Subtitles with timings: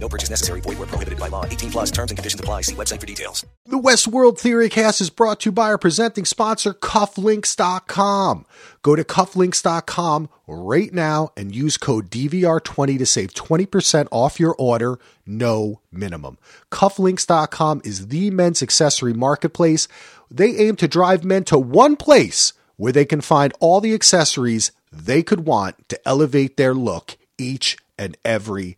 [0.00, 0.60] No purchase necessary.
[0.60, 1.44] Void where prohibited by law.
[1.44, 2.62] 18 plus terms and conditions apply.
[2.62, 3.44] See website for details.
[3.66, 8.46] The Westworld Theory Cast is brought to you by our presenting sponsor, Cufflinks.com.
[8.82, 14.98] Go to Cufflinks.com right now and use code DVR20 to save 20% off your order,
[15.26, 16.38] no minimum.
[16.70, 19.88] Cufflinks.com is the men's accessory marketplace.
[20.30, 24.72] They aim to drive men to one place where they can find all the accessories
[24.90, 28.76] they could want to elevate their look each and every day.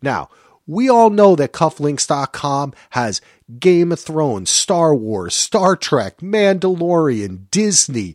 [0.00, 0.28] Now,
[0.66, 3.20] we all know that cufflinks.com has
[3.58, 8.14] Game of Thrones, Star Wars, Star Trek, Mandalorian, Disney,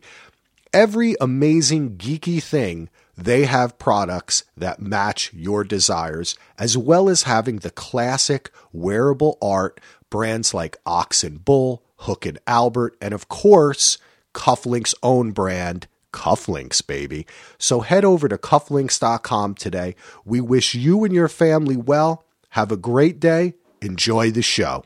[0.72, 2.88] every amazing geeky thing.
[3.16, 9.80] They have products that match your desires, as well as having the classic wearable art
[10.08, 13.98] brands like Ox and Bull, Hook and Albert, and of course,
[14.34, 17.26] Cufflinks' own brand, Cufflinks, baby.
[17.58, 19.94] So head over to cufflinks.com today.
[20.24, 22.24] We wish you and your family well.
[22.50, 23.54] Have a great day.
[23.80, 24.82] Enjoy the show.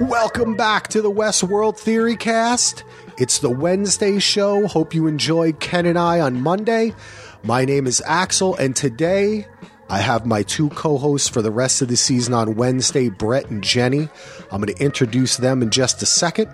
[0.00, 2.82] Welcome back to the Westworld Theory Cast.
[3.16, 4.66] It's the Wednesday show.
[4.66, 6.94] Hope you enjoyed Ken and I on Monday.
[7.44, 9.46] My name is Axel, and today
[9.90, 13.48] I have my two co hosts for the rest of the season on Wednesday, Brett
[13.48, 14.10] and Jenni.
[14.52, 16.48] I'm going to introduce them in just a second,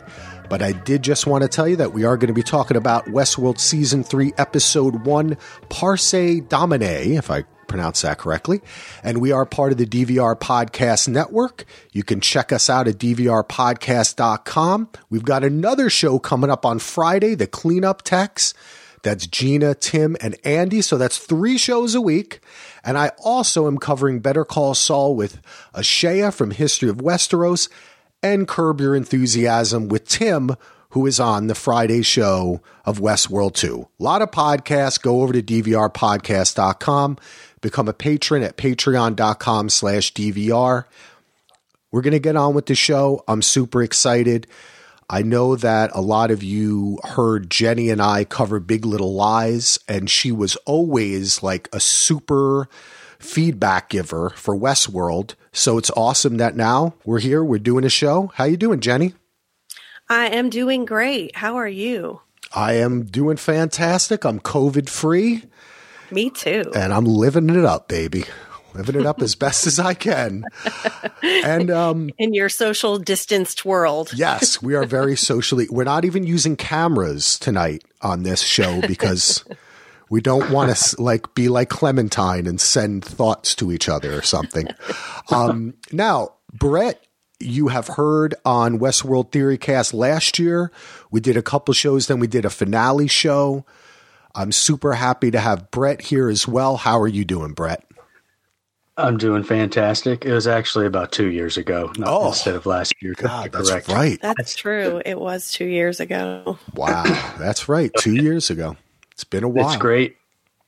[0.48, 2.76] but I did just want to tell you that we are going to be talking
[2.76, 5.36] about Westworld Season 3, Episode 1,
[5.68, 6.12] Parce
[6.48, 6.82] Domine,
[7.16, 8.60] if I pronounce that correctly.
[9.02, 11.64] And we are part of the DVR Podcast Network.
[11.92, 14.88] You can check us out at dvrpodcast.com.
[15.10, 18.54] We've got another show coming up on Friday, the Cleanup Techs.
[19.02, 20.80] That's Gina, Timm, and Andy.
[20.80, 22.40] So that's three shows a week.
[22.82, 25.42] And I also am covering Better Call Saul with
[25.74, 27.68] Ashea from History of Westeros
[28.24, 30.56] and Curb Your Enthusiasm with Timm,
[30.90, 33.86] who is on the Friday show of Westworld 2.
[34.00, 35.00] A lot of podcasts.
[35.00, 37.18] Go over to dvrpodcast.com,
[37.60, 40.84] become a patron at patreon.com slash DVR.
[41.92, 43.22] We're going to get on with the show.
[43.28, 44.46] I'm super excited.
[45.10, 49.78] I know that a lot of you heard Jenni and I cover Big Little Lies,
[49.86, 52.70] and she was always like a super
[53.18, 55.34] feedback giver for Westworld.
[55.54, 58.32] So it's awesome that now we're here, we're doing a show.
[58.34, 59.14] How you doing, Jenni?
[60.10, 61.36] I am doing great.
[61.36, 62.20] How are you?
[62.52, 64.24] I am doing fantastic.
[64.24, 65.44] I'm COVID free.
[66.10, 66.72] Me too.
[66.74, 68.24] And I'm living it up, baby.
[68.74, 70.44] Living it up as best as I can.
[71.22, 74.10] And um in your social distanced world.
[74.12, 75.68] Yes, we are very socially.
[75.70, 79.44] We're not even using cameras tonight on this show because
[80.10, 84.22] we don't want to like be like Clementine and send thoughts to each other or
[84.22, 84.68] something.
[85.30, 87.04] Um, now, Brett,
[87.40, 90.70] you have heard on Westworld Theory Cast last year.
[91.10, 93.64] We did a couple shows, then we did a finale show.
[94.34, 96.76] I'm super happy to have Brett here as well.
[96.76, 97.84] How are you doing, Brett?
[98.96, 100.24] I'm doing fantastic.
[100.24, 102.28] It was actually about two years ago, not Oh.
[102.28, 103.14] instead of last year.
[103.16, 103.88] God, that's Correct.
[103.88, 104.18] right.
[104.22, 105.02] That's true.
[105.04, 106.58] It was two years ago.
[106.74, 107.02] Wow,
[107.38, 107.90] that's right.
[107.98, 108.76] Two years ago.
[109.14, 109.68] It's been a while.
[109.68, 110.16] It's great.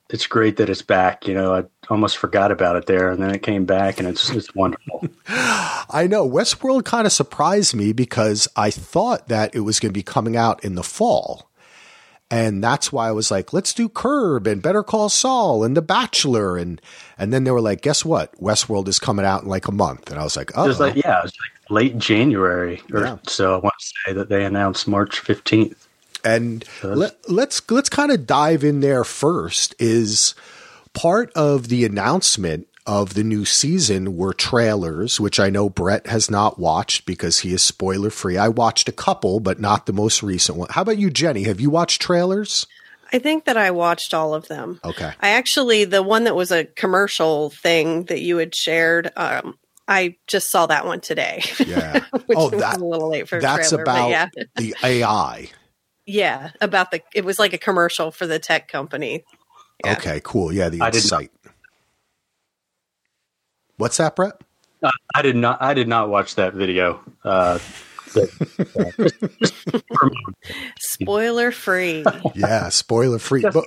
[0.09, 1.27] It's great that it's back.
[1.27, 4.29] You know, I almost forgot about it there, and then it came back, and it's
[4.29, 5.05] it's wonderful.
[5.27, 9.97] I know Westworld kind of surprised me because I thought that it was going to
[9.97, 11.49] be coming out in the fall.
[12.29, 15.81] And that's why I was like, let's do Curb and Better Call Saul and The
[15.81, 16.57] Bachelor.
[16.57, 16.81] And,
[17.17, 18.37] and then they were like, guess what?
[18.41, 20.09] Westworld is coming out in like a month.
[20.11, 23.17] And I was like, oh, like yeah, it was like late January or Yeah.
[23.27, 23.53] so.
[23.55, 25.86] I want to say that they announced March fifteenth.
[26.23, 29.75] And let, let's let's kind of dive in there first.
[29.79, 30.35] Is
[30.93, 36.31] part of the announcement of the new season were trailers, which I know Brett has
[36.31, 38.37] not watched because he is spoiler free.
[38.37, 40.69] I watched a couple, but not the most recent one.
[40.71, 41.45] How about you, Jenni?
[41.47, 42.65] Have you watched trailers?
[43.11, 44.79] I think that I watched all of them.
[44.83, 45.11] Okay.
[45.21, 49.57] I actually, the one that was a commercial thing that you had shared, um,
[49.87, 51.43] I just saw that one today.
[51.65, 52.03] Yeah.
[52.25, 54.27] which Oh, was a little late for a That's trailer, but about yeah.
[54.55, 55.49] the AI.
[56.07, 59.23] Yeah, about the, it was like a commercial for the tech company.
[59.85, 59.91] Yeah.
[59.91, 60.51] Okay, cool.
[60.51, 61.31] Yeah, the I did insight.
[63.75, 64.41] What's that, Brett?
[64.83, 65.61] I, I did not.
[65.61, 66.99] I did not watch that video.
[67.23, 67.59] Uh,
[70.79, 72.03] Spoiler free.
[72.35, 73.41] Yeah, spoiler free.
[73.41, 73.65] But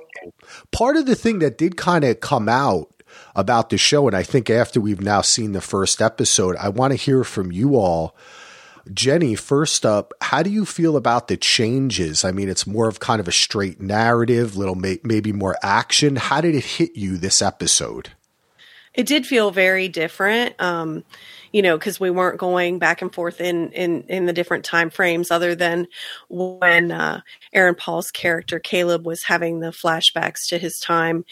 [0.73, 3.03] part of the thing that did kind of come out
[3.35, 4.07] about the show.
[4.07, 7.53] And I think after we've now seen the first episode, I want to hear from
[7.53, 8.17] you all.
[8.89, 12.25] Jenni, first up, how do you feel about the changes?
[12.25, 16.17] I mean, it's more of kind of a straight narrative, little may- maybe more action.
[16.17, 18.11] How did it hit you this episode?
[18.93, 20.61] It did feel very different.
[20.61, 21.05] Um,
[21.53, 24.91] you know, because we weren't going back and forth in in in the different time
[24.91, 25.89] frames, other than
[26.29, 27.21] when uh,
[27.53, 31.25] Aaron Paul's character Caleb was having the flashbacks to his time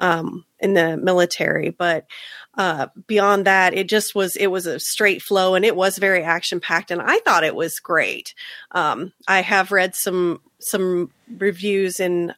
[0.00, 1.70] um, in the military.
[1.70, 2.06] But
[2.56, 6.22] uh, beyond that, it just was it was a straight flow, and it was very
[6.22, 8.34] action packed, and I thought it was great.
[8.70, 12.32] Um, I have read some some reviews in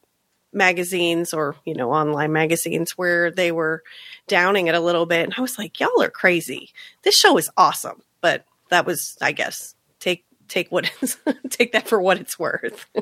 [0.53, 3.83] magazines or you know online magazines where they were
[4.27, 6.71] downing it a little bit and i was like y'all are crazy.
[7.03, 8.03] This show is awesome.
[8.23, 10.91] But that was i guess take take what
[11.51, 12.87] take that for what it's worth.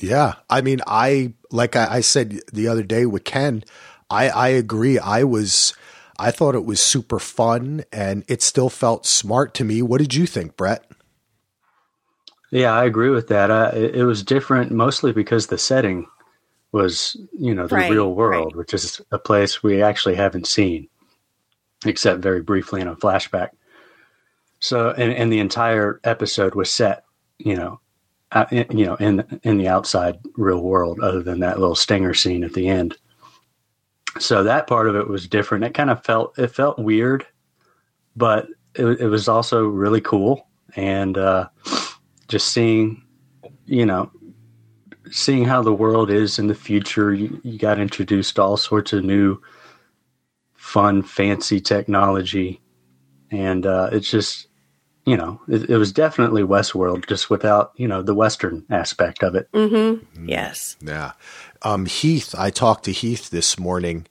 [0.00, 0.36] Yeah.
[0.48, 3.64] I mean i like I, I said the other day with ken
[4.08, 4.98] i i agree.
[4.98, 5.74] I was
[6.18, 10.14] i thought it was super fun and it still felt smart to me what did
[10.14, 10.84] you think brett
[12.50, 13.50] Yeah, I agree with that.
[13.50, 16.06] Uh, it, it was different mostly because the setting
[16.72, 18.56] was, you know, the Right, real world, right.
[18.56, 20.88] which is a place we actually haven't seen,
[21.84, 23.50] except very briefly in a flashback.
[24.60, 27.04] So, and, and the entire episode was set,
[27.38, 27.80] you know,
[28.32, 32.14] uh, in, you know, in in the outside real world, other than that little stinger
[32.14, 32.96] scene at the end.
[34.18, 35.64] So that part of it was different.
[35.64, 37.26] It kind of felt it felt weird,
[38.16, 41.48] but it, it was also really cool, and uh,
[42.28, 43.04] just seeing,
[43.66, 44.10] you know,
[45.10, 47.12] seeing how the world is in the future.
[47.12, 49.40] You, you got introduced to all sorts of new,
[50.54, 52.60] fun, fancy technology,
[53.30, 54.48] and uh, it's just,
[55.06, 59.34] you know, it, it was definitely Westworld, just without you know the Western aspect of
[59.34, 59.50] it.
[59.52, 61.12] mm-hmm yes Yeah.
[61.62, 64.06] Um, Heath, I talked to Heath this morning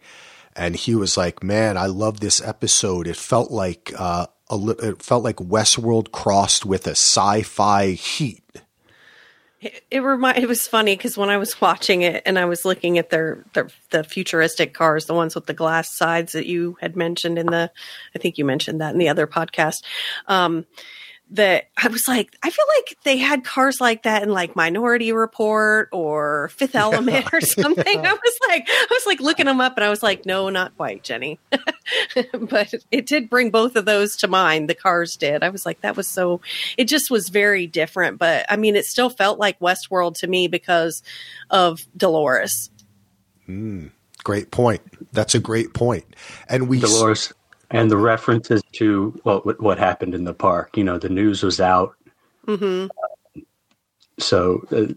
[0.55, 3.07] and he was like, man, I love this episode.
[3.07, 8.43] It felt like, uh, a li- it felt like Westworld crossed with a sci-fi heat.
[9.59, 12.63] It, it remind it was funny because when I was watching it and I was
[12.63, 16.77] looking at their, their the futuristic cars, the ones with the glass sides that you
[16.79, 17.71] had mentioned in the,
[18.15, 19.83] I think you mentioned that in the other podcast.
[20.27, 20.65] Um,
[21.31, 25.11] that I was like, I feel like they had cars like that in like Minority
[25.11, 28.05] Report or Fifth Element or something.
[28.05, 30.75] I was like, I was like looking them up, and I was like, no, not
[30.77, 31.37] quite, Jenni.
[32.49, 34.69] but it did bring both of those to mind.
[34.69, 35.43] The cars did.
[35.43, 36.41] I was like, that was so.
[36.77, 40.47] It just was very different, but I mean, it still felt like Westworld to me
[40.47, 41.03] because
[41.49, 42.69] of Dolores.
[43.45, 43.87] Hmm.
[44.23, 44.81] Great point.
[45.13, 46.03] That's a great point.
[46.49, 47.31] And we, Dolores
[47.69, 50.77] and the references to what what happened in the park.
[50.77, 51.95] You know, the news was out,
[52.45, 52.87] hmm
[54.19, 54.93] so uh,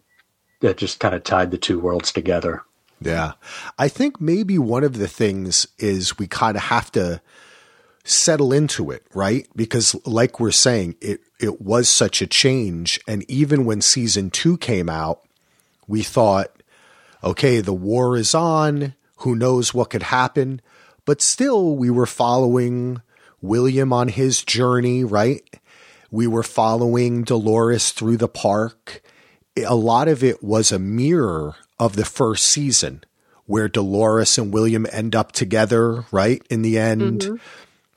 [0.60, 2.62] that just kind of tied the two worlds together.
[3.00, 3.32] Yeah.
[3.78, 7.20] I think maybe one of the things is we kind of have to
[8.04, 9.46] settle into it, right?
[9.56, 14.58] Because like we're saying, it it was such a change and even when season 2
[14.58, 15.22] came out,
[15.86, 16.50] we thought
[17.22, 20.62] okay, the war is on, who knows what could happen,
[21.10, 23.02] but still we were following
[23.42, 25.42] William on his journey, right?
[26.08, 29.02] We were following Dolores through the park
[29.56, 33.02] a lot of it was a mirror of the first season
[33.46, 36.40] where Dolores and William end up together, right?
[36.50, 37.36] In the end, mm-hmm.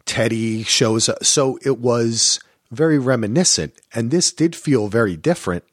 [0.06, 1.24] Teddy shows up.
[1.24, 2.39] So it was
[2.71, 3.79] very reminiscent.
[3.93, 5.63] And this did feel very different,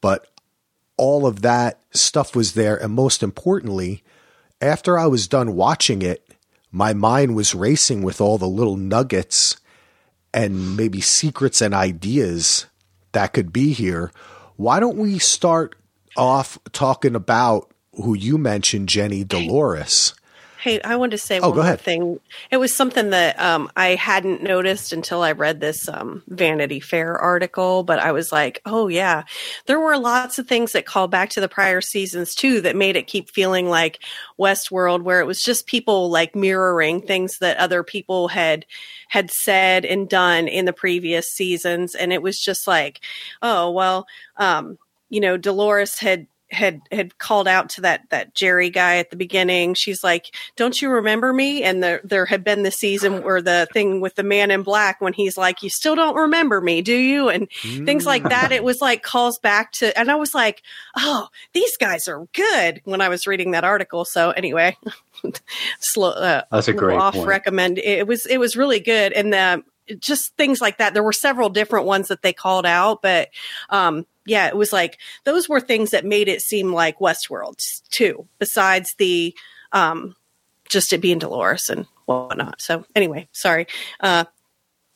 [0.00, 0.28] but
[0.98, 2.76] all of that stuff was there.
[2.76, 4.04] And most importantly,
[4.60, 6.22] after I was done watching it,
[6.76, 9.56] my mind was racing with all the little nuggets
[10.34, 12.66] and maybe secrets and ideas
[13.12, 14.12] that could be here.
[14.56, 15.74] Why don't we start
[16.18, 20.12] off talking about who you mentioned, Jenni Dolores?
[20.66, 21.80] Hey, I wanted to say Oh, one go more ahead.
[21.80, 22.18] thing.
[22.50, 27.16] It was something that um, I hadn't noticed until I read this um, Vanity Fair
[27.16, 29.22] article, but I was like, oh, yeah.
[29.66, 32.96] There were lots of things that called back to the prior seasons, too, that made
[32.96, 34.00] it keep feeling like
[34.40, 38.66] Westworld, where it was just people like mirroring things that other people had
[39.08, 41.94] had said and done in the previous seasons.
[41.94, 43.00] And it was just like,
[43.40, 44.78] oh, well, um,
[45.10, 49.16] you know, Dolores had had had called out to that that Jerry guy at the
[49.16, 49.74] beginning.
[49.74, 53.66] She's like, "Don't you remember me?" And there there had been the season where the
[53.72, 56.94] thing with the man in black when he's like, "You still don't remember me, do
[56.94, 58.52] you?" and things like that.
[58.52, 60.62] It was like calls back to, and I was like,
[60.96, 64.76] "Oh, these guys are good." When I was reading that article, so anyway,
[65.80, 66.10] slow.
[66.10, 67.26] Uh, That's a great off point.
[67.26, 67.78] recommend.
[67.78, 69.64] It was it was really good, and the
[69.98, 70.94] just things like that.
[70.94, 73.30] There were several different ones that they called out, but
[73.70, 78.26] um, yeah, it was like those were things that made it seem like Westworld too.
[78.38, 79.34] Besides the
[79.72, 80.14] um,
[80.68, 82.60] just it being Dolores and whatnot.
[82.60, 83.66] So anyway, sorry.
[84.00, 84.24] Uh,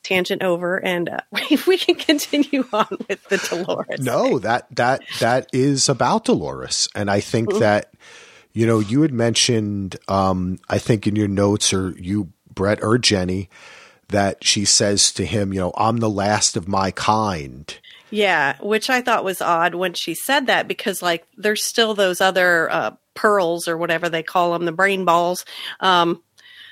[0.03, 1.19] tangent over and uh,
[1.67, 3.99] we can continue on with the Dolores.
[3.99, 7.59] No, that that that is about Dolores, and I think mm-hmm.
[7.59, 7.93] that
[8.53, 12.97] you know you had mentioned, um, I think in your notes or you Brett or
[12.97, 13.47] Jenni,
[14.09, 17.77] that she says to him, you know, I'm the last of my kind.
[18.11, 22.19] Yeah, which I thought was odd when she said that because like there's still those
[22.19, 25.45] other uh, pearls or whatever they call them, the brain balls
[25.79, 26.21] um,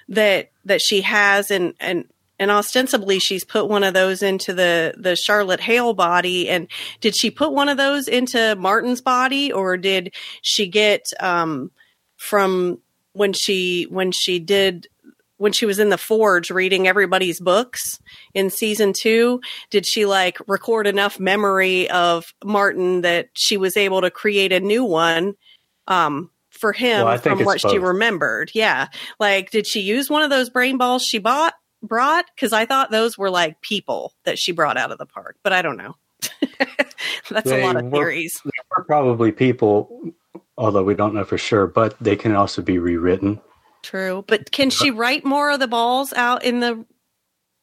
[0.09, 2.05] that that she has, and and
[2.39, 6.49] and ostensibly she's put one of those into the the Charlotte Hale body.
[6.49, 6.67] And
[6.99, 11.71] did she put one of those into Martin's body, or did she get um,
[12.17, 12.79] from
[13.13, 14.87] when she when she did
[15.37, 17.99] when she was in the forge reading everybody's books
[18.33, 24.01] in season two did she like record enough memory of martin that she was able
[24.01, 25.35] to create a new one
[25.87, 27.71] um, for him well, from what both.
[27.71, 28.87] she remembered yeah
[29.19, 32.25] like did she use one of those brain balls she bought brought?
[32.35, 35.53] Because I thought those were like people that she brought out of the park, but
[35.53, 35.95] I don't know.
[37.29, 38.39] That's they a lot of were, theories.
[38.43, 40.13] They were probably people,
[40.57, 43.39] although we don't know for sure, but they can also be rewritten.
[43.81, 44.25] True.
[44.27, 46.85] But can she write more of the balls out in the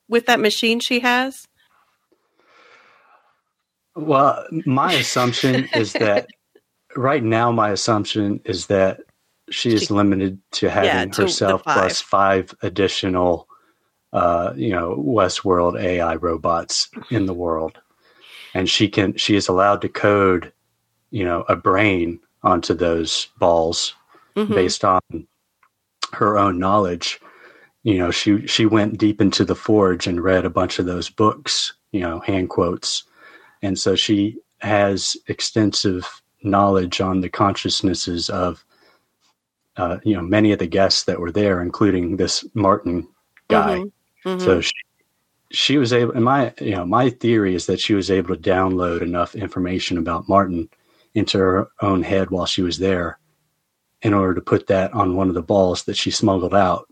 [0.08, 1.46] with that machine she has?
[3.94, 6.28] Well, my assumption is that
[6.96, 9.00] right now my assumption is that
[9.50, 11.76] she is limited to having yeah, to herself five.
[11.76, 13.48] plus five additional
[14.12, 17.78] uh, you know, Westworld AI robots in the world,
[18.54, 20.52] and she can she is allowed to code,
[21.10, 23.94] you know, a brain onto those balls
[24.34, 24.54] mm-hmm.
[24.54, 25.00] based on
[26.12, 27.20] her own knowledge.
[27.86, 31.08] You know, she she went deep into the forge and read a bunch of those
[31.08, 33.04] books, you know, hand quotes,
[33.62, 38.64] and so she has extensive knowledge on the consciousnesses of
[39.76, 43.06] uh, you know many of the guests that were there, including this Martin
[43.46, 43.76] guy.
[43.78, 44.28] Mm-hmm.
[44.30, 44.44] Mm-hmm.
[44.44, 44.72] So she,
[45.52, 48.50] she was able, and my, you know, my theory is that she was able to
[48.50, 50.68] download enough information about Martin
[51.14, 53.20] into her own head while she was there
[54.02, 56.88] in order to put that on one of the balls that she smuggled out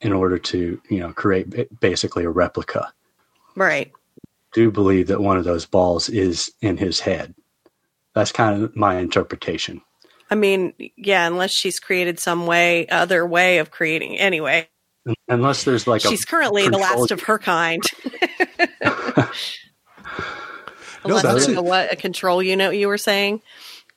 [0.00, 2.92] in order to, you know, create basically a replica.
[3.54, 3.90] Right.
[4.52, 7.34] Do believe that one of those balls is in his head.
[8.14, 9.82] That's kind of my interpretation.
[10.30, 14.18] I mean, yeah, unless she's created some way, other way of creating.
[14.18, 14.68] Anyway,
[15.28, 17.82] Unless there's like she's currently the last of her kind.
[21.06, 23.40] No, there's a, what a control unit you were saying.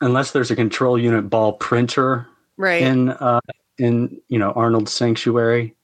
[0.02, 2.28] Unless there's a control unit ball printer,
[2.58, 2.84] right?
[2.84, 3.40] In uh,
[3.78, 5.76] in you know Arnold's sanctuary,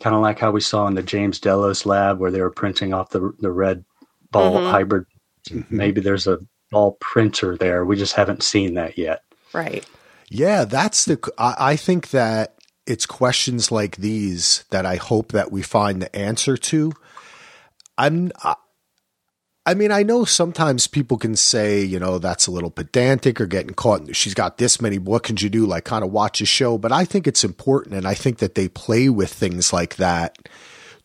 [0.00, 2.92] kind of like how we saw in the James Delos lab where they were printing
[2.92, 3.84] off the the red
[4.30, 4.70] ball mm-hmm.
[4.70, 5.06] hybrid.
[5.48, 5.76] Mm-hmm.
[5.76, 6.38] Maybe there's a
[6.70, 7.84] ball printer there.
[7.84, 9.22] We just haven't seen that yet.
[9.52, 9.86] Right.
[10.28, 11.18] Yeah, that's the.
[11.38, 12.56] I, I think that
[12.86, 16.92] it's questions like these that I hope that we find the answer to.
[17.96, 18.32] I'm,
[19.66, 23.46] I mean, I know sometimes people can say, you know, that's a little pedantic or
[23.46, 24.14] getting caught.
[24.14, 24.98] She's got this many.
[24.98, 25.64] What can you do?
[25.64, 26.76] Like, kind of watch a show.
[26.76, 27.94] But I think it's important.
[27.94, 30.36] And I think that they play with things like that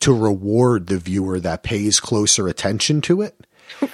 [0.02, 3.36] to reward the viewer that pays closer attention to it.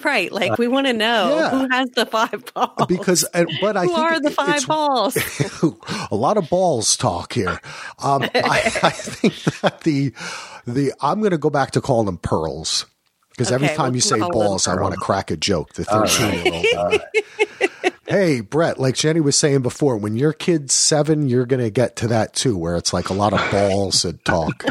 [0.04, 1.50] Right, like uh, we want to know yeah.
[1.50, 2.88] who has the five balls.
[2.88, 3.26] Because,
[3.60, 5.18] but I who are the five balls?
[6.12, 7.60] a lot of balls talk here.
[8.00, 10.14] Um, I, I, think that the
[10.66, 12.86] the I'm going to go back to calling them pearls
[13.36, 15.74] because okay, every time we'll you say balls, I want to crack a joke.
[15.74, 17.02] The thirteen year old.
[18.08, 21.98] hey, Brett, like Jenni was saying before, when your kid's seven, you're going to get
[21.98, 24.64] to that too, where it's like a lot of balls and talk.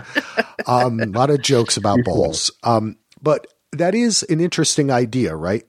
[0.66, 2.50] Um, a lot of jokes about balls.
[2.62, 5.64] Um, but that is an interesting idea, right?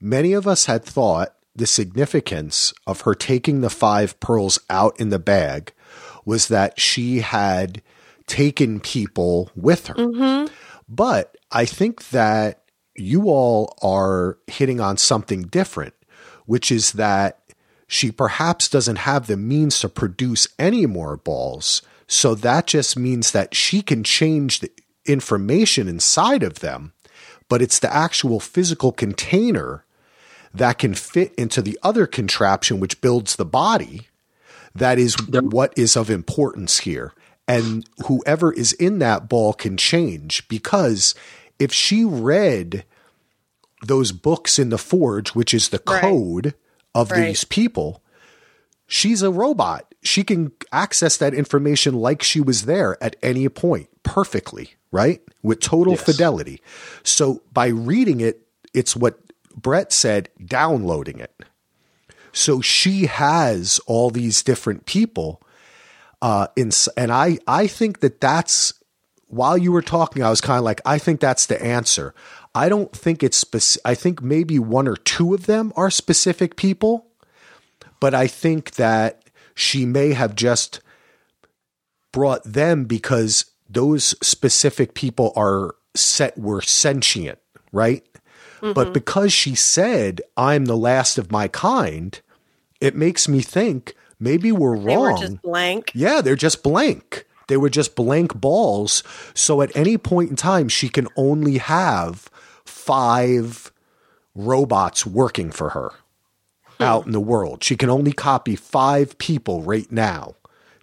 [0.00, 5.10] Many of us had thought the significance of her taking the five pearls out in
[5.10, 5.72] the bag
[6.24, 7.82] was that she had
[8.26, 9.94] taken people with her.
[9.94, 10.52] Mm-hmm.
[10.90, 12.64] But I think that
[12.96, 15.94] you all are hitting on something different,
[16.44, 17.38] which is that
[17.86, 21.80] she perhaps doesn't have the means to produce any more balls.
[22.06, 24.70] So that just means that she can change the
[25.06, 26.92] information inside of them
[27.50, 29.84] but it's the actual physical container
[30.54, 34.06] that can fit into the other contraption which builds the body
[34.74, 37.12] that is what is of importance here.
[37.56, 41.14] And whoever is in that ball can change because
[41.58, 42.84] if she read
[43.82, 46.00] those books in the forge, which is the right.
[46.00, 46.54] code
[46.94, 47.26] of right.
[47.26, 48.02] these people,
[48.86, 49.94] she's a robot.
[50.02, 55.20] She can access that information like she was there at any point perfectly right?
[55.42, 56.02] With total yes.
[56.02, 56.60] fidelity.
[57.02, 59.18] So by reading it, it's what
[59.54, 61.34] Brett said, downloading it.
[62.32, 65.42] So she has all these different people.
[66.22, 68.74] Uh, in, and I, I think that that's
[69.28, 72.14] while you were talking, I was kind of like, I think that's the answer.
[72.54, 73.82] I don't think it's specific.
[73.84, 77.06] I think maybe one or two of them are specific people,
[78.00, 79.22] but I think that
[79.54, 80.80] she may have just
[82.12, 87.38] brought them because those specific people are set were sentient,
[87.72, 88.04] right?
[88.60, 88.72] Mm-hmm.
[88.72, 92.20] But because she said, I'm the last of my kind,
[92.80, 95.12] it makes me think maybe we're they wrong.
[95.12, 95.90] Were just blank.
[95.94, 97.26] Yeah, they're just blank.
[97.48, 99.02] They were just blank balls.
[99.34, 102.30] So at any point in time, she can only have
[102.64, 103.72] five
[104.36, 105.90] robots working for her
[106.78, 106.84] hmm.
[106.84, 107.64] out in the world.
[107.64, 110.36] She can only copy five people right now.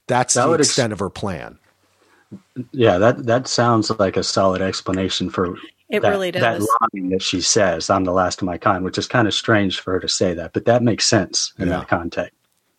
[0.08, 1.58] That's that the extent ex- of her plan.
[2.72, 5.56] Yeah, that that sounds like a solid explanation for
[5.90, 6.42] it that, really does.
[6.42, 9.34] That line that she says, "I'm the last of my kind," which is kind of
[9.34, 11.80] strange for her to say that, but that makes sense in yeah.
[11.80, 12.37] that context.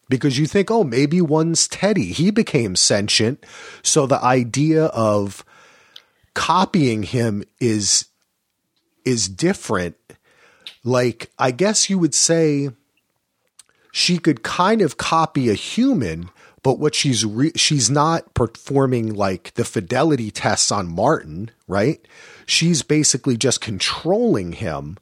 [0.09, 2.12] Because you think, oh, maybe one's Teddy.
[2.12, 3.45] He became sentient,
[3.83, 5.45] so the idea of
[6.35, 8.07] copying him is
[9.05, 9.97] is different.
[10.85, 12.71] Like, I guess you would say
[13.93, 16.31] she could kind of copy a human,
[16.62, 22.00] but what she's re- she's not performing like the fidelity tests on Martin, right?
[22.47, 24.99] She's basically just controlling him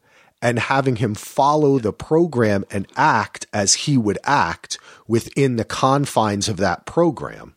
[0.46, 6.48] and having him follow the program and act as he would act within the confines
[6.48, 7.56] of that program.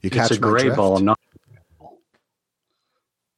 [0.00, 1.20] You catch it's a gray ball, not.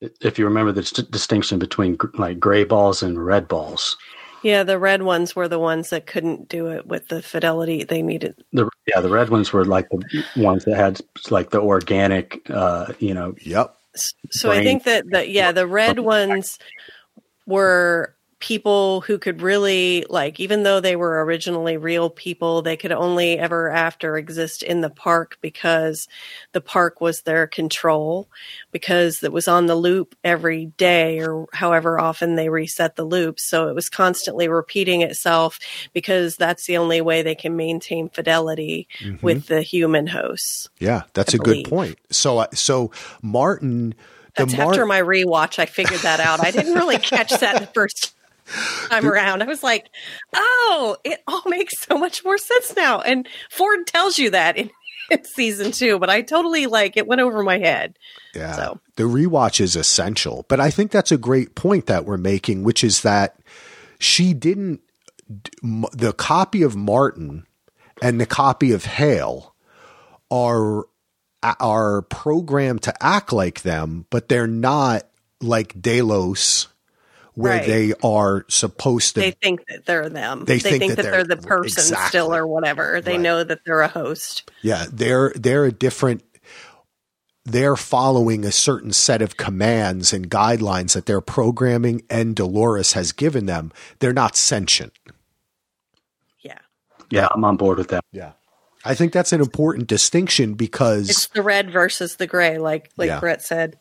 [0.00, 3.96] If you remember the st- distinction between like gray balls and red balls.
[4.44, 8.02] Yeah, the red ones were the ones that couldn't do it with the fidelity they
[8.02, 8.36] needed.
[8.52, 12.92] The yeah, the red ones were like the ones that had like the organic, uh,
[13.00, 13.34] you know.
[13.40, 13.74] Yep.
[14.30, 14.60] So brain.
[14.60, 16.60] I think that the yeah the red ones
[17.46, 22.90] were people who could really like even though they were originally real people they could
[22.90, 26.08] only ever after exist in the park because
[26.50, 28.28] the park was their control
[28.72, 33.38] because it was on the loop every day or however often they reset the loop
[33.38, 35.60] so it was constantly repeating itself
[35.92, 39.24] because that's the only way they can maintain fidelity mm-hmm.
[39.24, 41.64] with the human hosts yeah that's I a believe.
[41.66, 42.90] good point so so
[43.22, 43.94] martin
[44.34, 47.66] that's Mar- after my rewatch i figured that out i didn't really catch that the
[47.68, 49.42] first time around.
[49.42, 49.90] I was like,
[50.34, 53.00] oh, it all makes so much more sense now.
[53.00, 54.70] And Ford tells you that in,
[55.10, 57.98] in season two, but I totally like it went over my head.
[58.34, 58.52] Yeah.
[58.52, 58.80] So.
[58.96, 60.44] The rewatch is essential.
[60.48, 63.36] But I think that's a great point that we're making, which is that
[63.98, 64.80] she didn't,
[65.62, 67.46] the copy of Martin
[68.02, 69.54] and the copy of Hale
[70.30, 70.84] are
[71.42, 75.08] are programmed to act like them, but they're not
[75.40, 76.68] like Delos
[77.34, 77.66] where right.
[77.66, 79.20] they are supposed to.
[79.20, 80.44] They think that they're them.
[80.44, 82.08] They, they think, think, that, they're, they're, the person exactly.
[82.08, 83.00] still or whatever.
[83.00, 83.20] They right.
[83.20, 84.50] know that they're a host.
[84.62, 86.22] Yeah, they're they're a different.
[87.44, 93.10] They're following a certain set of commands and guidelines that their programming and Dolores has
[93.10, 93.72] given them.
[93.98, 94.92] They're not sentient.
[96.40, 96.58] Yeah.
[97.10, 98.04] Yeah, I'm on board with that.
[98.12, 98.32] Yeah.
[98.84, 103.08] I think that's an important distinction because it's the red versus the gray, like like
[103.08, 103.20] yeah.
[103.20, 103.78] Brett said.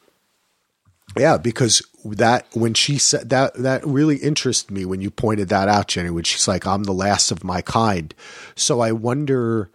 [1.17, 5.67] Yeah, because that when she said that that really interested me when you pointed that
[5.67, 6.11] out, Jenni.
[6.11, 8.13] When she's like, "I'm the last of my kind,"
[8.55, 9.69] so I wonder,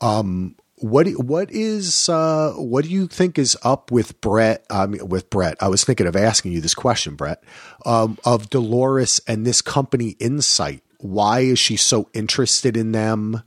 [0.00, 4.64] um, what what is uh, what do you think is up with Brett?
[4.68, 7.42] I mean, with Brett, I was thinking of asking you this question, Brett,
[7.86, 10.82] um, of Dolores and this company Incite.
[10.98, 13.42] Why is she so interested in them?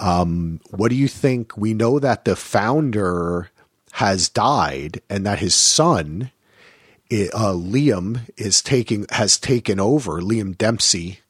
[0.00, 1.56] Um, what do you think?
[1.56, 3.50] We know that the founder
[3.96, 6.30] has died and that his son
[7.10, 11.20] uh, Liam is taking has taken over Liam Dempsey.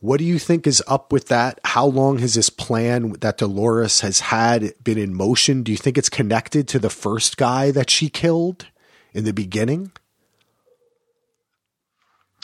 [0.00, 1.60] What do you think is up with that?
[1.64, 5.62] How long has this plan that Dolores has had been in motion?
[5.62, 8.66] Do you think it's connected to the first guy that she killed
[9.14, 9.92] in the beginning?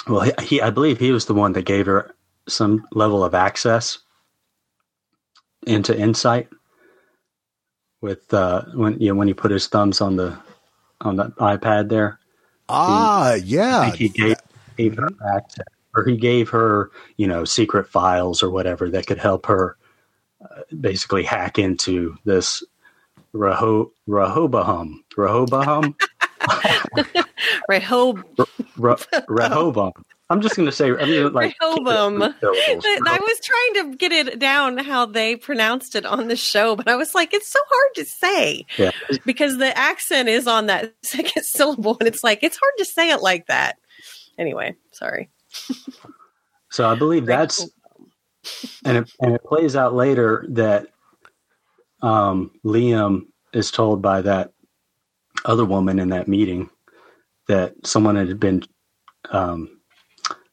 [0.06, 2.14] Well, he I believe he was the one that gave her
[2.46, 3.98] some level of access
[5.66, 6.48] into Incite
[8.02, 10.38] with uh, when you know when he put his thumbs on the
[11.02, 12.20] on the iPad there.
[12.68, 13.92] Ah, he, yeah.
[13.92, 14.36] he gave,
[14.78, 19.18] gave her access, or he gave her you know secret files or whatever that could
[19.18, 19.78] help her
[20.42, 22.62] uh, basically hack into this
[23.34, 25.04] Reho- Rehoboam.
[25.16, 25.96] Rehoboam.
[27.70, 28.24] Rehob.
[29.28, 29.92] Rehoboam.
[30.32, 32.22] I'm just going to say, I mean, like Rehoboam.
[32.22, 36.88] I was trying to get it down how they pronounced it on the show, but
[36.88, 38.92] I was like, it's so hard to say yeah.
[39.26, 43.10] because the accent is on that second syllable, and it's like it's hard to say
[43.10, 43.76] it like that.
[44.38, 45.28] Anyway, sorry.
[46.70, 47.68] so I believe that's,
[48.86, 50.86] and it, and it plays out later that
[52.00, 54.52] um, Liam is told by that
[55.44, 56.70] other woman in that meeting
[57.48, 58.62] that someone had been
[59.30, 59.81] um,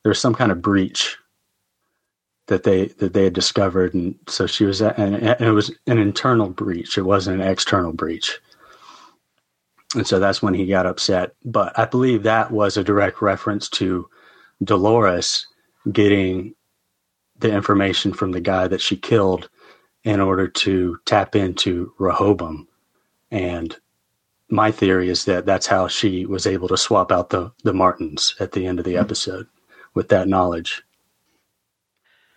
[0.03, 1.17] there was some kind of breach
[2.47, 5.97] that they that they had discovered, and so she was at, and it was an
[5.97, 6.97] internal breach.
[6.97, 8.39] It wasn't an external breach,
[9.95, 11.33] and so that's when he got upset.
[11.45, 14.09] But I believe that was a direct reference to
[14.63, 15.45] Dolores
[15.91, 16.55] getting
[17.37, 19.49] the information from the guy that she killed
[20.03, 22.67] in order to tap into Rehoboam.
[23.31, 23.75] And
[24.49, 28.35] my theory is that that's how she was able to swap out the, the Martins
[28.39, 29.03] at the end of the mm-hmm.
[29.03, 29.47] episode
[29.93, 30.83] with that knowledge.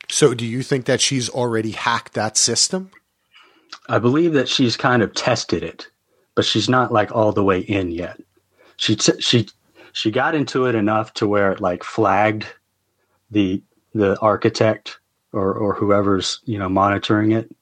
[0.09, 2.91] So, do you think that she's already hacked that system?
[3.88, 5.88] I believe that she's kind of tested it,
[6.35, 8.21] but she's not like all the way in yet.
[8.77, 9.49] She t- she
[9.93, 12.47] she got into it enough to where it like flagged
[13.31, 13.62] the
[13.95, 14.99] the architect
[15.33, 17.55] or or whoever's you know monitoring it.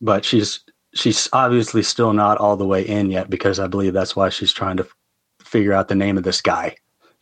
[0.00, 0.60] But she's
[0.94, 4.52] she's obviously still not all the way in yet because I believe that's why she's
[4.52, 4.94] trying to f-
[5.40, 6.76] figure out the name of this guy,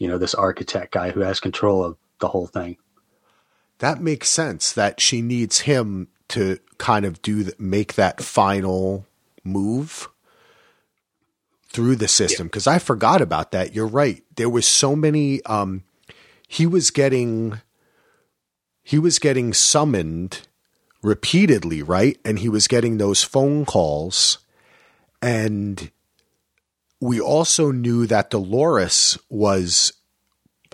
[0.04, 2.76] you know, this architect guy who has control of the whole thing.
[3.78, 9.06] That makes sense that she needs him to kind of do the, make that final
[9.44, 10.10] move
[11.68, 13.74] through the system because I forgot about that.
[13.74, 14.22] You're right.
[14.36, 15.84] There was so many um
[16.46, 17.62] he was getting
[18.82, 20.46] he was getting summoned
[21.00, 22.18] repeatedly, right?
[22.26, 24.36] And he was getting those phone calls
[25.22, 25.90] and
[27.04, 29.92] we also knew that Dolores was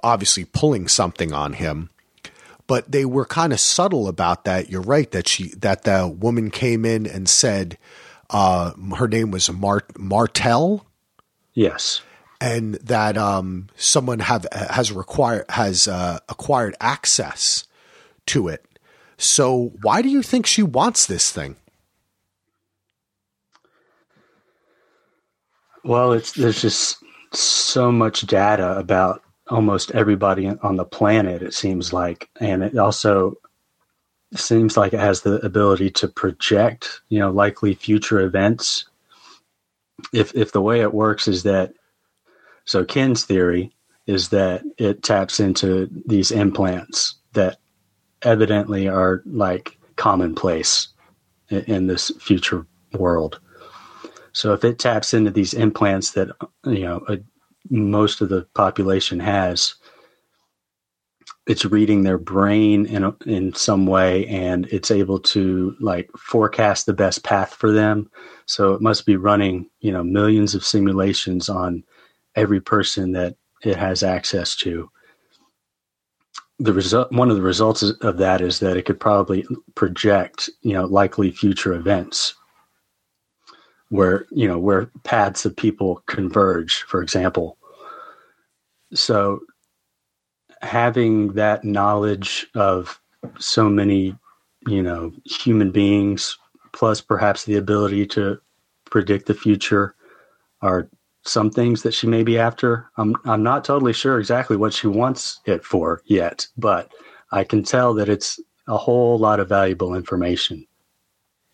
[0.03, 1.91] obviously pulling something on him
[2.71, 4.71] but they were kind of subtle about that.
[4.71, 7.77] You're right that she that the woman came in and said
[8.31, 10.87] uh, her name was Mart Martel.
[11.53, 12.01] Yes,
[12.41, 17.67] and that um, someone have has required has uh, acquired access
[18.27, 18.65] to it.
[19.19, 21.57] So why do you think she wants this thing?
[25.85, 31.43] Well, it's there's just so much data about almost everybody on the planet.
[31.43, 33.35] It seems like, and it also
[34.35, 38.87] seems like it has the ability to project, you know, likely future events.
[40.13, 41.73] If if the way it works is that,
[42.65, 43.73] so Ken's theory
[44.07, 47.59] is that it taps into these implants that
[48.23, 50.89] evidently are like commonplace
[51.49, 53.41] in, in this future world.
[54.33, 56.29] So if it taps into these implants that
[56.65, 57.19] you know a,
[57.71, 59.75] most of the population has,
[61.47, 66.93] it's reading their brain in in some way, and it's able to like forecast the
[66.93, 68.11] best path for them.
[68.47, 71.85] So it must be running you know millions of simulations on
[72.37, 74.91] every person that it has access to.
[76.61, 80.75] The result, one of the results of that is that it could probably project, you
[80.75, 82.35] know, likely future events
[83.91, 87.59] where you know where paths of people converge for example.
[88.95, 89.41] So
[90.63, 93.01] having that knowledge of
[93.39, 94.17] so many
[94.67, 96.37] you know human beings
[96.73, 98.41] plus perhaps the ability to
[98.87, 99.95] predict the future
[100.63, 100.89] are
[101.25, 102.89] some things that she may be after.
[102.97, 106.91] I'm i'm not totally sure exactly what she wants it for yet but
[107.33, 110.67] i can tell that it's a whole lot of valuable information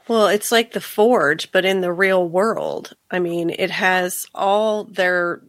[0.08, 2.94] well, it's like the Forge, but in the real world.
[3.10, 5.42] I mean, it has all their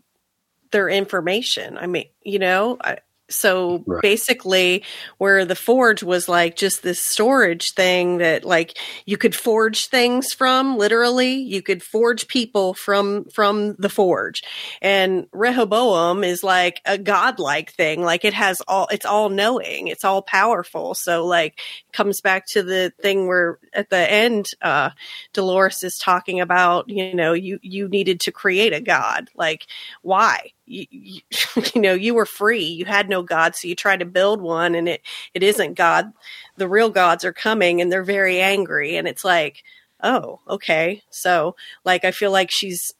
[0.71, 1.77] their information.
[1.77, 2.97] I mean, you know, I,
[3.29, 4.01] so right.
[4.01, 4.83] basically,
[5.17, 10.33] where the forge was like just this storage thing that like you could forge things
[10.33, 14.41] from, literally, you could forge people from from the forge.
[14.81, 18.01] And Rehoboam is like a godlike thing.
[18.01, 20.93] Like it has all it's all knowing, it's all powerful.
[20.93, 21.59] So like
[21.91, 24.91] comes back to the thing where at the end, uh,
[25.33, 29.29] Dolores is talking about, you know, you you needed to create a god.
[29.35, 29.65] Like,
[30.01, 30.51] why?
[30.67, 31.21] You,
[31.73, 32.65] you, know you were free.
[32.65, 35.01] You had no god so you tried to build one and it
[35.33, 36.11] it isn't god.
[36.57, 39.63] The real gods are coming and they're very angry and it's like
[40.03, 41.01] oh okay.
[41.09, 42.93] So like i feel like she's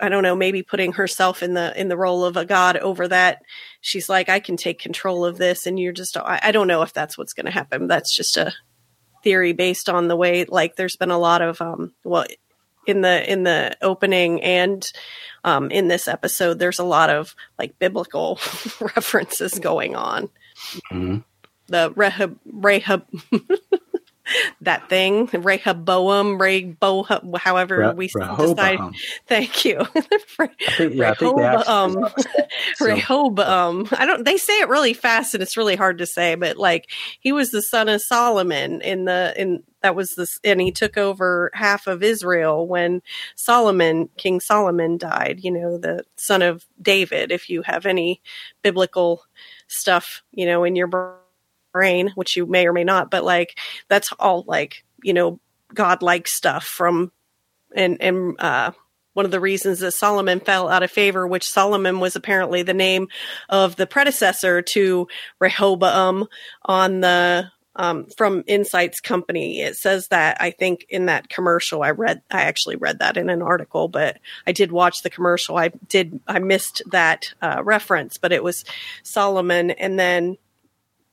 [0.00, 3.08] i don't know maybe putting herself in the in the role of a god over
[3.08, 3.42] that.
[3.80, 6.82] She's like i can take control of this and you're just i, I don't know
[6.82, 7.86] if that's what's going to happen.
[7.86, 8.52] That's just a
[9.22, 12.26] theory based on the way like there's been a lot of um well
[12.86, 14.84] in the in the opening and
[15.44, 18.38] um, in this episode, there's a lot of like biblical
[18.80, 20.30] references going on.
[20.90, 21.18] Mm-hmm.
[21.66, 23.06] The Rehab, Rehab
[24.60, 28.54] that thing, Rehoboam, Rehoboam, however Re- we Rehoboam.
[28.54, 28.78] decide.
[29.26, 29.80] Thank you.
[29.94, 32.08] I think, yeah, I think um,
[32.80, 33.88] Rehoboam.
[33.92, 34.24] I don't.
[34.24, 36.34] They say it really fast, and it's really hard to say.
[36.34, 40.60] But like, he was the son of Solomon in the in that was this, and
[40.60, 43.02] he took over half of Israel when
[43.36, 45.40] Solomon, King Solomon, died.
[45.42, 47.30] You know, the son of David.
[47.30, 48.22] If you have any
[48.62, 49.22] biblical
[49.68, 50.86] stuff, you know, in your
[51.74, 53.58] brain, which you may or may not, but like
[53.88, 55.38] that's all like you know
[55.74, 57.12] godlike stuff from
[57.76, 58.70] and and uh
[59.14, 62.74] one of the reasons that Solomon fell out of favor, which Solomon was apparently the
[62.74, 63.08] name
[63.48, 65.06] of the predecessor to
[65.38, 66.26] Rehoboam
[66.64, 69.60] on the um, from Incite's Company.
[69.60, 73.30] It says that I think in that commercial I read I actually read that in
[73.30, 75.56] an article, but I did watch the commercial.
[75.56, 78.64] I did I missed that uh, reference, but it was
[79.02, 80.36] Solomon and then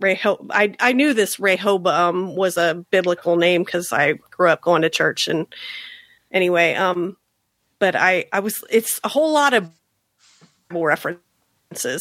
[0.02, 0.48] Rehob.
[0.50, 4.90] I I knew this Rehoboam was a biblical name because I grew up going to
[4.90, 5.48] church and
[6.32, 6.76] anyway.
[6.76, 7.18] Um,
[7.80, 9.70] but I I was it's a whole lot of
[10.72, 11.22] references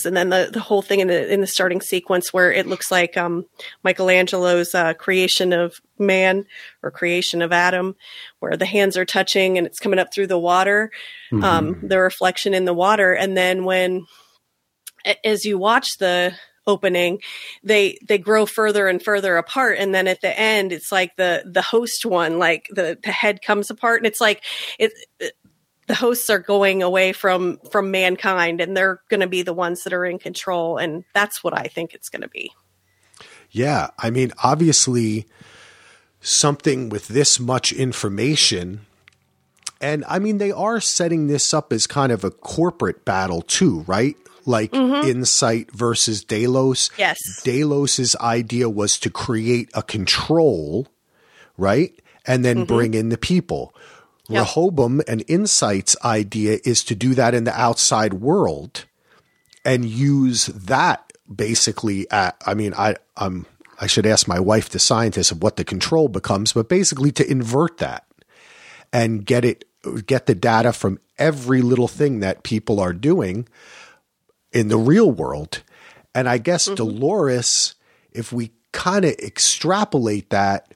[0.04, 2.90] and then the, the whole thing in the in the starting sequence where it looks
[2.90, 3.46] like um,
[3.84, 6.44] Michelangelo's uh, creation of man
[6.82, 7.94] or creation of Adam,
[8.40, 10.90] where the hands are touching and it's coming up through the water,
[11.32, 11.44] mm-hmm.
[11.44, 14.06] um, the reflection in the water, and then when
[15.24, 16.34] as you watch the
[16.66, 17.20] opening
[17.62, 19.78] they they grow further and further apart.
[19.78, 23.42] And then at the end it's like the the host one like the the head
[23.42, 24.00] comes apart.
[24.00, 24.44] And it's like
[24.78, 25.34] it, it
[25.86, 29.82] the hosts are going away from from mankind and they're going to be the ones
[29.84, 30.76] that are in control.
[30.76, 32.52] And that's what i think it's going to be.
[33.50, 33.88] Yeah.
[33.98, 35.26] I mean obviously
[36.20, 38.86] something with this much information
[39.80, 43.80] and i mean they are setting this up as kind of a corporate battle too
[43.86, 44.16] right
[44.50, 45.08] like mm-hmm.
[45.08, 50.88] Incite versus delos yes delos's idea was to create a control
[51.56, 52.74] right and then mm-hmm.
[52.74, 53.74] bring in the people
[54.30, 54.42] Yep.
[54.42, 58.84] Rehoboam and Incite's idea is to do that in the outside world
[59.64, 63.46] and use that basically at, I mean, I, I'm,
[63.80, 67.28] I should ask my wife, the scientist, of what the control becomes, but basically to
[67.28, 68.06] invert that
[68.92, 69.64] and get it,
[70.06, 73.48] get the data from every little thing that people are doing
[74.52, 75.62] in the real world.
[76.14, 76.74] And I guess mm-hmm.
[76.74, 77.74] Dolores,
[78.12, 80.74] if we kind of extrapolate that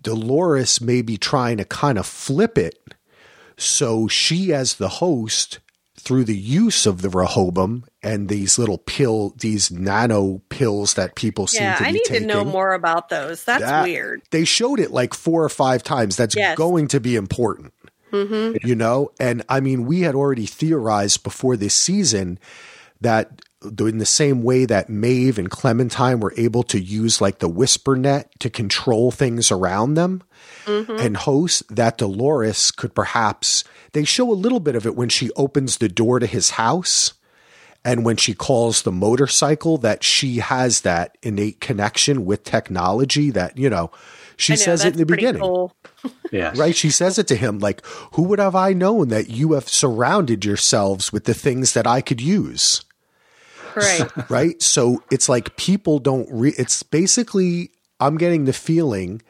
[0.00, 2.78] Dolores may be trying to kind of flip it.
[3.56, 5.58] So she, as the host,
[5.98, 11.46] through the use of the Rehoboam and these little pill, these nano pills that people
[11.46, 12.14] seem yeah, to be taking.
[12.14, 13.42] I need to know more about those.
[13.44, 14.22] That's that, weird.
[14.30, 16.16] They showed it like four or five times.
[16.16, 16.56] That's yes.
[16.56, 17.72] going to be important.
[18.12, 18.64] Mm-hmm.
[18.64, 22.38] You know, and I mean, we had already theorized before this season
[23.00, 27.48] that in the same way that Maeve and Clementine were able to use like the
[27.48, 30.22] whisper net to control things around them
[30.66, 30.92] mm-hmm.
[30.92, 35.30] and host that Dolores could perhaps they show a little bit of it when she
[35.36, 37.14] opens the door to his house
[37.86, 43.56] and when she calls the motorcycle that she has that innate connection with technology that
[43.56, 43.90] you know
[44.36, 45.74] she know, says it in the beginning cool.
[46.32, 49.52] yeah right she says it to him like who would have i known that you
[49.52, 52.84] have surrounded yourselves with the things that i could use
[53.76, 54.10] Right.
[54.30, 54.62] right.
[54.62, 59.22] So it's like people don't re- it's basically I'm getting the feeling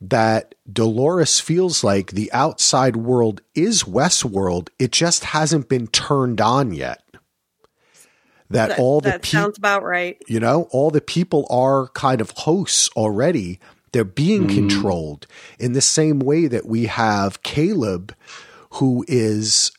[0.00, 4.68] that Dolores feels like the outside world is Westworld.
[4.78, 7.02] It just hasn't been turned on yet.
[8.48, 10.20] That, that all the that pe- sounds about right.
[10.26, 13.60] You know, all the people are kind of hosts already.
[13.92, 14.54] They're being mm.
[14.54, 15.26] controlled
[15.58, 18.14] in the same way that we have Caleb,
[18.74, 19.72] who is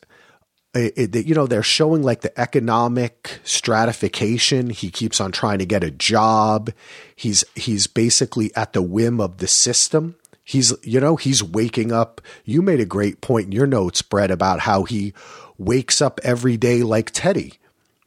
[0.74, 4.70] Uh, it, it, you know they're showing like the economic stratification.
[4.70, 6.70] He keeps on trying to get a job.
[7.14, 10.16] He's he's basically at the whim of the system.
[10.44, 12.20] He's you know he's waking up.
[12.44, 15.12] You made a great point in your notes brett about how he
[15.58, 17.54] wakes up every day like teddy.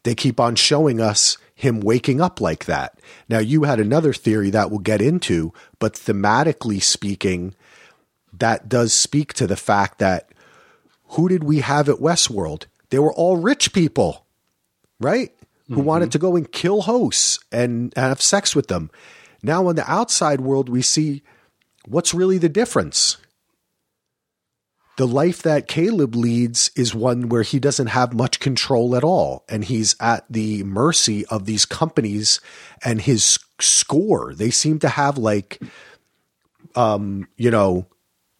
[0.04, 3.00] They keep on showing us him waking up like that.
[3.30, 7.56] Now you had another theory that we'll get into but thematically speaking
[8.40, 10.30] that does speak to the fact that
[11.16, 12.66] who did we have at Westworld?
[12.90, 14.26] They were all rich people,
[15.00, 15.32] right?
[15.68, 15.84] Who mm-hmm.
[15.84, 18.92] wanted to go and kill hosts and, and have sex with them.
[19.42, 21.24] Now, in the outside world, we see
[21.88, 23.18] what's really the difference.
[24.98, 29.44] The life that Caleb leads is one where he doesn't have much control at all,
[29.50, 32.40] and he's at the mercy of these companies
[32.84, 34.34] and his score.
[34.34, 35.62] They seem to have like,
[36.76, 37.88] um, you know,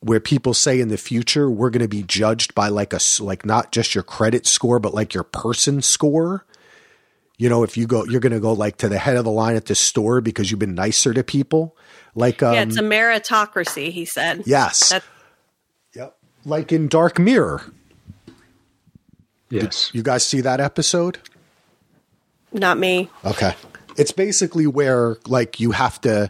[0.06, 3.44] where people say in the future we're going to be judged by like a like
[3.44, 6.46] not just your credit score but like your person score.
[7.40, 9.32] You know if you go you're going to go like to the head of the
[9.32, 11.76] line at the store because you've been nicer to people.
[12.14, 14.44] Like um, yeah it's a meritocracy he said.
[14.46, 14.90] Yes.
[14.90, 15.10] That's-
[15.96, 16.18] yep.
[16.46, 17.64] Like in dark mirror.
[19.50, 19.88] Yes.
[19.88, 21.18] Did you guys see that episode?
[22.54, 23.10] Not me.
[23.26, 23.56] Okay.
[23.98, 26.30] It's basically where like you have to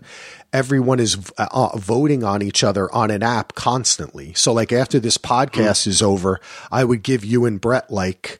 [0.54, 4.34] everyone is uh, uh, voting on each other on an app constantly.
[4.34, 6.40] So like after this podcast is over,
[6.72, 8.40] I would give you and Brett like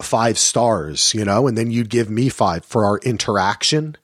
[0.00, 3.96] five stars, you know, and then you'd give me five for our interaction.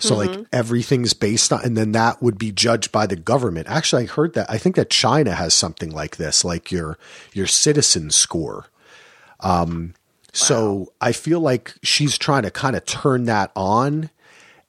[0.00, 3.66] So like everything's based on, and then that would be judged by the government.
[3.68, 4.48] Actually, I heard that.
[4.48, 6.96] I think that China has something like this, like your
[7.32, 8.66] your citizen score.
[9.40, 9.94] Um,
[10.32, 14.10] so I feel like she's trying to kind of turn that on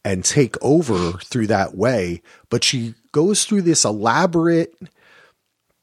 [0.10, 4.76] and take over through that way, but she goes through this elaborate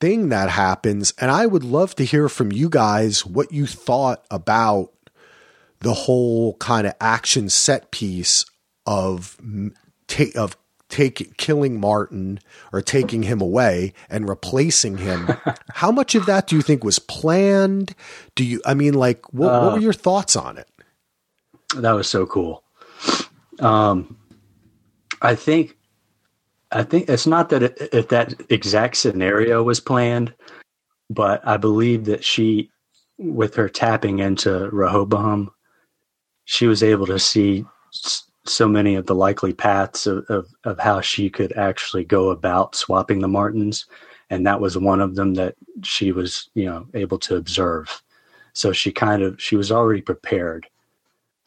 [0.01, 4.25] thing that happens, and I would love to hear from you guys what you thought
[4.29, 4.91] about
[5.79, 8.45] the whole kind of action set piece
[8.85, 9.37] of
[10.09, 10.57] ta- of
[10.89, 12.41] take killing Martin
[12.73, 15.29] or taking him away and replacing him.
[15.75, 17.95] How much of that do you think was planned?
[18.35, 18.61] Do you?
[18.67, 20.69] I mean, like, what, what uh, were your thoughts on it?
[21.77, 22.65] That was so cool.
[23.61, 24.17] Um,
[25.23, 25.77] I think,
[26.73, 27.63] I think it's not that
[27.95, 30.35] if that exact scenario was planned,
[31.11, 32.71] but I believe that she,
[33.19, 35.51] with her tapping into Rehoboam,
[36.45, 37.65] she was able to see
[38.45, 42.75] so many of the likely paths of, of, of how she could actually go about
[42.75, 43.87] swapping the Martins.
[44.31, 48.03] And that was one of them that she was, you know, able to observe.
[48.53, 50.67] So she kind of, she was already prepared.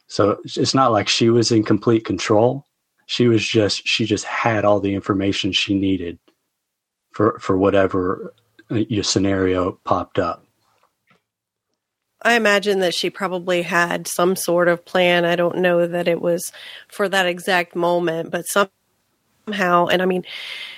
[0.09, 2.65] So it's not like she was in complete control.
[3.05, 6.17] She was just, she just had all the information she needed
[7.11, 8.33] for, for whatever
[8.71, 10.43] uh, your scenario popped up.
[12.21, 15.25] I imagine that she probably had some sort of plan.
[15.25, 16.51] I don't know that it was
[16.87, 20.25] for that exact moment, but somehow, and I mean,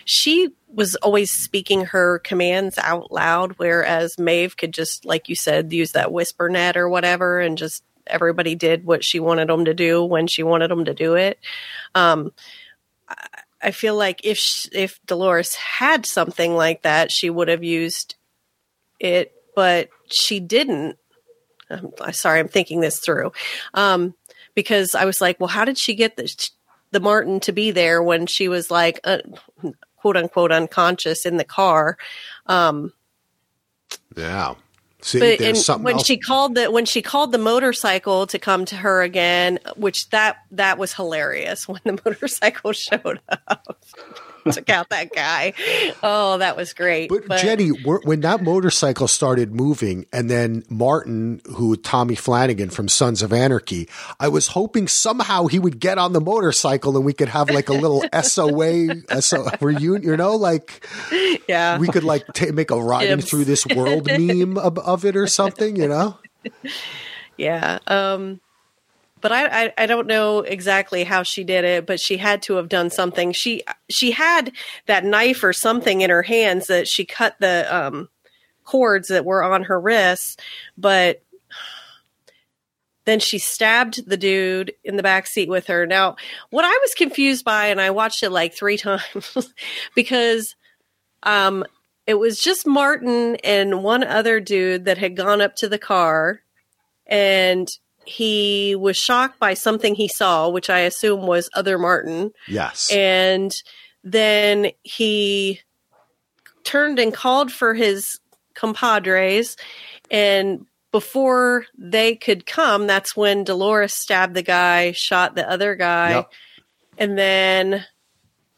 [0.06, 5.74] she was always speaking her commands out loud, whereas Maeve could just, like you said,
[5.74, 9.74] use that whisper net or whatever, and just everybody did what she wanted them to
[9.74, 11.40] do when she wanted them to do it.
[11.96, 12.32] Um,
[13.62, 18.16] I- feel like if sh if Dolores had something like that, she would have used
[19.00, 20.98] it, but she didn't.
[21.70, 23.32] I'm sorry, I'm thinking this through.
[23.74, 24.16] Um,
[24.56, 26.50] because I was like, well, how did she get the,
[26.92, 29.20] the Martin to be there when she was like, uh,
[29.96, 31.98] quote unquote, unconscious in the car?
[32.48, 32.92] Um,
[34.18, 34.56] Yeah.
[35.02, 36.06] See, but and something when else.
[36.06, 40.38] she called the when she called the motorcycle to come to her again, which that
[40.52, 43.84] that was hilarious when the motorcycle showed up.
[44.52, 45.54] Took out that guy.
[46.02, 47.10] Oh, that was great.
[47.10, 47.72] But, Jenni,
[48.06, 53.88] when that motorcycle started moving, and then Martin, who Tommy Flanagan from Sons of Anarchy,
[54.20, 57.70] I was hoping somehow he would get on the motorcycle and we could have like
[57.70, 60.88] a little SOA, SO, reunion, you know, like
[61.48, 65.16] yeah, we could like ta make a riding through this world meme of, of it
[65.16, 66.18] or something, you know?
[67.38, 67.80] Yeah.
[67.88, 68.42] Um,
[69.22, 72.56] but I, I I don't know exactly how she did it, but she had to
[72.56, 73.32] have done something.
[73.32, 74.52] She she had
[74.88, 78.10] that knife or something in her hands that she cut the um,
[78.64, 80.38] cords that were on her wrists,
[80.78, 81.22] but
[83.06, 85.86] then she stabbed the dude in the back seat with her.
[85.86, 86.16] Now,
[86.50, 89.54] what I was confused by, and I watched it like three times
[89.96, 90.56] because
[91.24, 91.64] um,
[92.08, 96.42] it was just Martin and one other dude that had gone up to the car
[97.08, 97.68] and
[98.06, 102.32] he was shocked by something he saw, which I assume was other Martin.
[102.48, 102.92] Yes.
[102.92, 103.52] And
[104.04, 105.62] then he
[106.64, 108.20] turned and called for his
[108.54, 109.56] compadres.
[110.10, 116.12] And before they could come, that's when Dolores stabbed the guy, shot the other guy.
[116.12, 116.32] Yep.
[116.98, 117.86] And then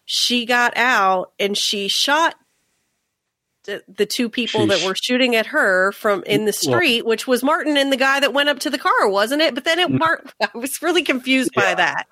[0.06, 2.36] she got out and she shot
[3.66, 7.06] the, the two people She that were shooting at her from in the Well- street,
[7.06, 9.56] which was Martin and the guy that went up to the car, wasn't it?
[9.56, 10.00] But then it, mm.
[10.00, 12.08] Mart, I was really confused by that.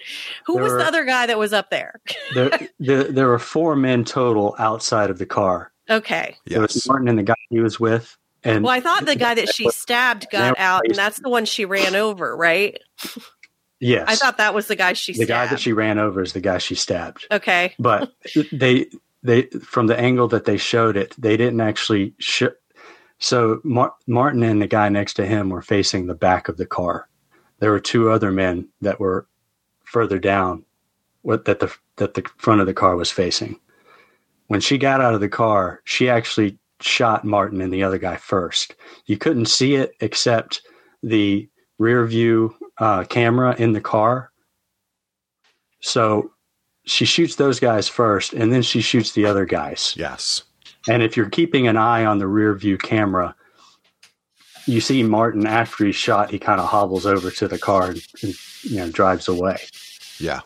[0.45, 1.99] Who There was were- the other guy that was up there?
[2.33, 5.71] There, there, there were four men total outside of the car.
[5.89, 6.35] Okay.
[6.45, 6.87] There was.
[6.87, 8.17] Martin and the guy he was with.
[8.43, 11.45] And Well, I thought the guy that she stabbed got out, and that's the one
[11.45, 12.77] she ran over, right?
[13.79, 16.33] yes, I thought that was the guy she the guy that she ran over is
[16.33, 17.27] the guy she stabbed.
[17.31, 17.73] Okay.
[17.77, 18.11] But
[18.51, 18.87] they
[19.23, 22.15] they from the angle that they showed it, they didn't actually.
[23.19, 26.65] So Mar- Martin and the guy next to him were facing the back of the
[26.65, 27.07] car.
[27.59, 29.27] There were two other men that were
[29.83, 30.65] further down,
[31.21, 33.59] what that the that the front of the car was facing.
[34.47, 38.17] When she got out of the car, she actually shot Martin and the other guy
[38.17, 38.75] first.
[39.05, 40.63] You couldn't see it except
[41.03, 44.31] the rear view uh, camera in the car.
[45.79, 46.31] So
[46.85, 49.93] she shoots those guys first, and then she shoots the other guys.
[49.97, 50.43] Yes.
[50.87, 53.35] And if you're keeping an eye on the rear view camera,
[54.65, 58.01] you see Martin after he's shot, he kind of hobbles over to the car and,
[58.23, 59.57] and you know drives away
[60.19, 60.41] Yeah.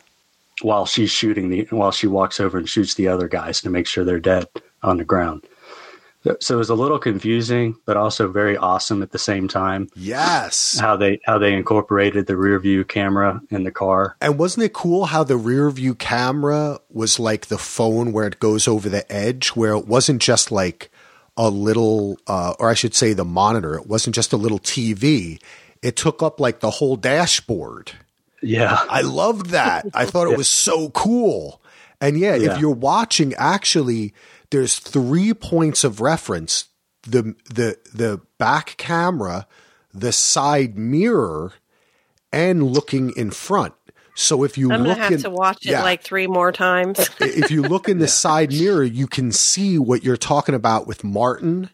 [0.62, 3.86] while she's shooting the while she walks over and shoots the other guys to make
[3.86, 4.46] sure they're dead
[4.82, 5.44] on the ground.
[6.40, 9.88] So- it was a little confusing, but also very awesome at the same time.
[9.94, 10.78] Yes.
[10.78, 14.16] How they how they incorporated the rear view camera in the car.
[14.20, 18.40] And wasn't it cool how the rear view camera was like the phone where it
[18.40, 20.90] goes over the edge, where it wasn't just like
[21.36, 25.38] a little, uh, or I should say the monitor, it wasn't just a little TV.
[25.82, 27.92] It took up like the whole dashboard.
[28.42, 29.86] Yeah, I loved that.
[29.94, 31.60] I thought it was so cool.
[32.00, 32.54] And yeah, Yeah.
[32.54, 34.12] if you're watching, actually,
[34.50, 36.66] there's three points of reference:
[37.02, 39.46] the the the back camera,
[39.92, 41.52] the side mirror,
[42.32, 43.74] and looking in front.
[44.14, 45.82] So if you I'm look gonna have in, to watch it yeah.
[45.82, 47.10] like three more times.
[47.20, 51.04] if you look in the side mirror, you can see what you're talking about with
[51.04, 51.68] Martin.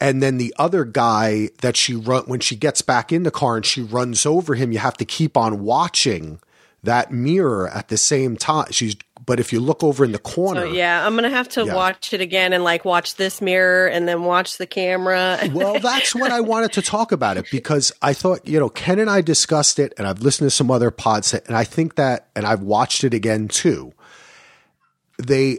[0.00, 3.54] And then the other guy that she run when she gets back in the car
[3.54, 6.40] and she runs over him, you have to keep on watching
[6.82, 8.66] that mirror at the same time.
[8.72, 11.64] She's but if you look over in the corner, So yeah, I'm gonna have to
[11.64, 11.74] Yeah.
[11.74, 15.38] watch it again and like watch this mirror and then watch the camera.
[15.52, 18.98] well, that's what I wanted to talk about it because I thought, you know, Ken
[18.98, 22.28] and I discussed it and I've listened to some other pods and I think that,
[22.34, 23.92] and I've watched it again too.
[25.22, 25.58] They,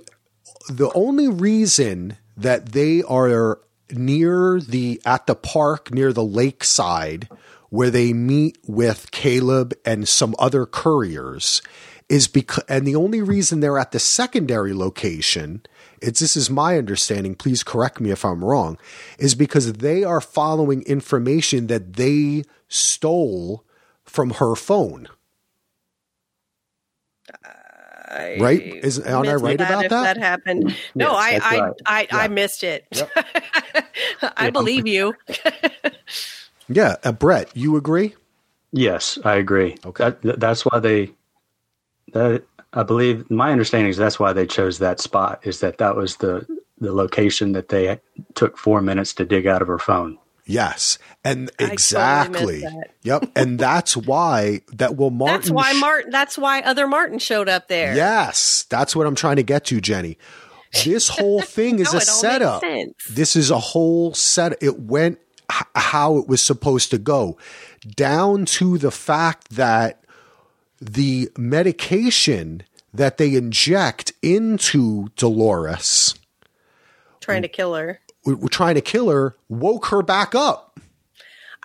[0.70, 3.59] the only reason that they are
[3.91, 7.30] near the, at the park near the lakeside
[7.70, 11.61] where they meet with Caleb and some other couriers
[12.10, 15.62] is because, and the only reason they're at the secondary location,
[16.01, 18.78] it's this is my understanding, please correct me if I'm wrong,
[19.18, 23.66] is because they are following information that they stole
[24.04, 25.08] from her phone.
[28.39, 28.62] right?
[28.62, 30.04] Is aren't I missed right about if that?
[30.16, 30.76] that happened.
[30.95, 31.74] No, Yes, I I, right.
[31.86, 32.86] I, I missed it.
[34.38, 35.16] I believe you.
[36.70, 38.16] Yeah, uh, Brett, you agree?
[38.72, 39.78] yes, I agree.
[39.86, 40.14] Okay.
[40.24, 41.12] That, that's why they.
[42.14, 42.43] That
[42.74, 45.41] I believe my understanding is that's why they chose that spot.
[45.43, 46.47] Is that that was the
[46.80, 47.99] the location that they
[48.36, 50.18] took four minutes to dig out of her phone.
[50.45, 52.61] Yes, and exactly.
[52.61, 52.89] that.
[53.01, 55.38] yep, and that's why that will Martin.
[55.38, 56.11] That's why Martin.
[56.11, 57.95] That's why other Martin showed up there.
[57.95, 60.18] Yes, that's what I'm trying to get to, Jenni.
[60.84, 62.64] This whole thing is Now a it all setup.
[63.09, 64.61] This is a whole set.
[64.61, 67.38] It went h- how it was supposed to go,
[67.95, 70.03] down to the fact that
[70.86, 72.64] the medication
[72.94, 76.16] that they inject into Dolores,
[77.22, 78.00] trying to kill her.
[78.26, 80.80] we- we're trying to kill her, woke her back up.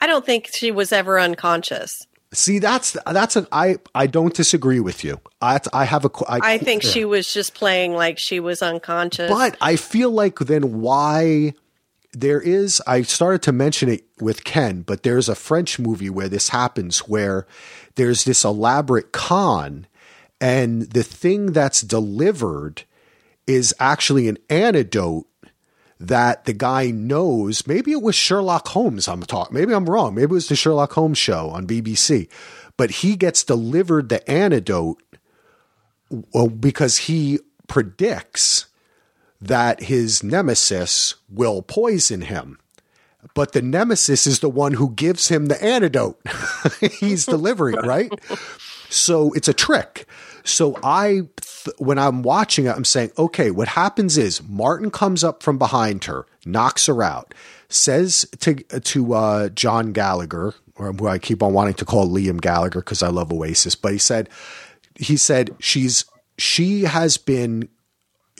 [0.01, 2.07] I don't think she was ever unconscious.
[2.33, 5.19] See, that's that's an I I don't disagree with you.
[5.41, 9.31] I I have a qu- I think she was just playing like she was unconscious.
[9.31, 11.55] But I feel like then why
[12.13, 16.29] there is I started to mention it with Ken, but there's a French movie where
[16.29, 17.47] this happens where
[17.97, 19.87] there's this elaborate con
[20.41, 22.85] and the thing that's delivered
[23.47, 25.27] is actually an antidote
[25.99, 27.67] that the guy knows.
[27.67, 29.09] Maybe it was Sherlock Holmes.
[29.09, 29.55] I'm talking.
[29.55, 30.15] Maybe I'm wrong.
[30.15, 32.29] Maybe it was the Sherlock Holmes show on BBC.
[32.77, 35.03] But he gets delivered the antidote
[36.61, 38.67] because he predicts
[39.41, 42.59] that his nemesis will poison him.
[43.35, 46.21] But the nemesis is the one who gives him the antidote.
[47.01, 48.13] He's delivering, right?
[48.89, 50.07] So it's a trick.
[50.45, 55.23] So I, th- when I'm watching it, I'm saying, okay, what happens is Martin comes
[55.23, 57.35] up from behind her, knocks her out,
[57.69, 62.41] says to to uh, John Gallagher, or who I keep on wanting to call Liam
[62.41, 64.31] Gallagher because I love Oasis, but he said,
[64.95, 66.07] he said she's
[66.39, 67.69] she has been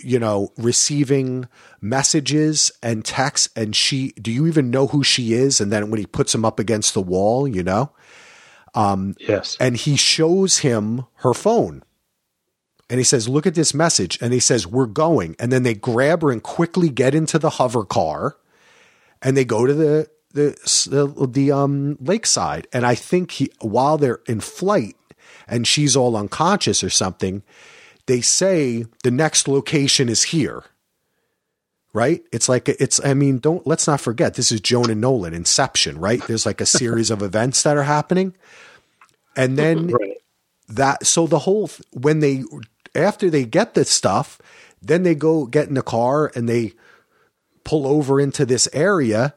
[0.05, 1.49] you know receiving
[1.81, 5.99] messages and texts and she do you even know who she is and then when
[5.99, 7.93] he puts him up against the wall you know
[9.19, 9.57] Yes.
[9.59, 11.83] and he shows him her phone.
[12.91, 14.19] And he says, Look at this message.
[14.23, 15.35] And he says, We're going.
[15.39, 18.37] And then they grab her and quickly get into the hover car
[19.21, 20.51] and they go to the the
[20.91, 22.67] the, the um lakeside.
[22.73, 24.97] And I think he while they're in flight
[25.49, 27.43] and she's all unconscious or something,
[28.09, 30.65] they say the next location is here.
[31.95, 32.23] Right?
[32.33, 35.99] It's like it's I mean, don't let's not forget this is Joan and Nolan, Inception,
[35.99, 36.23] right?
[36.27, 38.35] There's like a series of events that are happening.
[39.37, 40.17] And then Right.
[40.69, 42.43] that so the whole when they
[42.95, 44.39] after they get this stuff
[44.83, 46.73] then they go get in the car and they
[47.65, 49.35] pull over into this area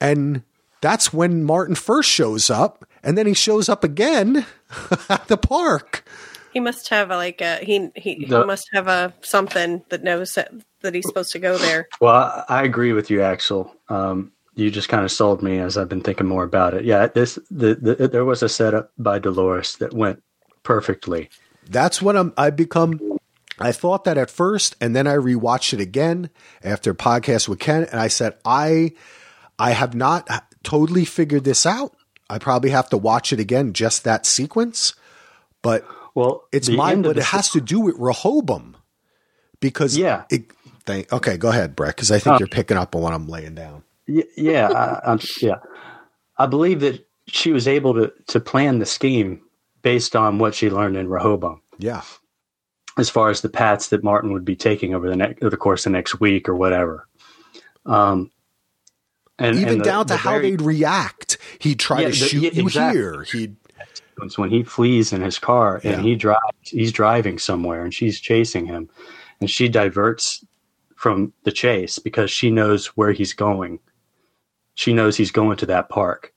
[0.00, 0.42] and
[0.80, 4.44] that's when martin first shows up and then he shows up again
[5.08, 6.04] at the park
[6.52, 10.02] he must have a, like a he he, The- he must have a something that
[10.02, 11.88] knows that, that he's supposed to go there.
[12.00, 13.74] Well, I I agree with you, Axel.
[13.88, 16.84] Um, you just kind of sold me as I've been thinking more about it.
[16.84, 20.22] Yeah, this the, the there was a setup by Dolores that went
[20.62, 21.30] perfectly.
[21.68, 22.32] That's what I'm.
[22.36, 23.18] I become.
[23.58, 26.30] I thought that at first, and then I rewatched it again
[26.64, 28.92] after podcast with Ken, and I said, I,
[29.58, 30.28] I have not
[30.64, 31.94] totally figured this out.
[32.28, 34.94] I probably have to watch it again, just that sequence.
[35.60, 38.76] But Well, it's the mine, but it has to do with Rehoboam
[39.60, 40.24] because Yeah.
[40.30, 40.50] It,
[41.12, 42.38] okay, go ahead, Brett, because I think Oh.
[42.38, 43.82] you're picking up on what I'm laying down.
[44.06, 45.56] Yeah, I, I'm, yeah.
[46.38, 49.40] I believe that she was able to to plan the scheme
[49.82, 52.02] based on what she learned in Rehoboam, Yeah,
[52.98, 55.56] as far as the paths that Martin would be taking over the next, over the
[55.56, 57.06] course of the next week or whatever.
[57.86, 58.30] Um,
[59.38, 61.38] and even and the- down to the how very- they'd react.
[61.60, 63.22] He'd try Yeah, to the- shoot yeah, you here.
[63.32, 63.56] He'd
[64.12, 68.20] sequence when he flees in his car and he drives he's driving somewhere and she's
[68.20, 68.88] chasing him
[69.40, 70.44] and she diverts
[70.96, 73.80] from the chase because she knows where he's going.
[74.74, 76.32] She knows he's going to that park.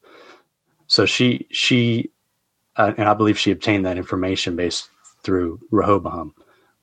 [0.87, 2.11] So she she
[2.77, 4.89] uh, and i believe she obtained that information based
[5.23, 6.33] through rehoboam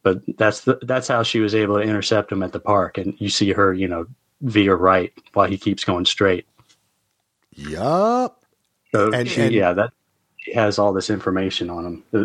[0.03, 3.15] but that's the, that's how she was able to intercept him at the park and
[3.19, 4.07] you see her you know
[4.41, 6.47] veer right while he keeps going straight.
[7.55, 8.43] Yup.
[8.93, 9.93] so And- she, and- yeah that
[10.55, 12.25] has all this information on him Uh,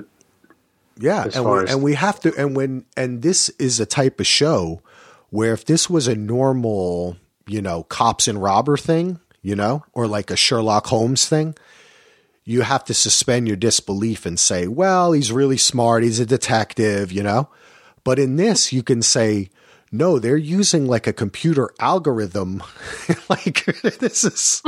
[0.99, 4.19] Yeah, and we, as- and we have to and when and this is a type
[4.19, 4.81] of show
[5.29, 10.07] where if this was a normal, you know, cops and robber thing, you know, or
[10.07, 11.53] like a Sherlock Holmes thing,
[12.45, 17.11] you have to suspend your disbelief and say, well, he's really smart, he's a detective,
[17.11, 17.49] you know.
[18.05, 19.49] But in this, you can say,
[19.91, 22.61] no, they're using like a computer algorithm.
[23.29, 23.65] like
[23.99, 24.61] this is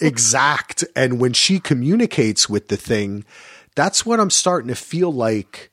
[0.00, 0.84] exact.
[0.94, 3.24] And when she communicates with the thing,
[3.74, 5.70] that's what I'm starting to feel like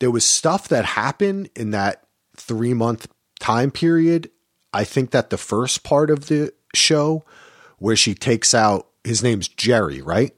[0.00, 2.04] there was stuff that happened in that
[2.36, 3.06] three month
[3.38, 4.30] time period.
[4.72, 7.24] I think that the first part of the show
[7.78, 10.34] where she takes out his name's Jerry, right?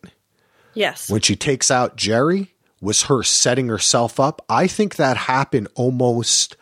[0.74, 1.10] Yes.
[1.10, 4.42] when she takes out Jerry was her setting herself up.
[4.48, 6.56] I think that happened almost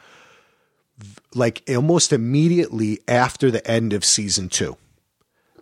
[1.35, 4.77] like almost immediately after the end of season two.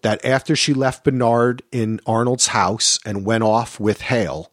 [0.03, 4.53] That after she left Bernard in Arnold's house and went off with Hale,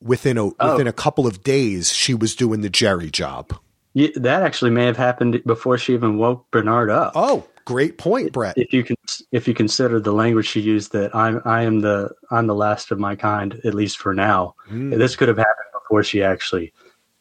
[0.00, 3.58] within a within a couple of days she was doing the Jerry job.
[3.94, 7.12] Yeah, that actually may have happened before she even woke Bernard up.
[7.14, 8.56] Oh, great point, Brett.
[8.58, 8.96] If you can,
[9.32, 12.90] if you consider the language she used, that I'm, I am the, I'm the last
[12.90, 14.54] of my kind, at least for now.
[14.66, 14.90] Hmm.
[14.90, 16.74] This could have happened before she actually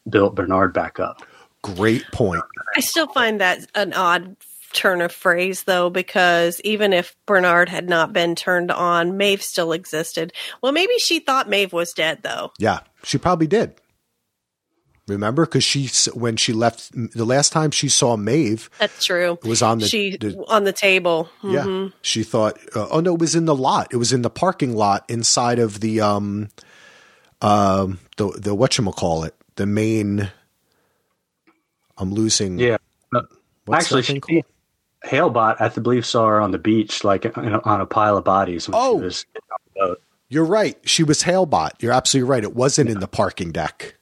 [0.10, 1.22] built Bernard back up.
[1.76, 2.44] Great point.
[2.76, 4.36] I still find that an odd
[4.74, 9.72] turn of phrase, though, because even if Bernard had not been turned on, Maeve still
[9.72, 10.34] existed.
[10.62, 12.52] Well, maybe she thought Maeve was dead, though.
[12.60, 13.76] Yeah, she probably did.
[15.08, 19.34] Remember, because she when she left the last time she saw Maeve, That's true.
[19.34, 21.30] it was on the, she the on the table.
[21.44, 21.62] yeah.
[21.62, 21.94] Mhm.
[22.02, 23.88] She thought, uh, oh no, it was in the lot.
[23.92, 26.50] It was in the parking lot inside of the um,
[27.42, 30.32] um, the the what call it, the main.
[31.98, 32.60] I'm losing.
[32.60, 32.78] Yeah.
[33.66, 34.44] What's actually, she, called?
[35.06, 38.24] Halebot, I believe, saw her on the beach, like in a, on a pile of
[38.24, 38.68] bodies.
[38.68, 39.00] When Oh.
[39.00, 40.02] she was getting on the boat.
[40.30, 40.78] You're right.
[40.84, 41.72] She was Halebot.
[41.80, 42.44] You're absolutely right.
[42.44, 43.96] It wasn't in the parking deck.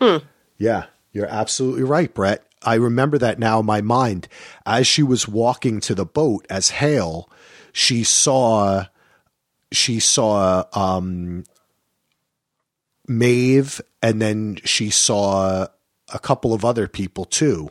[0.00, 0.18] Hmm.
[0.58, 2.42] Yeah, you're absolutely right, Brett.
[2.62, 4.28] I remember that now in my mind.
[4.64, 7.30] As she was walking to the boat as Hale,
[7.72, 8.86] she saw
[9.70, 11.44] she saw um
[13.08, 15.66] Maeve and then she saw
[16.12, 17.70] a couple of other people too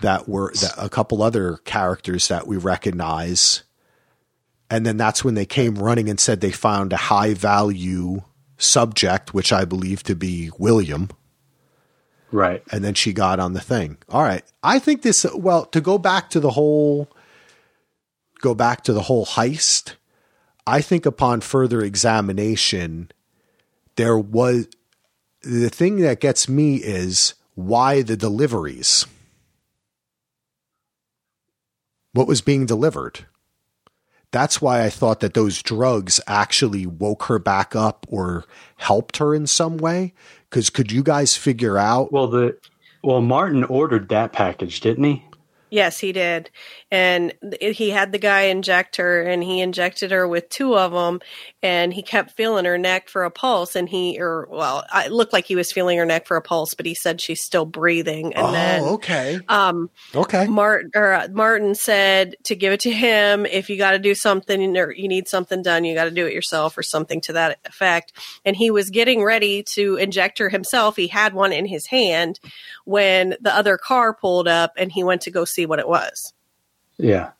[0.00, 3.62] that were that, a couple other characters that we recognize.
[4.70, 8.22] And then that's when they came running and said they found a high value
[8.56, 11.08] subject which i believe to be william.
[12.30, 12.62] Right.
[12.72, 13.98] and then she got on the thing.
[14.08, 14.42] All right.
[14.62, 17.08] I think this well to go back to the whole
[18.40, 19.94] go back to the whole heist
[20.66, 23.10] i think upon further examination
[23.96, 24.66] there was
[25.46, 29.06] the thing that gets me is why the deliveries
[32.12, 33.26] what was being delivered
[34.34, 39.32] that's why I thought that those drugs actually woke her back up or helped her
[39.32, 40.12] in some way.
[40.50, 42.10] Because could you guys figure out?
[42.10, 42.58] Well, the
[43.04, 45.24] well, Martin ordered that package, didn't he?
[45.70, 46.50] Yes, he did.
[46.94, 51.20] And he had the guy inject her and he injected her with two of them
[51.60, 55.32] and he kept feeling her neck for a pulse and he or well, it looked
[55.32, 58.32] like he was feeling her neck for a pulse, but he said she's still breathing
[58.34, 62.92] and oh, then okay, um okay, Martin or uh, Martin said to give it to
[62.92, 66.12] him if you got to do something or you need something done, you got to
[66.12, 68.12] do it yourself or something to that effect.
[68.44, 70.94] And he was getting ready to inject her himself.
[70.94, 72.38] He had one in his hand
[72.84, 76.32] when the other car pulled up and he went to go see what it was.
[76.98, 77.30] Yeah.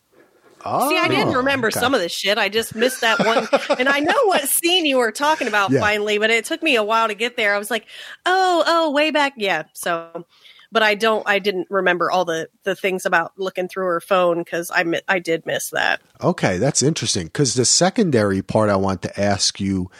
[0.66, 1.78] Oh, See, I didn't oh, remember okay.
[1.78, 2.38] some of the shit.
[2.38, 3.46] I just missed that one.
[3.78, 5.80] and I know what scene you were talking about Yeah.
[5.80, 7.54] finally, but it took me a while to get there.
[7.54, 7.86] I was like,
[8.24, 9.34] oh, oh, way back.
[9.36, 9.64] Yeah.
[9.74, 10.24] So,
[10.72, 14.38] but I don't, I didn't remember all the, the things about looking through her phone
[14.38, 16.00] because I, mi- I did miss that.
[16.22, 19.90] Okay, that's interesting because the secondary part I want to ask you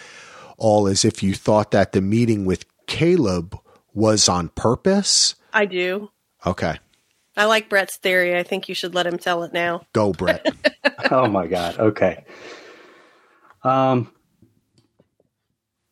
[0.57, 3.59] all is if you thought that the meeting with Caleb
[3.93, 5.35] was on purpose.
[5.53, 6.11] I do.
[6.47, 6.79] Okay,
[7.37, 8.37] I like Brett's theory.
[8.37, 9.87] I think you should let him tell it now.
[9.93, 10.47] go, Brett.
[11.11, 11.79] oh my god.
[11.79, 12.25] Okay.
[13.63, 14.13] Um.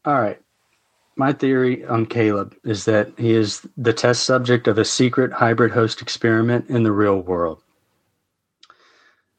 [0.05, 0.41] All right.
[1.17, 5.73] My theory on Caleb is that he is the test subject of a secret hybrid
[5.73, 7.63] host experiment in the real world.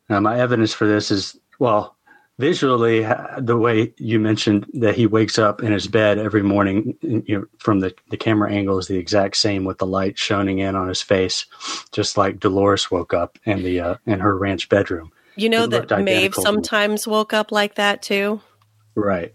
[0.10, 1.95] Now, my evidence for this is well,
[2.39, 3.01] visually,
[3.39, 7.45] the way you mentioned that he wakes up in his bed every morning, you know,
[7.59, 10.88] from the, the camera angle is the exact same with the light shining in on
[10.88, 11.45] his face,
[11.91, 15.11] just like Dolores woke up in the uh, in her ranch bedroom.
[15.36, 16.55] You know It that Maeve identical to me.
[16.55, 18.41] sometimes woke up like that too.
[18.95, 19.34] Right.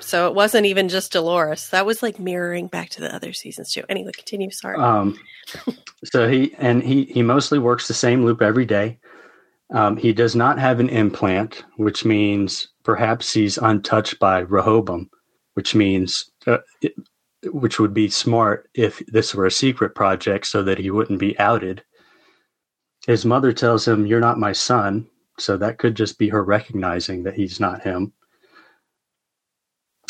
[0.00, 1.68] So it wasn't even just Dolores.
[1.70, 3.84] That was like mirroring back to the other seasons too.
[3.88, 4.50] Anyway, continue.
[4.50, 4.76] Sorry.
[4.76, 5.18] Um,
[6.04, 8.98] so he and he he mostly works the same loop every day.
[9.72, 15.08] Um, he does not have an implant, which means perhaps he's untouched by Rehoboam,
[15.54, 16.94] which means uh, it,
[17.44, 21.38] which would be smart if this were a secret project, so that he wouldn't be
[21.38, 21.82] outed.
[23.06, 25.08] His mother tells him, "You're not my son,"
[25.38, 28.12] so that could just be her recognizing that he's not him.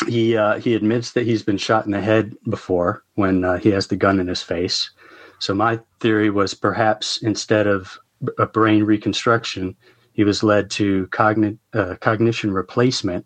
[0.07, 3.69] He uh, he admits that he's been shot in the head before when uh, he
[3.69, 4.91] has the gun in his face.
[5.39, 7.97] So my theory was perhaps instead of
[8.37, 9.75] a brain reconstruction,
[10.13, 13.25] he was led to cogni- uh, cognition replacement.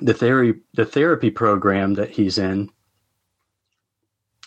[0.00, 2.70] The theory, the therapy program that he's in,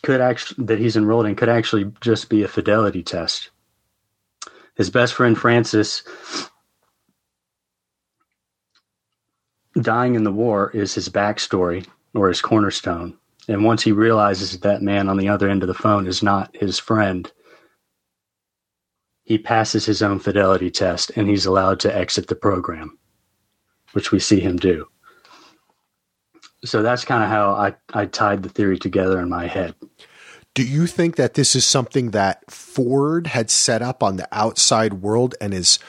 [0.03, 3.49] could actually that he's enrolled in could actually just be a fidelity test.
[4.75, 6.03] His best friend Francis
[9.81, 13.17] dying in the war is his backstory or his cornerstone.
[13.47, 16.23] And once he realizes that, that man on the other end of the phone is
[16.23, 17.31] not his friend,
[19.25, 22.97] he passes his own fidelity test and he's allowed to exit the program,
[23.93, 24.87] which we see him do.
[26.63, 29.75] So that's kind of how I, I tied the theory together in my head.
[30.53, 34.93] Do you think that this is something that Ford had set up on the outside
[34.93, 35.79] world and is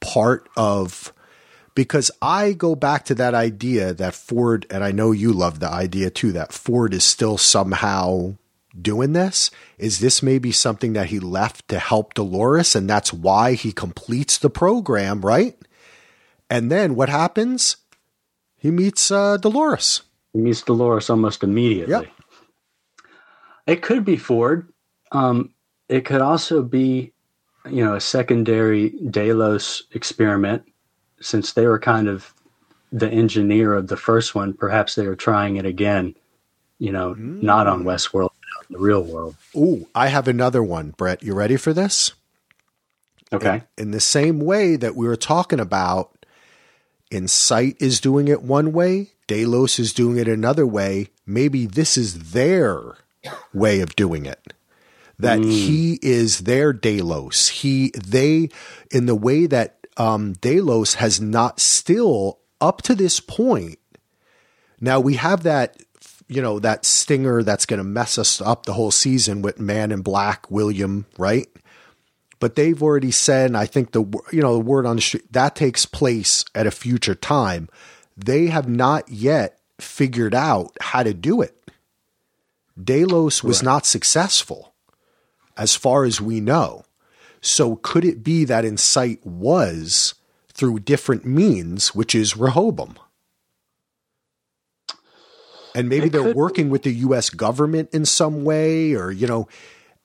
[0.00, 1.12] part of?
[1.74, 5.70] Because I go back to that idea that Ford, and I know you love the
[5.70, 8.36] idea too, that Ford is still somehow
[8.80, 9.50] doing this.
[9.78, 14.38] Is this maybe something that he left to help Dolores and that's why he completes
[14.38, 15.56] the program, right?
[16.48, 17.76] And then what happens?
[18.56, 20.02] He meets uh, Dolores.
[20.32, 21.92] He meets Dolores almost immediately.
[21.92, 22.06] Yep.
[23.66, 24.68] It could be Ford.
[25.12, 25.52] Um,
[25.88, 27.12] it could also be,
[27.68, 30.64] you know, a secondary Delos experiment,
[31.20, 32.32] since they were kind of
[32.92, 34.52] the engineer of the first one.
[34.52, 36.14] Perhaps they were trying it again,
[36.78, 38.35] you know, not on Westworld, but out
[38.68, 39.36] in the real world.
[39.56, 41.22] Ooh, I have another one, Brett.
[41.22, 42.12] You ready for this?
[43.32, 43.62] Okay.
[43.76, 46.24] in the same way that we were talking about,
[47.10, 51.08] Incite is doing it one way, Delos is doing it another way.
[51.26, 52.96] Maybe this is their
[53.52, 54.54] way of doing it.
[55.18, 57.48] That he is their Delos.
[57.48, 58.50] He they
[58.90, 63.78] in the way that um, Delos has not still up to this point.
[64.78, 65.80] Now we have that
[66.28, 69.92] you know that stinger that's going to mess us up the whole season with Man
[69.92, 71.48] in Black, William, right?
[72.38, 74.02] but they've already said, and I think the
[74.32, 77.68] you know the word on the street that takes place at a future time.
[78.16, 81.54] They have not yet figured out how to do it.
[82.82, 84.74] Delos was not successful,
[85.56, 86.84] as far as we know.
[87.40, 90.14] So could it be that Incite was
[90.52, 92.98] through different means, which is Rehoboam?
[95.76, 99.26] And maybe It they're could working with the US government in some way, or, you
[99.26, 99.46] know,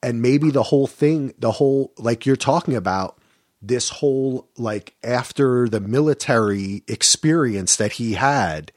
[0.03, 3.17] and maybe the whole thing, the whole, like you're talking about,
[3.61, 8.72] this whole, like, after the military experience that he had,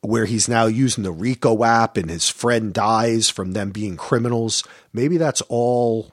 [0.00, 4.64] where he's now using the Rico app and his friend dies from them being criminals,
[4.92, 6.12] maybe that's all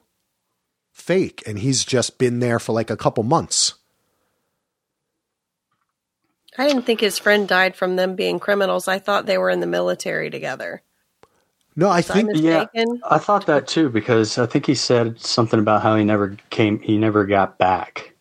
[0.92, 3.74] fake and he's just been there for like a couple months.
[6.58, 8.88] I didn't think his friend died from them being criminals.
[8.88, 10.82] I thought they were in the military together.
[11.76, 12.66] No, I Was I think Yeah.
[13.08, 16.80] I thought that too because I think he said something about how he never came,
[16.80, 18.14] he never got back.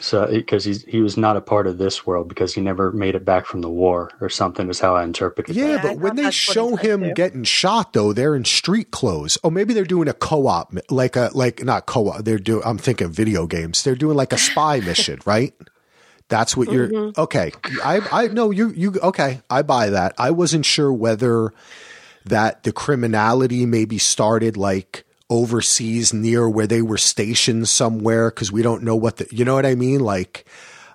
[0.00, 3.14] So because he's he was not a part of this world because he never made
[3.14, 5.54] it back from the war or something is how I interpreted.
[5.54, 7.12] Yeah, Yeah, but when they show him too.
[7.14, 9.38] getting shot, though, they're in street clothes.
[9.44, 12.24] Oh, maybe they're doing a co-op, like a like not co-op.
[12.24, 12.62] They're doing.
[12.64, 13.84] I'm thinking video games.
[13.84, 15.54] They're doing like a spy mission, right?
[16.32, 16.88] That's what you're.
[16.88, 17.20] Mm-hmm.
[17.20, 17.52] Okay,
[17.84, 18.94] I I know you you.
[19.02, 20.14] Okay, I buy that.
[20.16, 21.52] I wasn't sure whether
[22.24, 28.62] that the criminality maybe started like overseas near where they were stationed somewhere because we
[28.62, 30.46] don't know what the you know what I mean like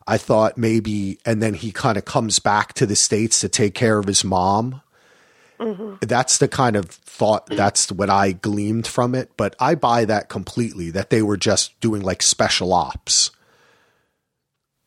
[0.08, 3.76] I thought maybe and then he kind of comes back to the states to take
[3.76, 4.82] care of his mom
[6.02, 10.30] that's the kind of thought that's what I gleamed from it but I buy that
[10.30, 13.30] completely that they were just doing like special ops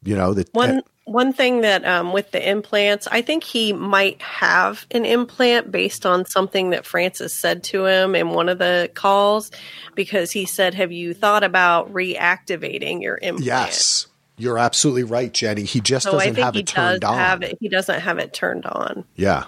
[0.03, 4.21] you know that One one thing that um, with the implants, I think he might
[4.23, 8.91] have an implant based on something that Francis said to him in one of the
[8.95, 9.51] calls,
[9.95, 14.07] because he said, "Have you thought about reactivating your implant?" yes
[14.41, 17.11] you're absolutely right Jenni he just So I doesn't think have he it turned does
[17.11, 17.59] on have it.
[17.61, 19.05] He doesn't have it turned on.
[19.15, 19.45] Yeah.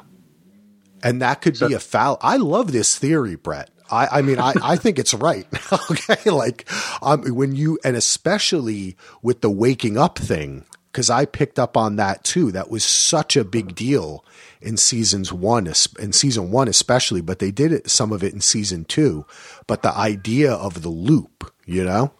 [1.02, 2.18] And that could be a foul.
[2.20, 3.70] I love this theory, Brett.
[3.92, 5.46] I, I mean, I, I think it's right.
[5.90, 6.30] okay.
[6.30, 6.68] Like,
[7.02, 11.96] um, when you, and especially with the waking up thing, because I picked up on
[11.96, 12.52] that too.
[12.52, 14.24] That was such a big deal
[14.60, 15.66] in seasons one,
[15.98, 19.24] in season one especially, but they did it, some of it in season two.
[19.66, 22.12] But the idea of the loop, you know,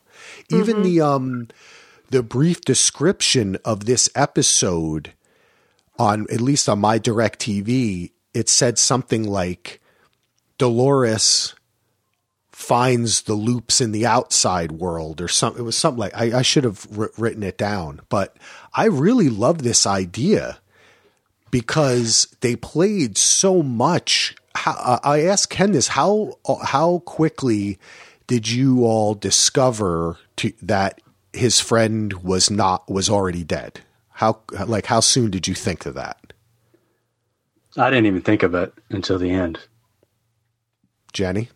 [0.51, 1.49] even the, um,
[2.11, 5.13] the brief description of this episode
[5.99, 9.81] on at least on my direct TV, it said something like
[10.57, 11.55] Dolores
[12.63, 15.63] finds the loops in the outside world or something.
[15.63, 18.37] It was something like I, I should have wr- written it down, but
[18.73, 20.59] I really love this idea
[21.51, 24.37] because they played so much.
[24.55, 27.79] How, uh, I asked Ken this: how how quickly
[28.27, 31.01] did you all discover to, that
[31.33, 33.81] his friend was not was already dead?
[34.11, 36.33] How like how soon did you think of that,
[37.77, 39.59] I didn't even think of it until the end.
[41.13, 41.49] Jenni?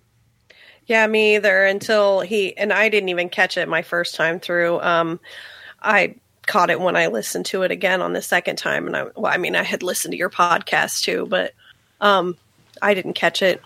[0.86, 1.64] Yeah, me either.
[1.64, 4.80] Until he and I didn't even catch it my first time through.
[4.80, 5.20] Um,
[5.82, 6.16] I
[6.46, 9.32] caught it when I listened to it again on the second time, and I, well,
[9.32, 11.52] I mean, I had listened to your podcast too, but
[12.00, 12.36] um,
[12.80, 13.62] I didn't catch it.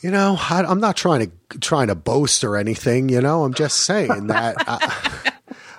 [0.00, 3.08] You know, I, I'm not trying to trying to boast or anything.
[3.08, 4.56] You know, I'm just saying that.
[4.66, 5.32] I,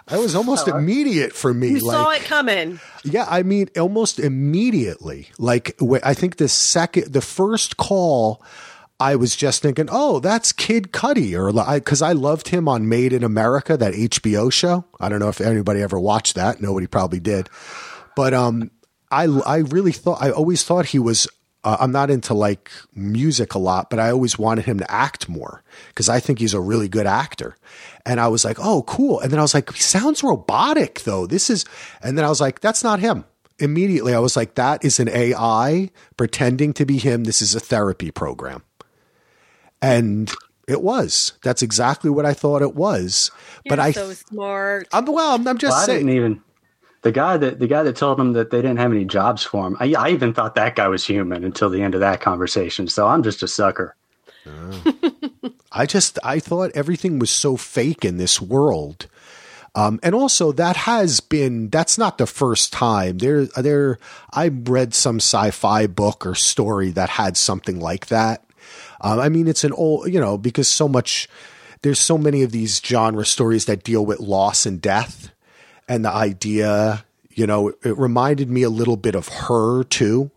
[0.10, 1.70] I was almost immediate for me.
[1.70, 2.80] You like, saw it coming.
[3.04, 5.30] Yeah, I mean, almost immediately.
[5.38, 8.42] Like, I think the second, the first call,
[9.00, 13.14] I was just thinking, oh, that's Kid Cudi, or because I, loved him on Made
[13.14, 14.86] in America, that HBO show.
[15.00, 16.62] I don't know if anybody ever watched that.
[16.62, 17.48] Nobody probably did,
[18.16, 18.72] but um,
[19.12, 21.28] I I really thought I always thought he was.
[21.64, 25.28] Uh, I'm not into like music a lot, but I always wanted him to act
[25.28, 27.56] more because I think he's a really good actor.
[28.06, 29.20] And I was like, oh, cool.
[29.20, 31.26] And then I was like, he sounds robotic though.
[31.26, 31.66] This is,
[32.02, 33.26] and then I was like, that's not him.
[33.60, 37.24] Immediately, I was like, that is an AI pretending to be him.
[37.24, 38.64] This is a therapy program.
[39.82, 40.32] And
[40.68, 41.34] it was.
[41.44, 43.32] That's exactly what I thought it was.
[43.68, 44.88] but You're I, so smart.
[44.92, 46.06] I'm, well, I'm, I'm just Well, I saying.
[46.06, 46.42] didn't even
[47.04, 49.66] the guy that the guy that told them that they didn't have any jobs for
[49.68, 49.78] him.
[49.80, 52.88] I, I even thought that guy was human until the end of that conversation.
[52.88, 53.96] So I'm just a sucker.
[55.72, 59.08] I just I thought everything was so fake in this world.
[59.76, 63.20] Um, and also that has been that's not the first time.
[63.20, 64.00] There there
[64.34, 68.44] I read some sci-fi book or story that had something like that.
[69.02, 71.28] Um, I mean it's an old you know, because so much
[71.82, 75.32] there's so many of these genre stories that deal with loss and death
[75.88, 80.32] and the idea, you know, it reminded me a little bit of her too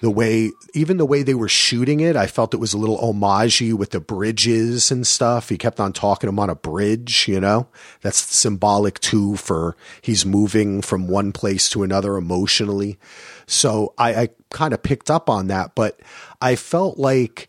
[0.00, 2.98] the way even the way they were shooting it, I felt it was a little
[2.98, 5.48] homagey with the bridges and stuff.
[5.48, 7.68] He kept on talking him on a bridge, you know.
[8.02, 12.98] That's symbolic too for he's moving from one place to another emotionally.
[13.46, 15.98] So I, I kind of picked up on that, but
[16.40, 17.48] I felt like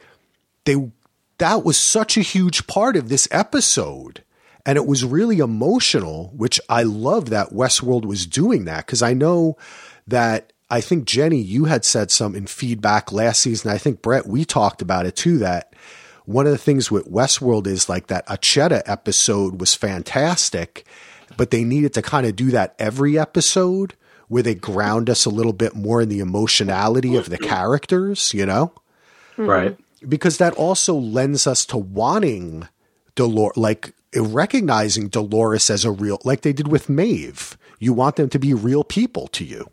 [0.69, 0.91] they
[1.39, 4.23] that was such a huge part of this episode.
[4.65, 9.13] And it was really emotional, which I love that Westworld was doing that because I
[9.13, 9.57] know
[10.05, 13.71] that I think Jenni, you had said some in feedback last season.
[13.71, 15.37] I think Brett, we talked about it too.
[15.39, 15.73] That
[16.25, 20.85] one of the things with Westworld is like that Akecheta episode was fantastic,
[21.37, 23.95] but they needed to kind of do that every episode
[24.27, 28.45] where they ground us a little bit more in the emotionality of the characters, you
[28.45, 28.73] know?
[29.37, 29.77] Right.
[30.07, 32.67] Because that also lends us to wanting
[33.15, 37.57] Dolores, like recognizing Dolores as a real, like they did with Maeve.
[37.79, 39.69] You want them to be real people to you.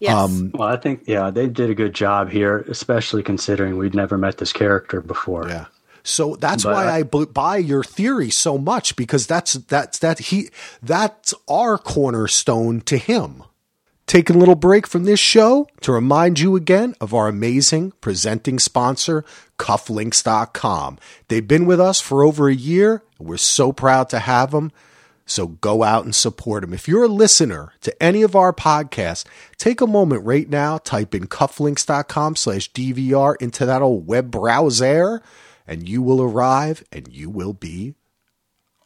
[0.00, 0.14] Yes.
[0.14, 4.16] Um, Well, I think yeah, they did a good job here, especially considering we'd never
[4.16, 5.48] met this character before.
[5.48, 5.66] Yeah.
[6.02, 10.48] So that's But why I buy your theory so much because that's that's that he
[10.82, 13.42] that's our cornerstone to him.
[14.10, 18.58] Taking a little break from this show to remind you again of our amazing presenting
[18.58, 19.24] sponsor,
[19.56, 20.98] cufflinks.com.
[21.28, 24.72] They've been with us for over a year, and we're so proud to have them.
[25.26, 26.74] So go out and support them.
[26.74, 29.24] If you're a listener to any of our podcasts,
[29.58, 35.22] take a moment right now, type in cufflinks.com slash DVR into that old web browser,
[35.68, 37.94] and you will arrive and you will be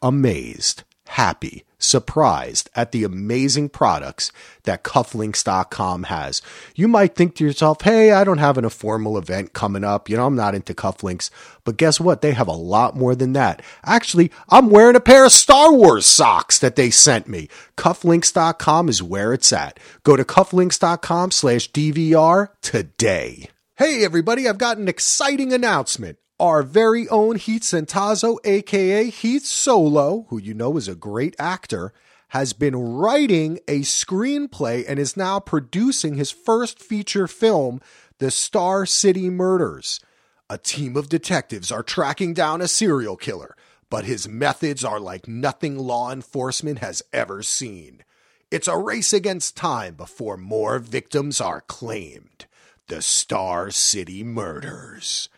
[0.03, 4.31] amazed, happy, surprised at the amazing products
[4.63, 6.41] that cufflinks.com has.
[6.75, 10.09] You might think to yourself, hey, I don't have an, a formal event coming up.
[10.09, 11.29] You know, I'm not into cufflinks.
[11.63, 12.21] But guess what?
[12.21, 13.61] They have a lot more than that.
[13.83, 17.49] Actually, I'm wearing a pair of Star Wars socks that they sent me.
[17.77, 19.79] Cufflinks.com is where it's at.
[20.03, 23.49] Go to cufflinks.com slash DVR today.
[23.77, 26.17] Hey, everybody, I've got an exciting announcement.
[26.39, 31.93] Our very own Heath Centazzo, aka Heath Solo, who you know is a great actor,
[32.29, 37.79] has been writing a screenplay and is now producing his first feature film,
[38.17, 40.01] The Star City Murders.
[40.49, 43.55] A team of detectives are tracking down a serial killer,
[43.89, 48.03] but his methods are like nothing law enforcement has ever seen.
[48.51, 52.45] It's a race against time before more victims are claimed.
[52.87, 55.29] The Star City Murders.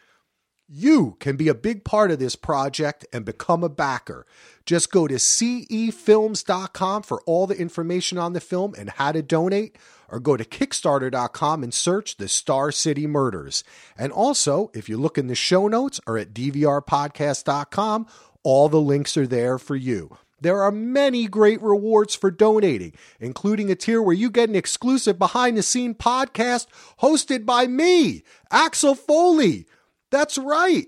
[0.69, 4.25] You can be a big part of this project and become a backer.
[4.65, 9.77] Just go to cefilms.com for all the information on the film and how to donate,
[10.09, 13.63] or go to kickstarter.com and search the Star City Murders.
[13.97, 18.07] And also, if you look in the show notes or at dvrpodcast.com,
[18.43, 20.17] all the links are there for you.
[20.41, 25.17] There are many great rewards for donating, including a tier where you get an exclusive
[25.17, 26.67] behind the scene podcast
[27.01, 29.65] hosted by me, Axel Foley.
[30.11, 30.87] That's right.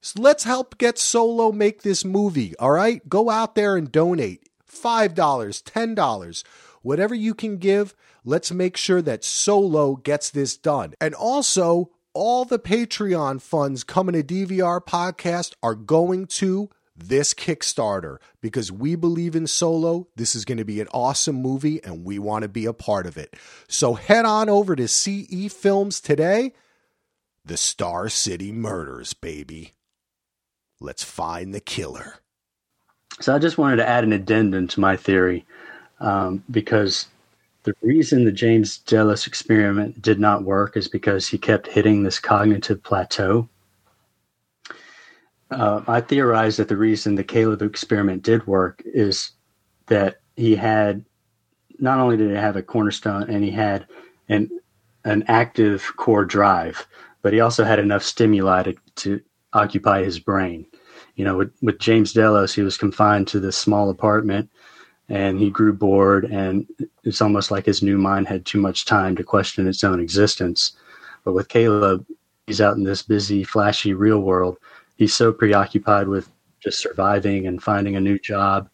[0.00, 3.06] So let's help get Solo make this movie, all right?
[3.08, 6.44] Go out there and donate $5, $10,
[6.82, 7.94] whatever you can give.
[8.24, 10.94] Let's make sure that Solo gets this done.
[11.00, 18.16] And also, all the Patreon funds coming to DVR podcast are going to this Kickstarter
[18.40, 20.08] because we believe in Solo.
[20.16, 23.06] This is going to be an awesome movie and we want to be a part
[23.06, 23.34] of it.
[23.68, 26.52] So head on over to CE Films today.
[27.46, 29.74] The Star City Murders, baby.
[30.80, 32.14] Let's find the killer.
[33.20, 35.44] So I just wanted to add an addendum to my theory
[36.00, 37.06] um, because
[37.62, 42.18] the reason the James Delos experiment did not work is because he kept hitting this
[42.18, 43.48] cognitive plateau.
[45.52, 49.30] Uh, I theorize that the reason the Caleb experiment did work is
[49.86, 51.04] that he had
[51.78, 53.86] not only did he have a cornerstone and he had
[54.28, 54.50] an
[55.04, 56.84] an active core drive,
[57.26, 59.20] but he also had enough stimuli to, to
[59.52, 60.64] occupy his brain.
[61.16, 64.48] You know, with, with James Delos, he was confined to this small apartment
[65.08, 66.68] and he grew bored and
[67.02, 70.76] it's almost like his new mind had too much time to question its own existence.
[71.24, 72.06] But with Caleb,
[72.46, 74.58] he's out in this busy, flashy real world.
[74.94, 78.70] He's so preoccupied with just surviving and finding a new job.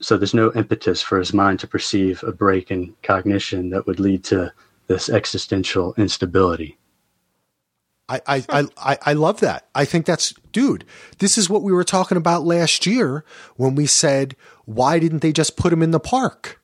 [0.00, 4.00] So there's no impetus for his mind to perceive a break in cognition that would
[4.00, 4.52] lead to
[4.88, 6.76] this existential instability.
[8.10, 9.68] I, I, I, I, I love that.
[9.74, 10.84] I think that's, dude,
[11.18, 13.24] this is what we were talking about last year
[13.56, 14.34] when we said,
[14.64, 16.60] why didn't they just put him in the park?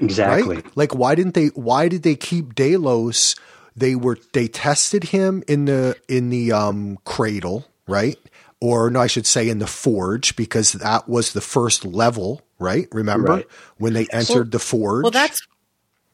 [0.00, 0.56] Exactly.
[0.56, 0.76] Right?
[0.76, 3.36] Like, why didn't they, why did they keep Delos?
[3.76, 8.18] They were, they tested him in the, in the, um, cradle, right?
[8.60, 12.88] Or no, I should say in the forge because that was the first level, right?
[12.92, 13.46] Remember Right.
[13.78, 15.04] when they entered the forge?
[15.04, 15.40] Well, that's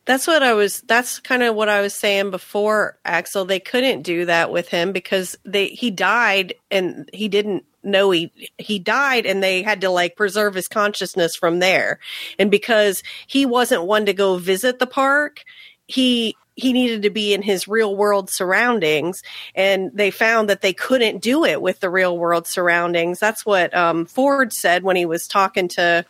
[0.06, 0.80] that's what I was.
[0.82, 3.44] That's kind of what I was saying before, Axel.
[3.44, 8.32] They couldn't do that with him because they he died and he didn't know he
[8.56, 11.98] he died and they had to like preserve his consciousness from there.
[12.38, 15.42] And because he wasn't one to go visit the park,
[15.88, 19.22] he he needed to be in his real world surroundings
[19.54, 23.76] and they found that they couldn't do it with the real world surroundings that's what
[23.76, 26.02] um, ford said when he was talking to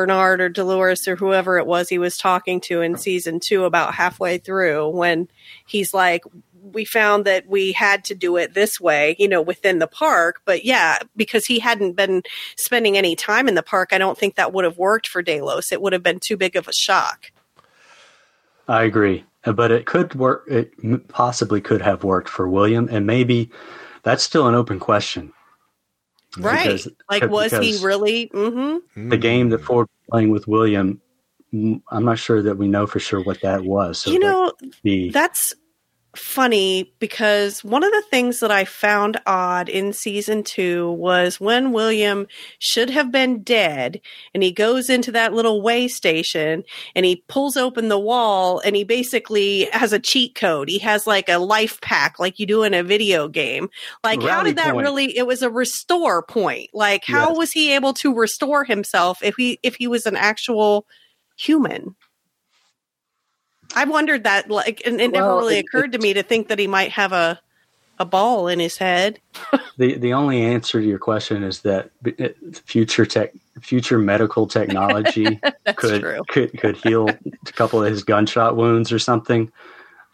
[0.00, 3.92] Bernard or Dolores or whoever it was he was talking to in season two about
[3.92, 5.28] halfway through when
[5.66, 6.22] he's like,
[6.62, 10.40] we found that we had to do it this way, you know, within the park.
[10.46, 12.22] But yeah, because he hadn't been
[12.56, 15.70] spending any time in the park, I don't think that would have worked for Delos.
[15.70, 17.30] It would have been too big of a shock.
[18.66, 20.44] I agree, but it could work.
[20.48, 23.50] It possibly could have worked for William, and maybe
[24.02, 25.34] that's still an open question.
[26.38, 26.64] Right.
[26.64, 28.28] Because- like, was he really?
[28.28, 29.08] Mm-hmm.
[29.08, 31.00] the game that Ford was playing with William?
[31.52, 33.98] mm, I'm not sure that we know for sure what that was.
[33.98, 34.52] So You know,
[34.82, 35.54] be that's
[36.20, 41.72] funny because one of the things that I found odd in season two was when
[41.72, 42.26] William
[42.58, 44.00] should have been dead
[44.34, 46.62] and he goes into that little way station
[46.94, 50.68] and he pulls open the wall and he basically has a cheat code.
[50.68, 53.68] He has like a life pack like you do in a video game.
[54.04, 54.84] Like, how did that point.
[54.84, 56.70] really, it was a restore point.
[56.72, 57.38] Like, how Yes.
[57.38, 60.86] was he able to restore himself if he, if he was an actual
[61.36, 61.96] human?
[63.74, 66.58] I wondered that, like, and it never really it- occurred to me to think that
[66.58, 67.40] he might have a
[67.98, 69.20] a ball in his head.
[69.76, 71.90] The the only answer to your question is that
[72.66, 75.40] future tech, future medical technology
[75.76, 76.22] could, true.
[76.28, 79.50] could could heal a couple of his gunshot wounds or something.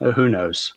[0.00, 0.72] Uh, who knows?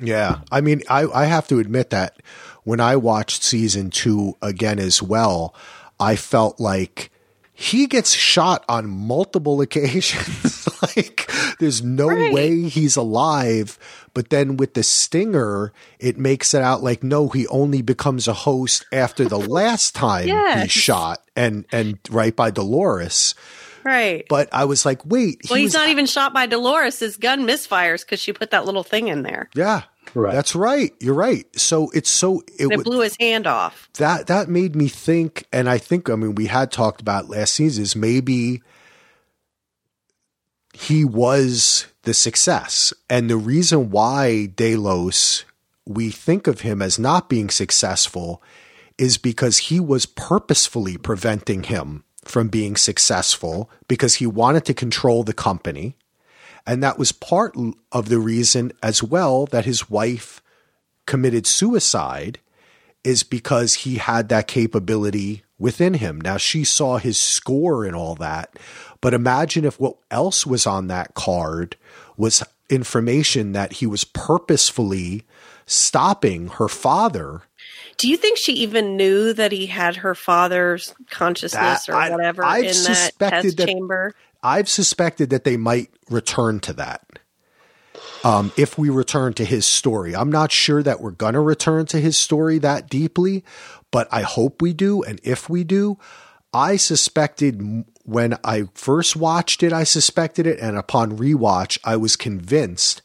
[0.00, 0.38] Yeah.
[0.50, 2.22] I mean, I, I have to admit that
[2.64, 5.54] when I watched season two again as well,
[6.00, 7.10] I felt like
[7.54, 9.60] he gets shot on multiple
[10.06, 10.68] occasions.
[10.96, 11.30] like,
[11.60, 12.32] there's no Right.
[12.32, 13.78] way he's alive.
[14.14, 18.32] But then with the stinger, it makes it out like, no, he only becomes a
[18.34, 20.62] host after the last time Yes.
[20.64, 23.34] he's shot and, and right by Dolores.
[23.84, 24.24] Right.
[24.28, 27.00] But I was like, wait, well, he's was- not even shot by Dolores.
[27.00, 29.48] His gun misfires because she put that little thing in there.
[29.54, 29.82] yeah.
[30.14, 30.34] Right.
[30.34, 30.92] That's right.
[31.00, 31.46] You're right.
[31.58, 33.88] So it's so it, And it blew his hand off.
[33.94, 37.54] that that made me think, and I think I mean we had talked about last
[37.54, 38.62] season is maybe
[40.74, 45.44] he was the success, and the reason why Delos
[45.86, 48.42] we think of him as not being successful
[48.98, 55.24] is because he was purposefully preventing him from being successful because he wanted to control
[55.24, 55.96] the company.
[56.66, 57.56] And that was part
[57.90, 60.42] of the reason as well that his wife
[61.06, 62.38] committed suicide
[63.04, 66.20] is because he had that capability within him.
[66.20, 68.56] Now she saw his score and all that,
[69.00, 71.76] but imagine if what else was on that card
[72.16, 75.24] was information that he was purposefully
[75.66, 77.42] stopping her father.
[77.98, 82.44] Do you think she even knew that he had her father's consciousness That- or whatever
[82.44, 84.14] I've in that test that- chamber?
[84.42, 87.06] I've suspected that they might return to that.
[88.24, 91.86] Um, if we return to his story, I'm not sure that we're going to return
[91.86, 93.44] to his story that deeply,
[93.90, 95.02] but I hope we do.
[95.02, 95.98] And if we do,
[96.52, 100.58] I suspected when I first watched it, I suspected it.
[100.60, 103.02] And upon rewatch, I was convinced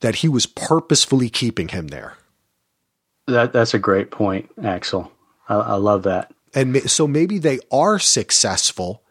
[0.00, 2.16] that he was purposefully keeping him there.
[3.26, 5.12] That that's a great point, Axel.
[5.48, 6.32] I, I love that.
[6.54, 9.02] And so maybe they are successful,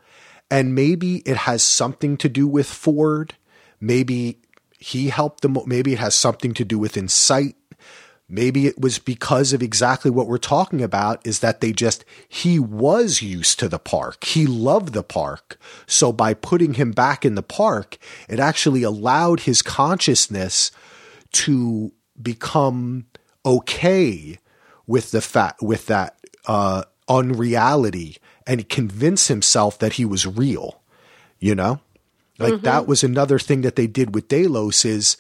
[0.49, 3.35] and maybe it has something to do with Ford.
[3.79, 4.39] Maybe
[4.79, 5.57] he helped them.
[5.65, 7.55] Maybe it has something to do with Incite.
[8.27, 12.57] Maybe it was because of exactly what we're talking about is that they just, he
[12.57, 14.23] was used to the park.
[14.23, 15.59] He loved the park.
[15.85, 20.71] So by putting him back in the park, it actually allowed his consciousness
[21.33, 23.05] to become
[23.45, 24.39] okay
[24.87, 26.17] with the fact, with that,
[26.47, 28.17] uh, unreality
[28.47, 30.81] and convince himself that he was real,
[31.39, 31.79] you know?
[32.37, 32.89] Like that mm-hmm.
[32.89, 35.17] was another thing that they did with Delos is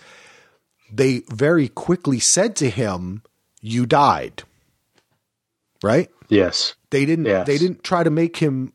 [0.91, 3.23] they very quickly said to him,
[3.61, 4.43] "You died."
[5.81, 6.09] Right?
[6.27, 6.75] Yes.
[6.89, 7.25] They didn't.
[7.25, 7.47] Yes.
[7.47, 8.73] They didn't try to make him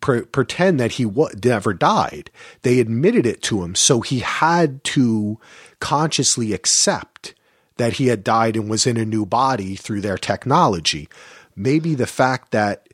[0.00, 2.30] pre- pretend that he wa- never died.
[2.62, 5.38] They admitted it to him, so he had to
[5.80, 7.34] consciously accept
[7.76, 11.08] that he had died and was in a new body through their technology.
[11.56, 12.88] Maybe the fact that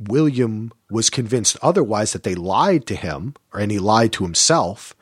[0.00, 4.94] William was convinced otherwise that they lied to him, or and he lied to himself,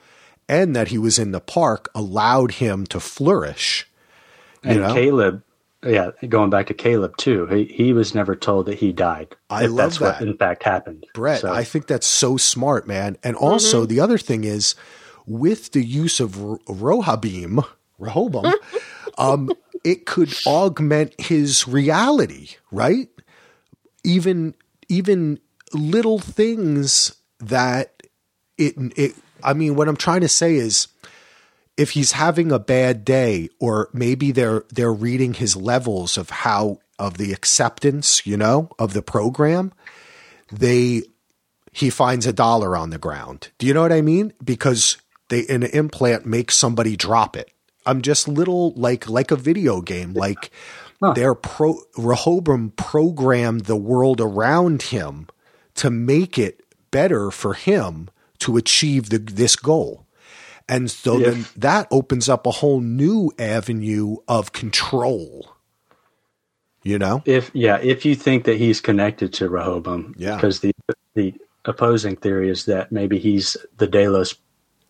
[0.49, 3.89] and that he was in the park allowed him to flourish.
[4.65, 4.93] You And know?
[4.95, 5.43] Caleb,
[5.87, 7.47] yeah, going back to Caleb too.
[7.47, 9.37] He he was never told that he died.
[9.49, 10.21] I love that's that.
[10.21, 11.07] what in fact happened.
[11.15, 13.17] Brett, So- I think that's so smart, man.
[13.23, 14.75] And also, the other thing is
[15.27, 17.65] with the use of Ro- Rohabim,
[17.99, 18.55] Rehoboam,
[19.19, 19.51] um,
[19.85, 23.09] it could augment his reality, right?
[24.05, 24.55] Even
[24.89, 25.41] even
[25.73, 28.03] little things that
[28.57, 29.15] it it.
[29.43, 30.89] I mean, what I'm trying to say is,
[31.77, 36.81] if he's having a bad day, or maybe they're they're reading his levels of how
[36.99, 39.73] of the acceptance, you know, of the program,
[40.51, 41.03] they
[41.73, 43.51] he finds a dollar on the ground.
[43.59, 44.33] Do you know what I mean?
[44.43, 44.97] Because
[45.29, 47.53] they an implant makes somebody drop it.
[47.87, 50.13] I'm just little like like a video game.
[50.15, 50.51] Like
[51.01, 55.29] their pro Rehoboam programmed the world around him
[55.77, 58.09] to make it better for him
[58.41, 60.07] to achieve the, this goal.
[60.69, 65.55] And so then that opens up a whole new avenue of control.
[66.83, 67.23] You know?
[67.27, 70.37] if yeah, if you think that he's connected to Rehoboam, Yeah.
[70.37, 70.73] because the
[71.15, 71.35] the
[71.65, 74.35] opposing theory is that maybe he's the Delos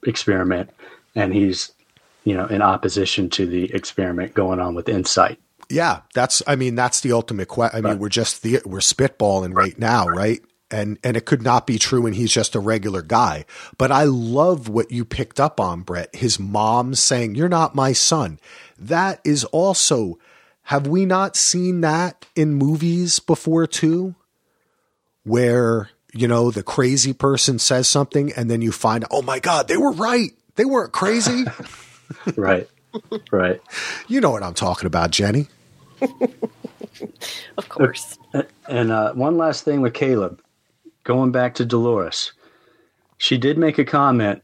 [0.05, 0.71] experiment,
[1.15, 1.73] and he's
[2.25, 5.41] you know, in opposition to the experiment going on with Incite.
[5.71, 6.43] Yeah, that's.
[6.47, 7.77] I mean, that's the ultimate question.
[7.79, 8.01] I mean, Right.
[8.01, 10.41] we're just the we're spitballing right now, right?
[10.71, 13.45] And and it could not be true, and he's just a regular guy.
[13.77, 16.15] But I love what you picked up on, Brett.
[16.15, 18.39] His mom saying, "You're not my son."
[18.79, 20.19] That is also.
[20.63, 24.15] Have we not seen that in movies before too?
[25.25, 29.69] Where you know the crazy person says something, and then you find, oh my god,
[29.69, 30.31] they were right.
[30.57, 31.45] They weren't crazy.
[32.37, 32.67] Right.
[33.31, 33.61] right.
[34.07, 35.47] you know what I'm talking about, Jenni.
[37.59, 38.19] Of course.
[38.69, 40.41] And uh, one last thing with Caleb,
[41.05, 42.33] going back to Dolores,
[43.19, 44.43] she did make a comment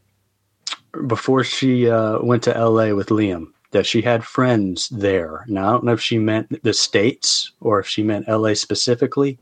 [1.06, 5.44] before she uh, went to LA with Liam that she had friends there.
[5.48, 9.38] Now I don't know if she meant the states or if she meant LA specifically,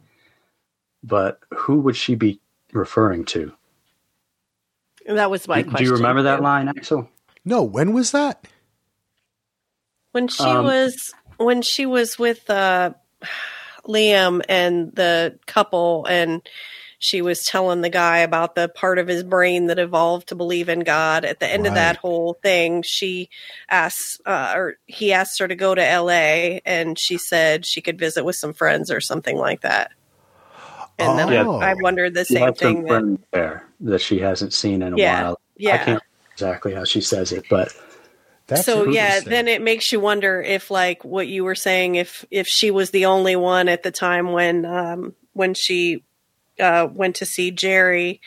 [1.02, 2.40] but who would she be
[2.72, 3.52] referring to?
[5.06, 5.84] That was my Do question.
[5.84, 7.08] Do you remember that line, Axel?
[7.44, 8.46] No, when was that?
[10.12, 11.14] when she Um, was
[11.45, 12.93] when she was with uh
[13.86, 16.43] Liam and the couple and
[16.99, 20.68] she was telling the guy about the part of his brain that evolved to believe
[20.68, 21.24] in God.
[21.24, 23.28] At the end of that whole thing, she
[23.68, 26.61] asked, uh, or he asked her to go to L.A.
[26.64, 29.90] and she said she could visit with some friends or something like that.
[30.97, 31.59] And then Oh.
[31.59, 32.84] I, I wondered the She same thing.
[32.84, 35.40] That, there that she hasn't seen in a Yeah, while.
[35.57, 35.84] I yeah.
[35.84, 36.03] can't
[36.34, 37.74] exactly how she says it, but
[38.47, 42.24] That's so yeah, then it makes you wonder if like what you were saying, if
[42.30, 46.05] if she was the only one at the time when um when she
[46.61, 48.20] uh went to see Jerry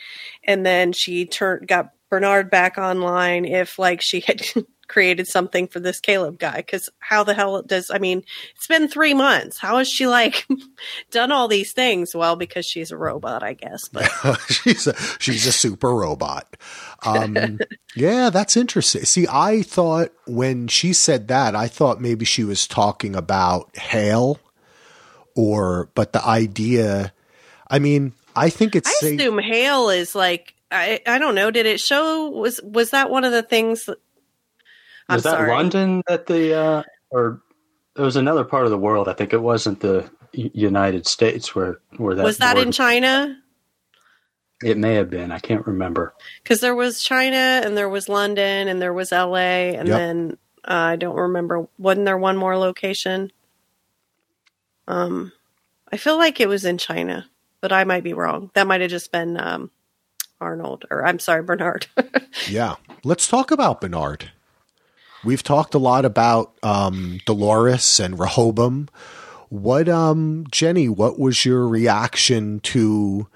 [0.44, 4.42] and then she turned got Bernard back online, if like she had
[4.88, 6.62] created something for this Caleb guy.
[6.62, 8.22] Cause how the hell does I mean,
[8.54, 9.58] it's been three months.
[9.58, 10.46] How has she like
[11.10, 12.14] done all these things?
[12.14, 13.88] Well, because she's a robot, I guess.
[13.88, 14.10] But
[14.48, 16.56] she's a she's a super robot.
[17.04, 17.58] Um,
[17.96, 19.04] yeah, that's interesting.
[19.04, 24.38] See, I thought when she said that, I thought maybe she was talking about Hale,
[25.34, 27.12] or but the idea.
[27.68, 31.50] I mean, I think it's I safe- assume Hale is like I I don't know.
[31.50, 33.88] Did it show was was that one of the things?
[35.08, 35.50] That, I'm was that sorry.
[35.50, 37.40] London that the uh, or
[37.96, 39.08] it was another part of the world?
[39.08, 43.36] I think it wasn't the United States where where that was that in China?
[44.64, 45.30] It may have been.
[45.32, 46.14] I can't remember.
[46.42, 49.76] Because there was China and there was London and there was L.A.
[49.76, 49.98] and Yep.
[49.98, 51.68] then uh, I don't remember.
[51.78, 53.30] Wasn't there one more location?
[54.88, 55.32] Um,
[55.92, 57.28] I feel like it was in China,
[57.60, 58.50] but I might be wrong.
[58.54, 59.70] That might have just been um,
[60.40, 61.86] Arnold, or I'm sorry, Bernard.
[62.48, 62.76] Yeah.
[63.04, 64.30] Let's talk about Bernard.
[65.24, 68.88] We've talked a lot about um, Dolores and Rehoboam.
[69.48, 73.28] What, um, Jenni, what was your reaction to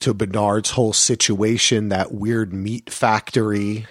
[0.00, 3.86] to Bernard's whole situation, that weird meat factory?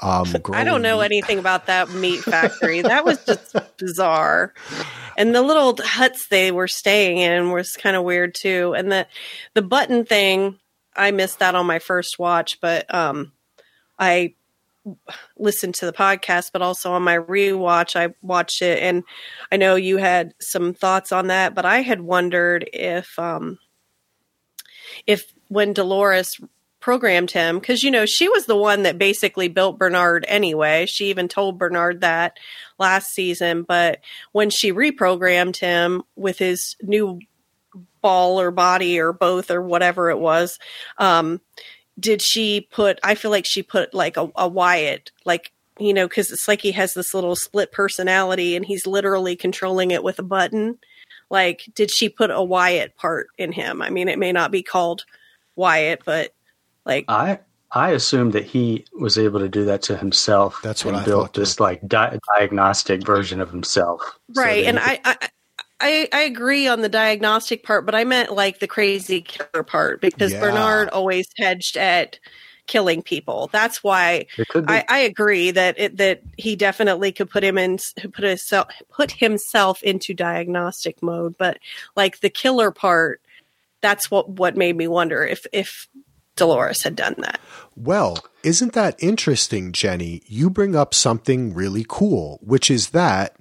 [0.00, 2.82] Um, I don't know growing- anything about that meat factory.
[2.82, 4.52] that was just bizarre.
[5.16, 8.74] And the little huts they were staying in was kind of weird too.
[8.76, 9.06] And the
[9.54, 10.58] the button thing,
[10.94, 13.32] I missed that on my first watch, but um
[13.98, 14.34] I
[15.36, 19.04] listened to the podcast, but also on my rewatch, I watched it, and
[19.50, 23.58] I know you had some thoughts on that, but I had wondered if um
[25.06, 26.40] if when Dolores
[26.80, 30.86] programmed him because you know she was the one that basically built Bernard anyway.
[30.86, 32.38] She even told Bernard that
[32.78, 34.00] last season, but
[34.32, 37.18] when she reprogrammed him with his new
[38.00, 40.60] ball or body or both or whatever it was,
[40.98, 41.40] um,
[41.98, 42.98] did she put?
[43.02, 46.62] I feel like she put like a, a Wyatt, like you know, because it's like
[46.62, 50.78] he has this little split personality and he's literally controlling it with a button.
[51.28, 53.82] Like, did she put a Wyatt part in him?
[53.82, 55.04] I mean, it may not be called
[55.54, 56.32] Wyatt, but
[56.84, 57.40] like I
[57.72, 60.60] I assumed that he was able to do that to himself.
[60.62, 61.40] That's what and I built thought, too.
[61.40, 64.00] this like di- diagnostic version of himself.
[64.34, 65.28] right that and he I, I
[65.80, 70.00] I, I agree on the diagnostic part, but I meant like the crazy killer part
[70.00, 70.40] because Yeah.
[70.40, 72.18] Bernard always hedged at
[72.66, 73.48] killing people.
[73.52, 74.72] That's why could- it could be.
[74.72, 77.78] I, I agree that it, that he definitely could put him in
[78.12, 81.36] put himself put himself into diagnostic mode.
[81.38, 81.58] But
[81.94, 83.20] like the killer part,
[83.82, 85.88] that's what what made me wonder if if
[86.36, 87.40] Dolores had done that.
[87.76, 90.22] Well, isn't that interesting, Jenni?
[90.26, 93.36] You bring up something really cool, which is that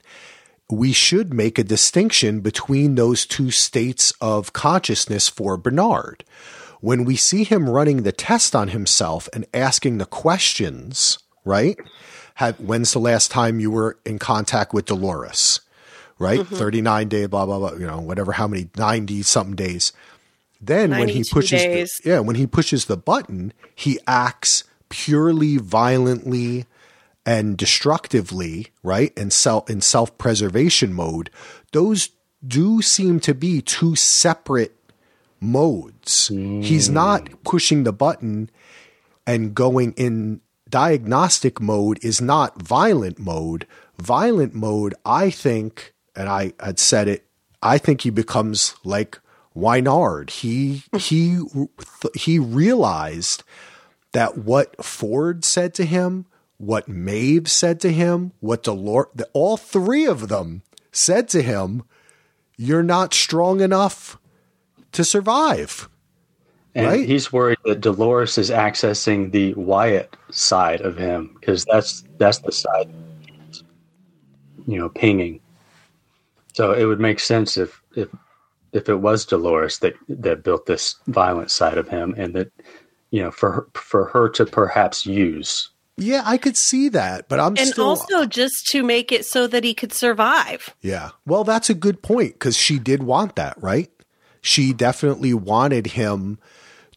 [0.70, 6.24] we should make a distinction between those two states of consciousness for Bernard.
[6.82, 11.78] When we see him running the test on himself and asking the questions, right?
[12.36, 15.62] Have, when's the last time you were in contact with Dolores?
[16.18, 16.40] Right?
[16.40, 16.56] Mm-hmm.
[16.56, 19.92] 39 day, blah, blah, blah, you know, whatever, how many, 90 something days.
[20.62, 21.62] Then when he 92 pushes,
[22.04, 26.66] the, yeah, when he pushes the button, he acts purely violently
[27.26, 29.12] and destructively, right?
[29.18, 31.30] And self in self-preservation mode,
[31.72, 32.10] those
[32.46, 34.76] do seem to be two separate
[35.40, 36.28] modes.
[36.28, 37.44] He's not mm.
[37.44, 38.50] pushing the button
[39.26, 43.66] and going in diagnostic mode is not violent mode.
[43.98, 47.26] Violent mode, I think, and I had said it,
[47.62, 49.20] I think he becomes like
[49.56, 50.30] Wynard.
[50.30, 51.42] He he
[52.14, 53.44] he realized
[54.12, 56.26] that what Ford said to him,
[56.58, 60.62] what Maeve said to him, what Dolores, all three of them
[60.92, 61.84] said to him,
[62.58, 64.18] you're not strong enough
[64.94, 65.90] to survive.
[66.74, 67.08] And Right.
[67.08, 72.52] he's worried that Dolores is accessing the Wyatt side of him because that's that's the
[72.52, 72.90] side,
[74.68, 75.40] you know, pinging.
[76.54, 78.10] So it would make sense if if
[78.74, 82.52] if it was Dolores that that built this violent side of him, and that
[83.12, 85.70] you know for her, for her to perhaps use.
[85.98, 89.48] Yeah, I could see that, but I'm And still also just to make it so
[89.48, 90.76] that he could survive.
[90.82, 91.12] Yeah.
[91.26, 93.90] Well, that's a good point because she did want that, right?
[94.42, 96.38] She definitely wanted him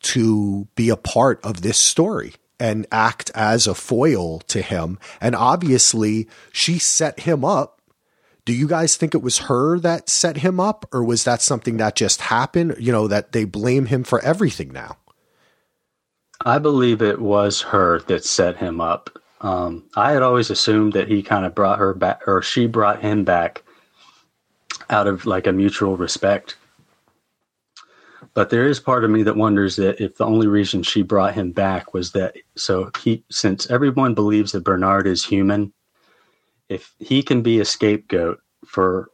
[0.01, 4.99] to be a part of this story and act as a foil to him.
[5.21, 7.81] And obviously, she set him up.
[8.45, 11.77] Do you guys think it was her that set him up, or was that something
[11.77, 12.77] that just happened?
[12.81, 14.97] You know, that they blame him for everything now?
[16.45, 19.11] I believe it was her that set him up.
[19.41, 23.03] Um, I had always assumed that he kind of brought her back, or she brought
[23.03, 23.65] him back
[24.91, 26.57] out of like a mutual respect.
[28.35, 31.35] But there is part of me that wonders that if the only reason she brought
[31.35, 35.73] him back was that so he, since everyone believes that Bernard is human,
[36.69, 39.09] if he can be a scapegoat for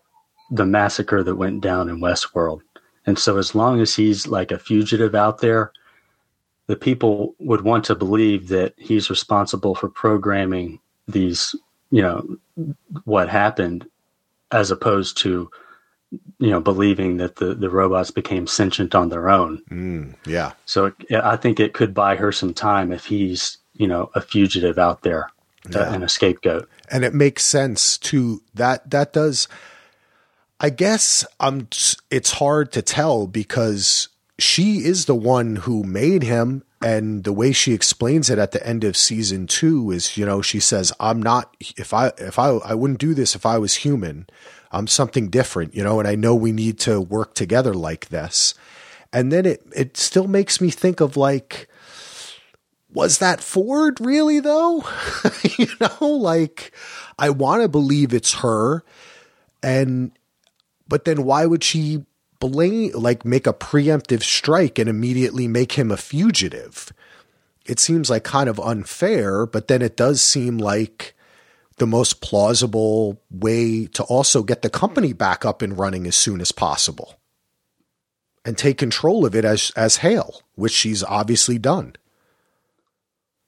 [0.51, 2.61] the massacre that went down in Westworld,
[3.07, 5.73] and so as long as he's like a fugitive out there,
[6.66, 11.55] the people would want to believe that he's responsible for programming these,
[11.91, 12.36] you know,
[13.05, 13.86] what happened,
[14.51, 15.51] as opposed to,
[16.39, 19.62] you know, believing that the, the robots became sentient on their own.
[19.70, 20.53] Mm, yeah.
[20.65, 24.20] So it, I think it could buy her some time if he's, you know, a
[24.20, 25.27] fugitive out there
[25.74, 25.93] uh, Yeah.
[25.93, 26.69] and a scapegoat.
[26.91, 29.49] and it makes sense to that that does
[30.61, 31.66] i guess i'm
[32.11, 34.09] it's hard to tell because
[34.39, 38.66] she is the one who made him and the way she explains it at the
[38.66, 42.48] end of season 2 is you know she says i'm not if i if i
[42.48, 44.27] i wouldn't do this if i was human
[44.73, 48.55] i'm something different you know and i know we need to work together like this
[49.12, 51.69] and then it it still makes me think of like
[52.94, 54.85] was that Ford really though?
[55.59, 56.73] you know, like
[57.19, 58.85] I want to believe it's her
[59.62, 60.12] and
[60.89, 62.05] but then why would she
[62.49, 66.93] blame like make a preemptive strike and immediately make him a fugitive?
[67.66, 71.15] It seems like kind of unfair, but then it does seem like
[71.77, 76.41] the most plausible way to also get the company back up and running as soon
[76.41, 77.19] as possible
[78.45, 81.97] and take control of it as as Hale, which she's obviously done.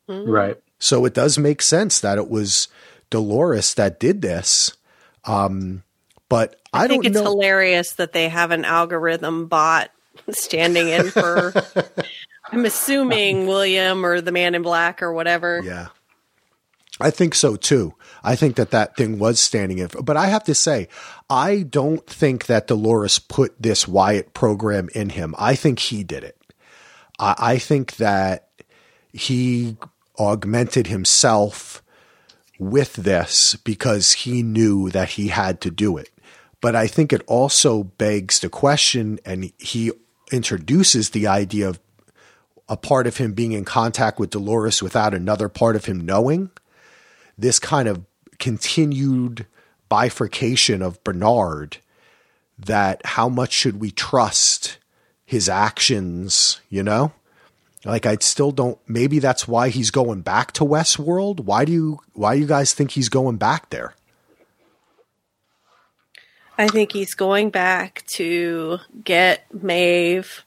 [0.08, 0.56] Right.
[0.78, 2.68] So it does make sense that it was
[3.10, 4.76] Dolores that did this.
[5.24, 5.82] Um,
[6.28, 7.30] but I, I, think don't it's know.
[7.30, 9.90] hilarious that they have an algorithm bot
[10.30, 11.52] standing in for.
[12.52, 15.60] I'm assuming William or the Man in Black or whatever.
[15.64, 15.88] Yeah.
[17.00, 17.94] I think so too.
[18.24, 20.88] I think that that thing was standing in, For, but I have to say,
[21.28, 25.34] I don't think that Dolores put this Wyatt program in him.
[25.38, 26.38] I think he did it.
[27.18, 28.48] I, I think that
[29.12, 29.76] he
[30.18, 31.82] augmented himself
[32.58, 36.08] with this because he knew that he had to do it.
[36.60, 39.92] But I think it also begs the question, and he
[40.32, 41.80] introduces the idea of
[42.68, 46.50] a part of him being in contact with Dolores without another part of him knowing.
[47.38, 48.04] This kind of
[48.38, 49.46] continued
[49.88, 51.78] bifurcation of Bernard
[52.58, 54.78] that how much should we trust
[55.24, 57.12] his actions, you know?
[57.84, 61.40] Like I still don't maybe that's why he's going back to Westworld.
[61.40, 63.94] Why do you why do you guys think he's going back there?
[66.58, 70.44] I think he's going back to get Maeve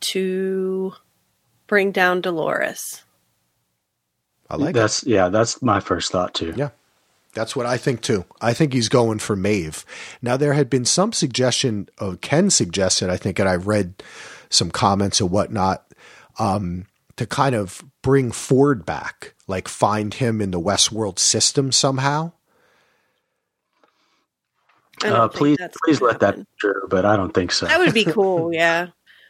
[0.00, 0.94] to
[1.66, 3.02] bring down Dolores.
[4.50, 4.74] I like it.
[4.74, 6.52] that's yeah, that's my first thought too.
[6.56, 6.70] Yeah.
[7.34, 8.26] That's what I think too.
[8.42, 9.86] I think he's going for Maeve.
[10.20, 14.02] Now there had been some suggestion of Ken suggested, I think, and I read
[14.50, 15.86] some comments and whatnot,
[16.38, 16.84] um,
[17.16, 22.32] to kind of bring Ford back, like find him in the Westworld system somehow.
[25.04, 26.42] I don't Uh, please, please gonna let that happen.
[26.42, 27.66] be true, but I don't think so.
[27.66, 28.52] That would be cool.
[28.54, 28.88] Yeah.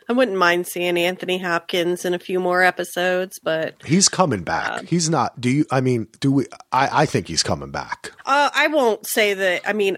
[0.08, 4.84] I wouldn't mind seeing Anthony Hopkins in a few more episodes, but He's coming back.
[4.86, 5.40] he's not.
[5.40, 5.64] Do you?
[5.70, 6.46] I mean, do we?
[6.72, 8.10] I, I think he's coming back.
[8.26, 9.62] uh, I won't say that.
[9.66, 9.96] I mean,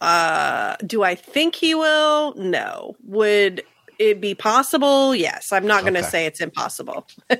[0.00, 2.34] uh, do I think he will?
[2.36, 2.94] No.
[3.04, 3.64] Would
[3.98, 5.14] it be possible?
[5.14, 5.52] Yes.
[5.52, 6.08] I'm not going to Okay.
[6.08, 7.06] say it's impossible.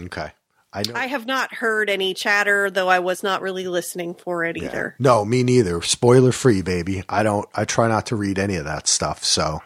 [0.00, 0.32] Okay.
[0.74, 0.94] I know.
[0.94, 4.64] I have not heard any chatter, though I was not really listening for it Yeah.
[4.64, 4.96] either.
[4.98, 5.80] No, me neither.
[5.82, 7.04] Spoiler free, baby.
[7.08, 7.48] I don't.
[7.54, 9.22] I try not to read any of that stuff.
[9.24, 9.62] So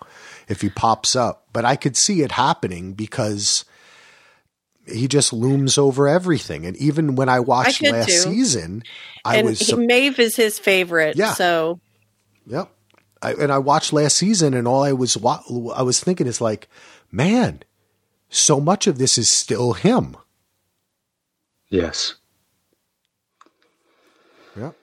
[0.48, 3.64] if he pops up, but I could see it happening because
[4.86, 6.64] he just looms over everything.
[6.66, 8.18] And even when I watched could last too.
[8.30, 8.82] season,
[9.24, 11.16] I and was he, Maeve is his favorite.
[11.16, 11.32] Yeah.
[11.34, 11.80] So
[12.46, 12.70] Yep.
[13.20, 15.42] I, and I watched last season, and all I was wa-
[15.74, 16.68] I was thinking is like,
[17.10, 17.62] man,
[18.30, 20.16] so much of this is still him.
[21.70, 22.14] Yes.
[24.56, 24.74] Yep.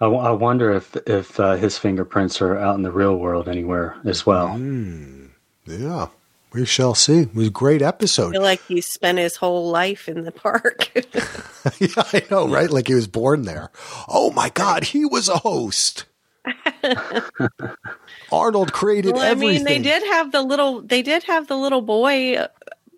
[0.00, 3.48] I, w- I wonder if if uh, his fingerprints are out in the real world
[3.48, 4.48] anywhere as well.
[4.48, 5.30] Mm.
[5.66, 6.08] Yeah.
[6.52, 7.20] We shall see.
[7.20, 8.32] It was a great I episode.
[8.32, 10.90] feel like he spent his whole life in the park.
[11.78, 12.70] yeah, I know, right?
[12.70, 13.70] Like he was born there.
[14.06, 16.04] Oh my God, he was a host.
[18.32, 19.56] Arnold created well, I everything.
[19.56, 20.82] mean, they did have the little.
[20.82, 22.48] They did have the little boy uh,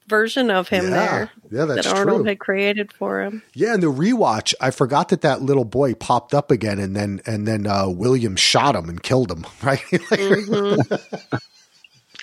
[0.08, 0.90] version of him Yeah.
[0.90, 1.30] there.
[1.50, 2.28] Yeah, that's that Arnold true.
[2.28, 3.42] had created for him.
[3.54, 7.20] Yeah, in the rewatch, I forgot that that little boy popped up again, and then
[7.26, 9.44] and then uh, William shot him and killed him.
[9.62, 9.80] Right?
[9.80, 10.94] Mm-hmm.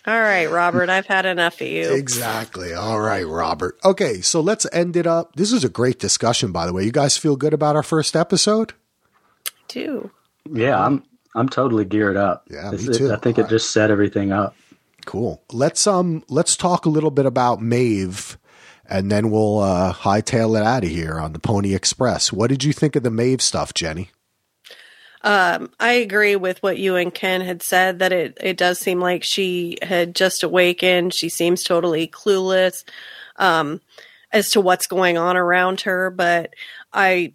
[0.07, 1.91] All right, Robert, I've had enough of you.
[1.93, 2.73] Exactly.
[2.73, 3.77] All right, Robert.
[3.85, 5.35] Okay, so let's end it up.
[5.35, 6.83] This is a great discussion, by the way.
[6.83, 8.73] You guys feel good about our first episode?
[9.67, 10.09] Too.
[10.51, 11.03] Yeah, I'm
[11.35, 12.45] I'm totally geared up.
[12.49, 13.13] Yeah, It's- me too.
[13.13, 14.55] I think it just set everything up.
[15.05, 15.43] Cool.
[15.51, 18.37] Let's um let's talk a little bit about Maeve,
[18.87, 22.31] and then we'll uh, hightail it out of here on the Pony Express.
[22.31, 24.09] What did you think of the Maeve stuff, Jenni?
[25.23, 28.99] Um, I agree with what you and Ken had said that it, it does seem
[28.99, 31.13] like she had just awakened.
[31.13, 32.83] She seems totally clueless
[33.35, 33.81] um,
[34.31, 36.53] as to what's going on around her, but
[36.91, 37.33] I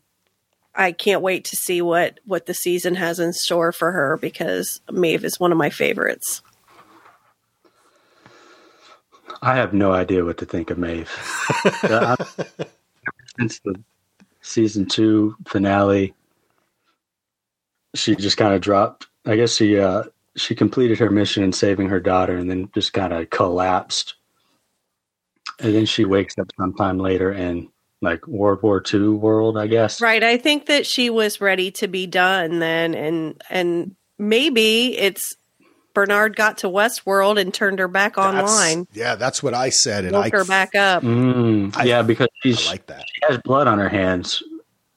[0.75, 4.81] I can't wait to see what what the season has in store for her because
[4.91, 6.43] Maeve is one of my favorites.
[9.47, 11.11] I have no idea what to think of Maeve.
[11.85, 12.17] Uh,
[13.39, 13.79] Since the
[14.41, 16.15] season two finale,
[17.95, 19.07] she just kind of dropped.
[19.25, 20.05] I guess she uh,
[20.37, 24.15] she completed her mission in saving her daughter, and then just kind of collapsed.
[25.61, 27.69] And then she wakes up sometime later in
[28.03, 30.01] like World War II world, I guess.
[30.01, 30.25] Right.
[30.25, 35.37] I think that she was ready to be done then and and maybe it's
[35.97, 38.81] Bernard got to Westworld and turned her back online.
[38.81, 41.03] That's- yeah, that's what I said, and Woke I her back up.
[41.03, 43.01] Mm, I- yeah, because she's I like that.
[43.15, 44.43] she has blood on her hands,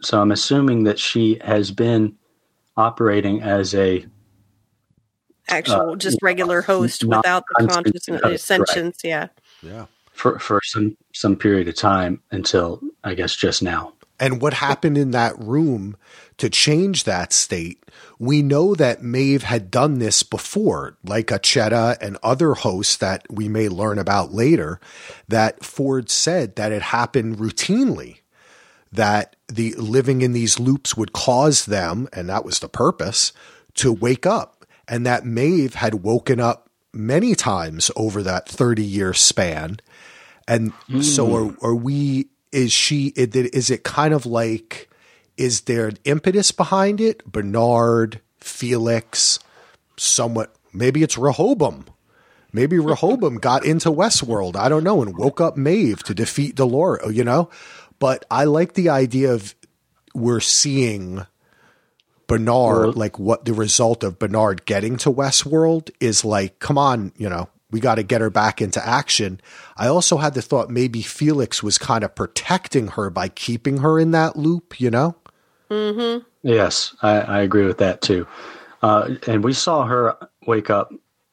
[0.02, 2.16] so I'm assuming that she has been
[2.76, 4.06] operating as a
[5.48, 8.96] Actual, uh, just regular host without the conscious consciousness, host, right.
[9.04, 9.28] Yeah.
[9.64, 9.86] Yeah.
[10.12, 13.94] for for some some period of time until I guess just now.
[14.20, 15.96] and what happened in that room
[16.40, 17.84] to change that state.
[18.18, 23.48] We know that Maeve had done this before, like Akecheta and other hosts that we
[23.48, 24.80] may learn about later,
[25.28, 28.20] that Ford said that it happened routinely,
[28.92, 33.34] that the living in these loops would cause them, and that was the purpose,
[33.76, 34.66] to wake up.
[34.88, 39.80] And that Maeve had woken up many times over that 30 year span.
[40.48, 41.34] And so hmm.
[41.64, 44.89] are, are we, is she, is it- is it kind of like,
[45.40, 47.26] is there an impetus behind it?
[47.26, 49.40] Bernard, Felix,
[49.96, 51.86] somewhat, maybe it's Rehoboam.
[52.52, 57.16] Maybe Rehoboam got into Westworld, I don't know, and woke up Maeve to defeat Dolores,
[57.16, 57.50] you know?
[58.00, 59.56] But I like the idea of
[60.14, 61.26] we're seeing
[62.28, 67.14] Bernard, Well- like what the result of Bernard getting to Westworld is like, come on,
[67.16, 69.40] you know, we got to get her back into action.
[69.78, 74.00] I also had the thought maybe Felix was kind of protecting her by keeping her
[74.00, 75.16] in that loop, you know?
[76.44, 78.28] Yes, I, I agree with that too.
[78.82, 80.18] Uh, and we saw her
[80.48, 80.92] wake up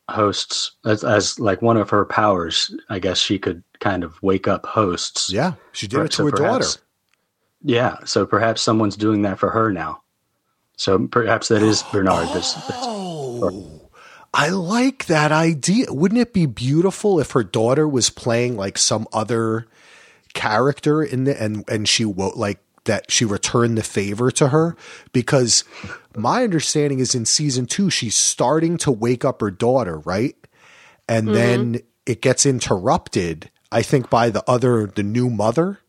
[0.09, 2.75] hosts as, as like one of her powers.
[2.89, 5.31] I guess she could kind of wake up hosts.
[5.31, 6.67] Yeah, she did it to so her daughter.
[7.63, 10.03] Yeah, so perhaps someone's doing that for her now.
[10.77, 12.29] So perhaps that is Bernard.
[12.29, 13.89] That's, that's, Oh,
[14.35, 15.87] I like that idea.
[15.89, 19.67] Wouldn't it be beautiful if her daughter was playing like some other
[20.35, 24.77] character in the and and she wo- like that she returned the favor to her
[25.13, 25.63] because
[26.17, 30.35] my understanding is in season 2 she's starting to wake up her daughter, right?
[31.09, 35.81] And then it gets interrupted I think by the other the new mother.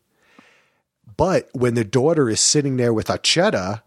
[1.16, 3.82] But when the daughter is sitting there with Akecheta,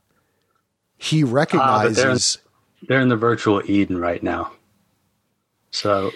[0.98, 2.38] he Ah, they're- recognizes
[2.88, 4.52] they're in the virtual Eden right now.
[5.72, 6.12] So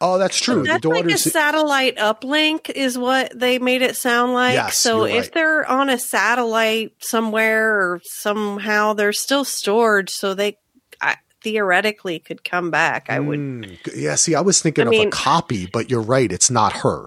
[0.00, 0.64] Oh, that's true.
[0.64, 4.54] That's the like a satellite uplink, is what they made it sound like.
[4.54, 10.10] Yes, so you're if they're on a satellite somewhere or somehow, they're still stored.
[10.10, 10.58] So they
[11.00, 13.06] I, theoretically could come back.
[13.08, 13.38] I would.
[13.38, 16.30] Mm, yeah, see, I was thinking I of a copy, but you're right.
[16.30, 17.06] It's not her.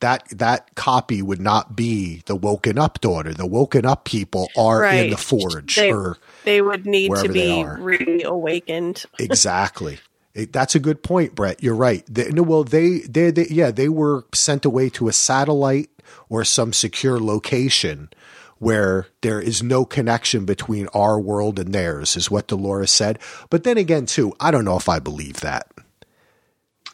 [0.00, 3.34] That that copy would not be the woken up daughter.
[3.34, 5.74] The woken up people are in the forge.
[5.74, 9.04] They- or They would need to be reawakened.
[9.18, 9.98] exactly.
[10.46, 11.62] That's a good point, Brett.
[11.62, 12.04] You're right.
[12.08, 15.90] They, no, well, they, they, they, yeah, they were sent away to a satellite
[16.28, 18.10] or some secure location
[18.58, 23.18] where there is no connection between our world and theirs, is what Dolores said.
[23.50, 25.68] But then again, too, I don't know if I believe that.
[25.76, 25.82] You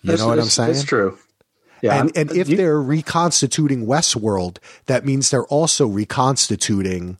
[0.04, 0.70] That's- know what I'm saying?
[0.72, 1.18] It's true.
[1.80, 4.56] Yeah, and and uh, if you- they're reconstituting Westworld,
[4.86, 7.18] that means they're also reconstituting.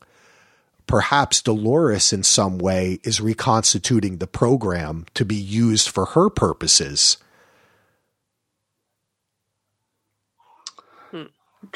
[0.87, 7.17] Perhaps Dolores, in some way, is reconstituting the program to be used for her purposes.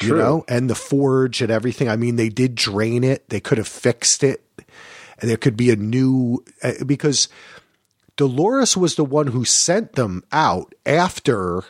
[0.00, 1.88] You know, and the forge and everything.
[1.88, 3.28] I mean, they did drain it.
[3.28, 4.44] They could have fixed it.
[5.18, 7.28] And there could be a new uh, because
[8.16, 11.64] Dolores was the one who sent them out after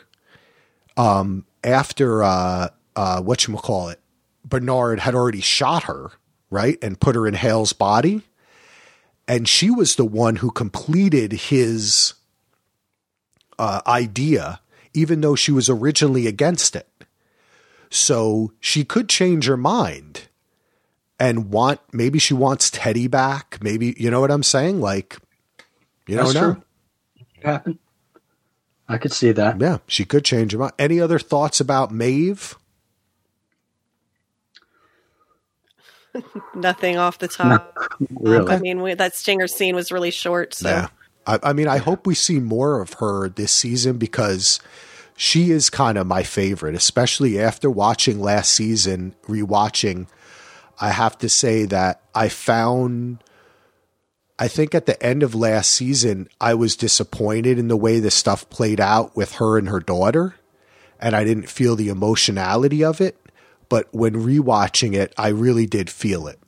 [0.97, 3.99] um after uh uh what you call it
[4.45, 6.11] Bernard had already shot her,
[6.51, 6.77] right?
[6.83, 8.21] And put her in Hale's body.
[9.27, 12.13] And she was the one who completed his
[13.57, 14.59] uh idea
[14.93, 16.87] even though she was originally against it.
[17.89, 20.27] So she could change her mind
[21.19, 23.59] and want maybe she wants Teddy back.
[23.61, 24.81] Maybe you know what I'm saying?
[24.81, 25.17] Like
[26.07, 26.53] you That's don't know.
[26.53, 26.63] true.
[27.37, 27.79] It happened.
[28.87, 29.59] I could see that.
[29.59, 30.73] Yeah, she could change her mind.
[30.77, 32.57] Any other thoughts about Maeve?
[36.55, 37.77] Nothing off the top.
[38.09, 38.51] Really.
[38.51, 40.53] I mean, we, that stinger scene was really short.
[40.53, 40.87] So Yeah.
[41.25, 44.59] I, I mean, I hope we see more of her this season because
[45.15, 50.07] she is kind of my favorite, especially after watching last season, rewatching.
[50.79, 53.23] I have to say that I found,
[54.39, 58.09] I think at the end of last season, I was disappointed in the way the
[58.09, 60.35] stuff played out with her and her daughter,
[60.99, 63.15] and I didn't feel the emotionality of it.
[63.71, 66.39] But when rewatching it, I really did feel it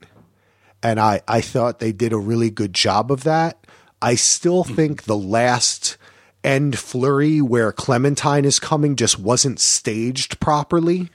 [0.84, 3.66] and I, I thought they did a really good job of that.
[4.02, 4.76] I still hmm.
[4.76, 5.98] think the last
[6.44, 11.10] end flurry where Clementine is coming just wasn't staged properly.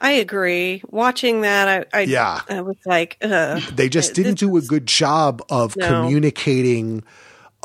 [0.00, 0.82] I agree.
[0.90, 2.42] Watching that, I, I Yeah.
[2.48, 3.60] I was like, Ugh.
[3.74, 5.88] They just didn't do a good job of No.
[5.88, 7.02] communicating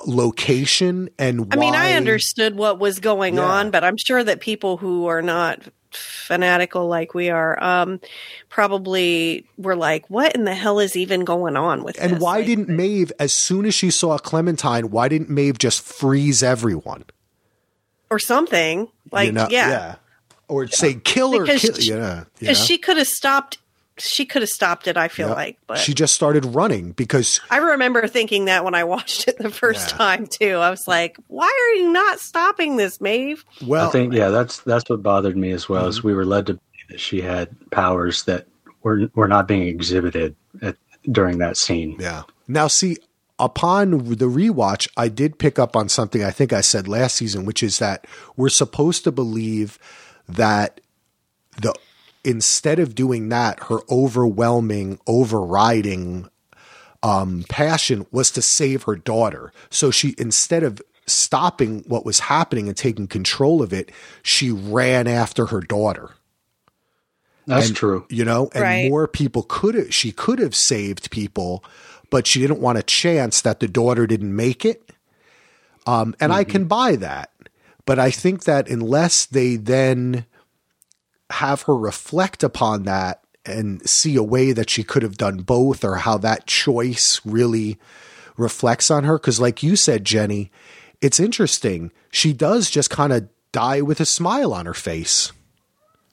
[0.07, 3.45] location and I mean, I understood what was going Yeah.
[3.45, 5.59] on, but I'm sure that people who are not
[5.95, 7.99] fanatical like we are um
[8.49, 12.21] probably were like what in the hell is even going on with And this?
[12.21, 16.43] why Like, didn't Maeve, as soon as she saw Clementine, why didn't Maeve just freeze
[16.43, 17.05] everyone?
[18.11, 19.95] or something like You know- yeah,
[20.47, 22.65] Or say kill her, Because kill, she- yeah, because know?
[22.65, 23.57] she could have stopped
[23.97, 25.37] she could have stopped it i feel Yep.
[25.37, 29.37] like but she just started running because i remember thinking that when i watched it
[29.37, 29.97] the first Yeah.
[29.97, 34.13] time too i was like why are you not stopping this maeve well, I think
[34.13, 35.81] yeah, that's that's what bothered me as well.
[35.83, 35.89] Mm-hmm.
[35.89, 38.47] Is we were led to believe that she had powers that
[38.81, 40.75] were were not being exhibited at,
[41.09, 41.95] during that scene.
[41.99, 42.23] Yeah.
[42.47, 42.97] Now, see,
[43.39, 47.45] upon the rewatch, I did pick up on something I think I said last season,
[47.45, 48.05] which is that
[48.35, 49.79] we're supposed to believe
[50.27, 50.81] that
[51.61, 51.73] the
[52.23, 56.29] instead of doing that, her overwhelming, overriding
[57.01, 59.51] um, passion was to save her daughter.
[59.69, 63.91] So she instead of stopping what was happening and taking control of it,
[64.21, 66.11] she ran after her daughter
[67.45, 68.05] That's and, true.
[68.09, 68.89] You know, and Right.
[68.89, 71.63] more people could have, she could have saved people,
[72.09, 74.91] but she didn't want a chance that the daughter didn't make it.
[75.85, 77.31] Um, and I can buy that.
[77.85, 80.25] But I think that unless they then
[81.33, 85.83] have her reflect upon that and see a way that she could have done both
[85.83, 87.77] or how that choice really
[88.37, 89.19] reflects on her.
[89.19, 90.49] Cause like you said, Jenni,
[91.01, 91.91] it's interesting.
[92.11, 95.31] She does just kind of die with a smile on her face.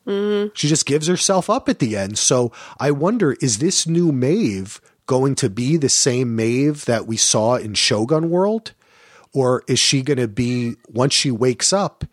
[0.06, 0.48] Mm-hmm.
[0.54, 2.18] She just gives herself up at the end.
[2.18, 7.16] So I wonder, is this new Maeve going to be the same Maeve that we
[7.16, 8.72] saw in Shogun World?
[9.32, 12.04] Or is she going to be, once she wakes up,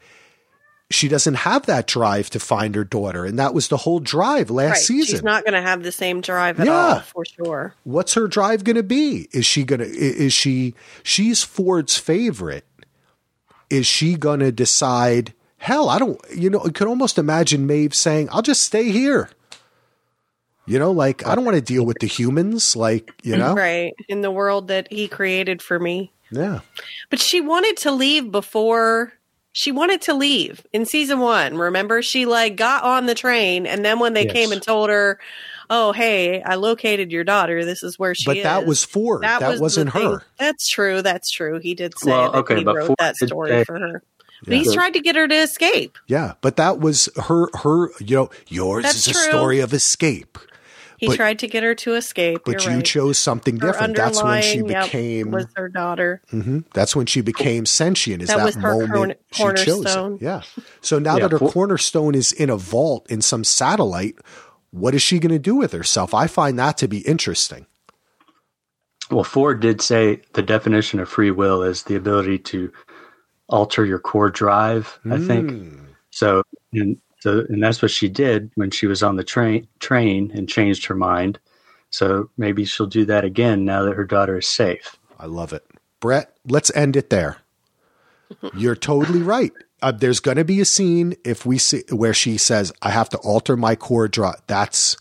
[0.90, 3.26] she doesn't have that drive to find her daughter.
[3.26, 5.16] And that was the whole drive last right season.
[5.18, 6.74] she's not going to have the same drive at Yeah.
[6.74, 9.28] all for sure What's her drive going to be?
[9.34, 12.66] Is she going to, is she, she's Ford's favorite.
[13.70, 17.94] Is she going to decide, hell, I don't, you know, I could almost imagine Maeve
[17.94, 19.30] saying, I'll just stay here.
[20.66, 22.76] You know, like, I don't want to deal with the humans.
[22.78, 23.54] Like, you know?
[23.54, 26.60] right in the world that he created for me Yeah.
[27.10, 29.12] but she wanted to leave before
[29.58, 31.58] she wanted to leave in season one.
[31.58, 34.34] Remember, she like got on the train, and then when they Yes.
[34.34, 35.20] came and told her,
[35.68, 37.66] "Oh, hey, I located your daughter.
[37.66, 38.26] This is where she is.
[38.28, 39.24] but is." that was Ford.
[39.24, 40.22] That, was wasn't her.
[40.38, 41.02] That's true.
[41.02, 41.60] That's true.
[41.60, 44.04] He did say Well, that okay, he but wrote Ford that story say- for her.
[44.44, 44.60] But Yeah.
[44.60, 45.98] he's tried to get her to escape.
[46.06, 47.48] Yeah, but that was her.
[47.64, 49.24] Her, you know, yours That's is a true.
[49.24, 50.38] story of escape.
[50.98, 52.42] He But- tried to get her to escape.
[52.46, 52.84] But You're right.
[52.86, 53.96] chose something Her different.
[53.96, 55.32] That's when she underlying, yep, became.
[55.32, 56.22] was her daughter.
[56.34, 56.64] Mhm.
[56.74, 58.24] That's when she became sentient.
[58.24, 60.22] Is That that, was her moment corn- she chose it?
[60.22, 60.42] Yeah.
[60.82, 64.16] So now Yeah, that her for- cornerstone is in a vault in some satellite,
[64.72, 66.14] what is she going to do with herself?
[66.16, 67.68] I find that to be interesting.
[69.12, 72.72] Well, Ford did say the definition of free will is the ability to
[73.48, 75.00] alter your core drive.
[75.10, 75.80] I think Mm.
[76.10, 76.42] so,
[76.74, 80.48] and so, and that's what she did when she was on the train train and
[80.48, 81.40] changed her mind.
[81.90, 84.98] So maybe she'll do that again now that her daughter is safe.
[85.20, 85.66] I love it.
[86.00, 87.38] Brett, let's end it there.
[88.54, 89.52] You're totally right.
[89.82, 93.10] Uh, there's going to be a scene if we see where she says, "I have
[93.10, 94.98] to alter my core draw." That's,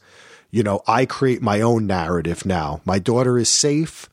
[0.50, 2.80] you know, I create my own narrative now.
[2.84, 4.08] My daughter is safe.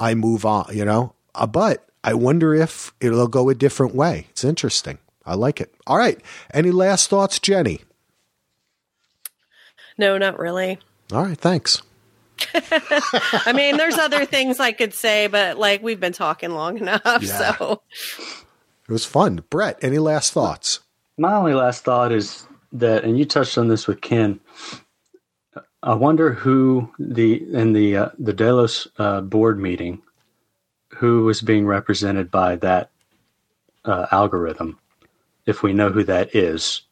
[0.00, 0.66] I move on.
[0.72, 4.26] You know, uh, but I wonder if it'll go a different way.
[4.30, 4.98] It's interesting.
[5.24, 5.74] I like it.
[5.86, 6.20] All right.
[6.52, 7.82] Any last thoughts, Jenni?
[9.98, 10.78] No, not really.
[11.12, 11.38] All right.
[11.38, 11.82] Thanks.
[12.54, 17.22] I mean, there's other things I could say, but like we've been talking long enough.
[17.22, 17.56] Yeah.
[17.56, 17.82] So
[18.88, 19.44] It was fun.
[19.48, 20.80] Brett, any last thoughts?
[21.18, 24.40] My only last thought is that, and you touched on this with Ken.
[25.82, 30.00] I wonder who the in the uh, the Delos uh, board meeting,
[30.96, 32.90] who was being represented by that
[33.84, 34.78] uh, algorithm,
[35.46, 36.82] if we know who that is.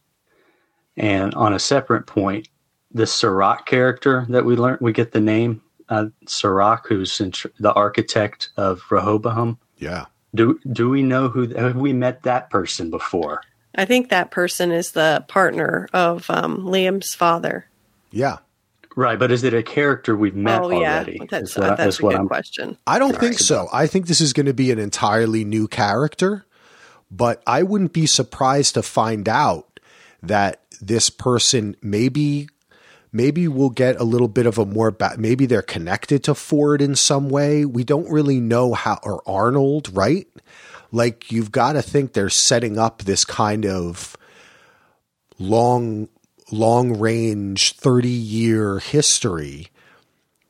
[0.96, 2.48] And on a separate point,
[2.92, 7.48] the Serac character that we learned, we get the name uh, Serac, who's in tr-
[7.58, 9.58] the architect of Rehoboam.
[9.78, 10.06] Yeah.
[10.34, 11.48] Do do we know who?
[11.54, 13.42] Have we met that person before?
[13.74, 17.66] I think that person is the partner of um, Liam's father.
[18.12, 18.38] Yeah.
[18.96, 21.20] Right, but is it a character we've met oh yeah, already?
[21.30, 22.76] that's Is what- that's is a what good I'm- question.
[22.86, 23.68] I don't think so.
[23.72, 26.44] I think this is going to be an entirely new character,
[27.10, 29.80] but I wouldn't be surprised to find out
[30.22, 32.48] that this person maybe
[33.12, 36.80] maybe we'll get a little bit of a more ba- maybe they're connected to Ford
[36.80, 37.64] in some way.
[37.64, 40.28] We don't really know how or Arnold, right?
[40.92, 44.16] Like you've got to think they're setting up this kind of
[45.38, 46.08] long
[46.52, 49.68] long range 30 year history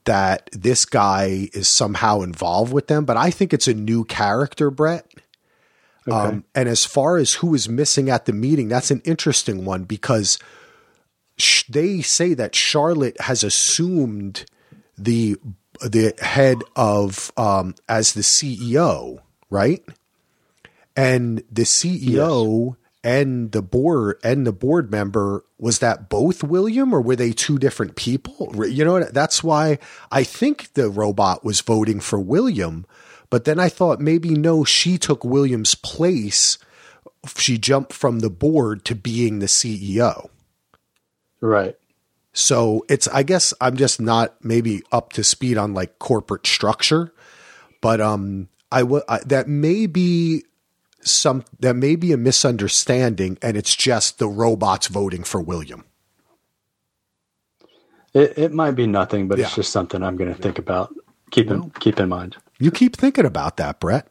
[0.04, 4.70] that this guy is somehow involved with them, but I think it's a new character,
[4.70, 5.06] Brett.
[6.06, 9.84] Um, and as far as who is missing at the meeting, that's an interesting one
[9.84, 10.38] because
[11.36, 14.44] sh- they say that Charlotte has assumed
[14.96, 15.36] the
[15.82, 19.20] the head of um, as the CEO,
[19.50, 19.82] right?
[20.96, 27.00] And the CEO and the board and the board member was that both William or
[27.00, 28.66] were they two different people?
[28.66, 29.78] You know, that's why
[30.10, 32.84] I think the robot was voting for William,
[33.30, 36.58] but then I thought maybe no, she took William's place.
[37.36, 40.28] She jumped from the board to being the CEO.
[41.40, 41.76] Right.
[42.32, 47.12] So it's, I guess I'm just not maybe up to speed on like corporate structure,
[47.80, 50.44] but um, I will, that may be
[51.00, 55.84] some, that may be a misunderstanding and it's just the robots voting for William.
[58.12, 59.46] It, it might be nothing, but Yeah.
[59.46, 60.94] it's just something I'm going to think about.
[61.30, 62.36] Keep in, keep in mind.
[62.60, 64.06] You keep thinking about that, Brett.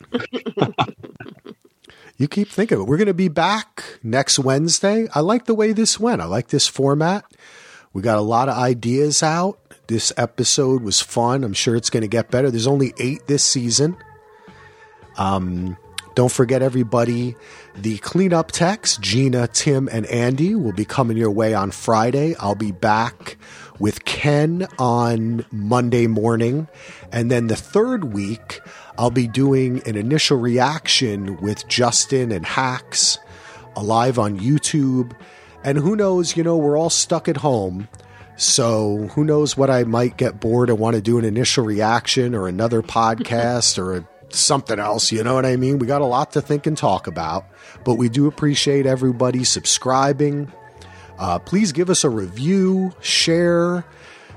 [2.18, 2.84] you keep thinking it.
[2.84, 5.08] We're going to be back next Wednesday.
[5.14, 6.22] I like the way this went.
[6.22, 7.26] I like this format.
[7.94, 9.60] We got a lot of ideas out.
[9.88, 11.44] This episode was fun.
[11.44, 12.50] I'm sure it's going to get better.
[12.50, 13.96] There's only eight this season.
[15.18, 15.78] Um,
[16.16, 17.36] don't forget, everybody,
[17.76, 22.36] the Cleanup Techs, Gina, Timm, and Andy will be coming your way on Friday.
[22.40, 23.38] I'll be back
[23.80, 26.68] with Ken on Monday morning.
[27.12, 28.62] And then the third week,
[28.98, 33.18] I'll be doing an initial reaction with Justin and Hacks
[33.82, 35.14] live on YouTube.
[35.64, 37.88] And who knows, you know, we're all stuck at home.
[38.36, 42.34] So who knows what I might get bored and want to do an initial reaction
[42.34, 45.12] or another podcast or a, something else.
[45.12, 45.80] You know what I mean?
[45.80, 47.46] We got a lot to think and talk about,
[47.84, 50.52] but we do appreciate everybody subscribing.
[51.20, 53.86] Uh, please give us a review, share,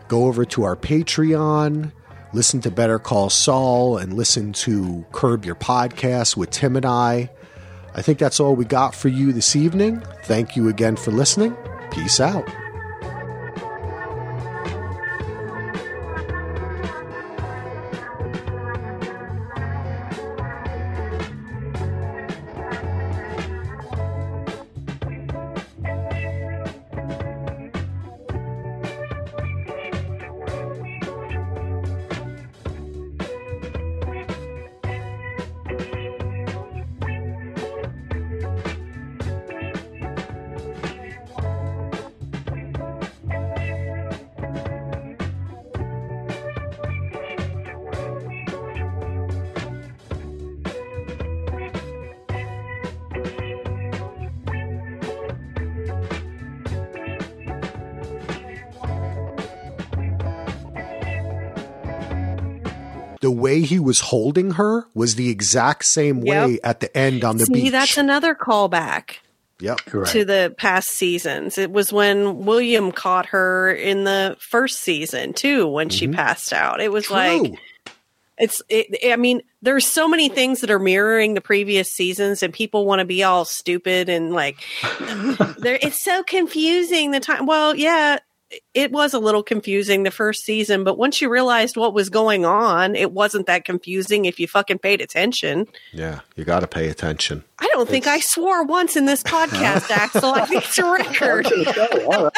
[0.08, 1.92] go over to our Patreon,
[2.32, 7.30] listen to Better Call Saul, and listen to Curb Your Podcast with Tim and I.
[7.94, 10.02] I think that's all we got for you this evening.
[10.24, 11.56] Thank you again for listening.
[11.90, 12.48] Peace out.
[63.92, 66.46] Was holding her was the exact same Yep.
[66.48, 67.72] way at the end on the See, beach.
[67.72, 69.16] that's another callback
[69.60, 69.80] yep.
[69.92, 70.08] Right.
[70.08, 71.58] to the past seasons.
[71.58, 76.80] It was when William caught her in the first season too, when she passed out.
[76.80, 77.54] It was like Mm-hmm.
[78.38, 78.62] It's.
[78.70, 82.86] It, I mean, there's so many things that are mirroring the previous seasons, and people
[82.86, 84.56] want to be all stupid and like,
[85.58, 85.78] there.
[85.82, 87.10] It's so confusing.
[87.10, 87.44] The time.
[87.44, 88.18] Well, yeah.
[88.74, 92.44] It was a little confusing the first season, but once you realized what was going
[92.44, 95.66] on, it wasn't that confusing if you fucking paid attention.
[95.92, 97.44] Yeah, you got to pay attention.
[97.58, 100.32] I don't think I swore once in this podcast, Axel.
[100.32, 101.46] I think it's a record.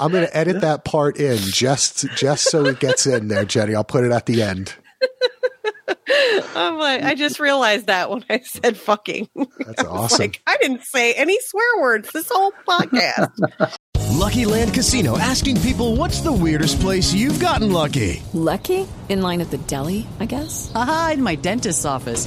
[0.00, 3.74] I'm going to edit that part in just just so it gets in there, Jenni.
[3.74, 4.74] I'll put it at the end.
[6.54, 9.28] I'm like, I just realized that when I said fucking.
[9.58, 10.18] That's I awesome.
[10.18, 13.76] Like, I didn't say any swear words this whole podcast.
[14.16, 18.22] Lucky Land Casino asking people what's the weirdest place you've gotten lucky?
[18.32, 18.86] Lucky?
[19.08, 20.72] In line at the deli, I guess?
[20.74, 22.26] Aha, in my dentist's office.